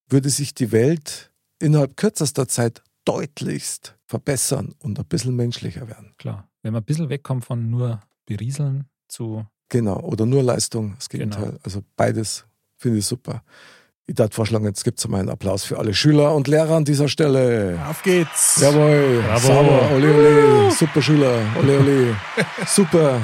würde 0.09 0.29
sich 0.29 0.53
die 0.53 0.71
Welt 0.71 1.31
innerhalb 1.59 1.97
kürzester 1.97 2.47
Zeit 2.47 2.81
deutlichst 3.05 3.95
verbessern 4.05 4.73
und 4.79 4.99
ein 4.99 5.05
bisschen 5.05 5.35
menschlicher 5.35 5.87
werden. 5.87 6.13
Klar. 6.17 6.49
Wenn 6.61 6.73
man 6.73 6.81
ein 6.81 6.85
bisschen 6.85 7.09
wegkommt 7.09 7.45
von 7.45 7.69
nur 7.69 8.01
berieseln 8.25 8.85
zu. 9.07 9.45
Genau, 9.69 9.99
oder 9.99 10.25
nur 10.25 10.43
Leistung, 10.43 10.95
das 10.95 11.09
Gegenteil. 11.09 11.45
Genau. 11.45 11.59
Also 11.63 11.83
beides 11.95 12.45
finde 12.77 12.99
ich 12.99 13.05
super. 13.05 13.43
Ich 14.09 14.17
würde 14.17 14.33
vorschlagen, 14.33 14.65
jetzt 14.65 14.85
gibt 14.85 14.99
es 14.99 15.07
mal 15.09 15.19
einen 15.19 15.29
Applaus 15.29 15.65
für 15.65 15.77
alle 15.77 15.93
Schüler 15.93 16.33
und 16.33 16.47
Lehrer 16.47 16.75
an 16.77 16.85
dieser 16.85 17.09
Stelle. 17.09 17.77
Auf 17.89 18.01
geht's. 18.03 18.57
Jawohl, 18.61 19.21
Bravo. 19.27 19.47
sauber, 19.47 19.91
ole 19.93 20.13
ole, 20.13 20.71
super 20.71 21.01
Schüler, 21.01 21.41
ole 21.59 21.77
ole, 21.79 22.15
super. 22.67 23.19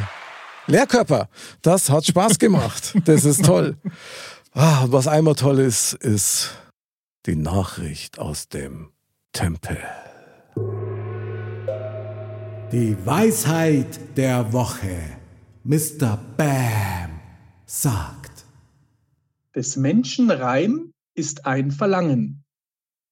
Lehrkörper, 0.68 1.30
das 1.62 1.90
hat 1.90 2.06
Spaß 2.06 2.38
gemacht, 2.38 2.96
das 3.06 3.24
ist 3.24 3.46
toll. 3.46 3.78
Ah, 4.54 4.84
was 4.88 5.08
einmal 5.08 5.36
toll 5.36 5.60
ist, 5.60 5.94
ist 5.94 6.52
die 7.26 7.38
Nachricht 7.38 8.20
aus 8.20 8.50
dem 8.50 8.90
Tempel. 9.32 9.78
Die 12.74 12.98
Weisheit 13.06 14.18
der 14.18 14.52
Woche. 14.52 14.98
Mr. 15.64 16.20
Bam 16.36 17.22
sagt. 17.66 18.23
Des 19.56 19.76
Menschen 19.76 20.32
Reim 20.32 20.94
ist 21.16 21.46
ein 21.46 21.72
Verlangen. 21.72 22.44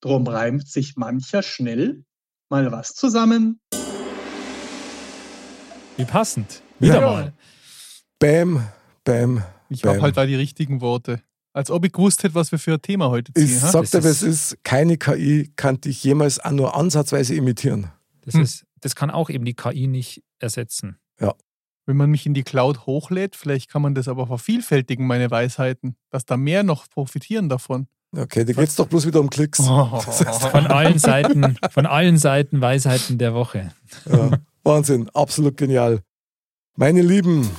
Drum 0.01 0.25
reimt 0.27 0.67
sich 0.67 0.95
mancher 0.95 1.43
schnell 1.43 2.03
mal 2.49 2.71
was 2.71 2.93
zusammen. 2.95 3.59
Wie 5.97 6.05
passend. 6.05 6.63
Wieder 6.79 6.95
Ja. 6.95 7.01
mal. 7.01 7.33
Bam, 8.19 8.67
bam, 9.03 9.43
Ich 9.69 9.83
habe 9.85 10.01
halt 10.01 10.17
da 10.17 10.25
die 10.25 10.35
richtigen 10.35 10.81
Worte. 10.81 11.21
Als 11.53 11.69
ob 11.69 11.85
ich 11.85 11.91
gewusst 11.91 12.23
hätte, 12.23 12.33
was 12.35 12.51
wir 12.51 12.59
für 12.59 12.73
ein 12.73 12.81
Thema 12.81 13.09
heute 13.09 13.31
ziehen. 13.33 13.45
Ich 13.45 13.61
ha? 13.61 13.69
sag 13.71 13.83
dir, 13.85 14.01
Das 14.01 14.05
was 14.05 14.21
ist, 14.23 14.63
keine 14.63 14.97
KI 14.97 15.51
kann 15.55 15.79
dich 15.79 16.03
jemals 16.03 16.39
auch 16.39 16.51
nur 16.51 16.75
ansatzweise 16.75 17.35
imitieren. 17.35 17.91
Das, 18.21 18.33
Hm. 18.35 18.41
ist, 18.41 18.65
das 18.79 18.95
kann 18.95 19.11
auch 19.11 19.29
eben 19.29 19.45
die 19.45 19.53
KI 19.53 19.87
nicht 19.87 20.23
ersetzen. 20.39 20.97
Wenn 21.91 21.97
man 21.97 22.09
mich 22.09 22.25
in 22.25 22.33
die 22.33 22.43
Cloud 22.43 22.85
hochlädt, 22.85 23.35
vielleicht 23.35 23.69
kann 23.69 23.81
man 23.81 23.93
das 23.93 24.07
aber 24.07 24.25
vervielfältigen, 24.25 25.05
meine 25.05 25.29
Weisheiten, 25.29 25.97
dass 26.09 26.23
da 26.23 26.37
mehr 26.37 26.63
noch 26.63 26.89
profitieren 26.89 27.49
davon. 27.49 27.87
Okay, 28.15 28.45
da 28.45 28.53
geht's 28.53 28.77
doch 28.77 28.87
bloß 28.87 29.07
wieder 29.07 29.19
um 29.19 29.29
Klicks. 29.29 29.57
Von 29.67 30.67
allen 30.67 30.99
Seiten, 30.99 31.57
von 31.69 31.85
allen 31.85 32.17
Seiten 32.17 32.61
Weisheiten 32.61 33.17
der 33.17 33.33
Woche. 33.33 33.73
Ja, 34.09 34.31
Wahnsinn, 34.63 35.09
absolut 35.13 35.57
genial. 35.57 35.99
Meine 36.77 37.01
Lieben, 37.01 37.49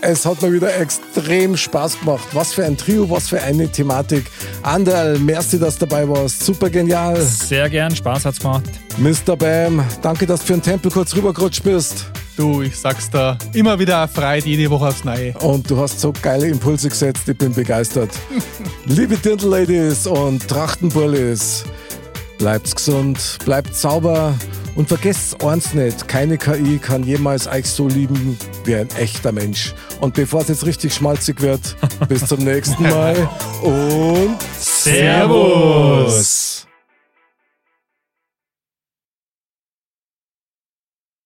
es 0.00 0.26
hat 0.26 0.42
mir 0.42 0.52
wieder 0.52 0.76
extrem 0.76 1.56
Spaß 1.56 2.00
gemacht. 2.00 2.26
Was 2.32 2.54
für 2.54 2.64
ein 2.64 2.76
Trio, 2.76 3.08
was 3.08 3.28
für 3.28 3.40
eine 3.40 3.70
Thematik. 3.70 4.24
Anderl, 4.64 5.20
merci, 5.20 5.60
dass 5.60 5.78
du 5.78 5.86
dabei 5.86 6.08
warst. 6.08 6.44
Super 6.44 6.70
genial. 6.70 7.20
Sehr 7.20 7.70
gern, 7.70 7.94
Spaß 7.94 8.24
hat's 8.24 8.40
gemacht. 8.40 8.64
Mr. 8.96 9.36
Bam, 9.36 9.84
danke, 10.02 10.26
dass 10.26 10.40
du 10.40 10.46
für 10.46 10.52
den 10.54 10.62
Tempel 10.62 10.90
kurz 10.90 11.14
rübergerutscht 11.14 11.62
bist. 11.62 12.10
Du, 12.38 12.62
ich 12.62 12.78
sag's 12.78 13.10
da, 13.10 13.36
immer 13.52 13.80
wieder 13.80 13.94
erfreut, 13.94 14.44
jede 14.44 14.70
Woche 14.70 14.86
aufs 14.86 15.02
Neue. 15.02 15.32
Und 15.38 15.68
du 15.68 15.76
hast 15.76 15.98
so 15.98 16.12
geile 16.22 16.46
Impulse 16.46 16.88
gesetzt, 16.88 17.28
ich 17.28 17.36
bin 17.36 17.52
begeistert. 17.52 18.10
Liebe 18.84 19.16
Dirndl-Ladies 19.16 20.06
und 20.06 20.46
Trachtenbullis, 20.46 21.64
bleibt 22.38 22.76
gesund, 22.76 23.38
bleibt 23.44 23.74
sauber 23.74 24.36
und 24.76 24.86
vergesst 24.86 25.42
eins 25.42 25.74
nicht, 25.74 26.06
keine 26.06 26.38
KI 26.38 26.78
kann 26.78 27.02
jemals 27.02 27.48
euch 27.48 27.66
so 27.66 27.88
lieben 27.88 28.38
wie 28.62 28.76
ein 28.76 28.88
echter 28.96 29.32
Mensch. 29.32 29.74
Und 29.98 30.14
bevor 30.14 30.42
es 30.42 30.48
jetzt 30.48 30.64
richtig 30.64 30.94
schmalzig 30.94 31.40
wird, 31.40 31.74
bis 32.08 32.24
zum 32.24 32.44
nächsten 32.44 32.84
Mal 32.84 33.28
und 33.62 34.36
Servus. 34.56 36.57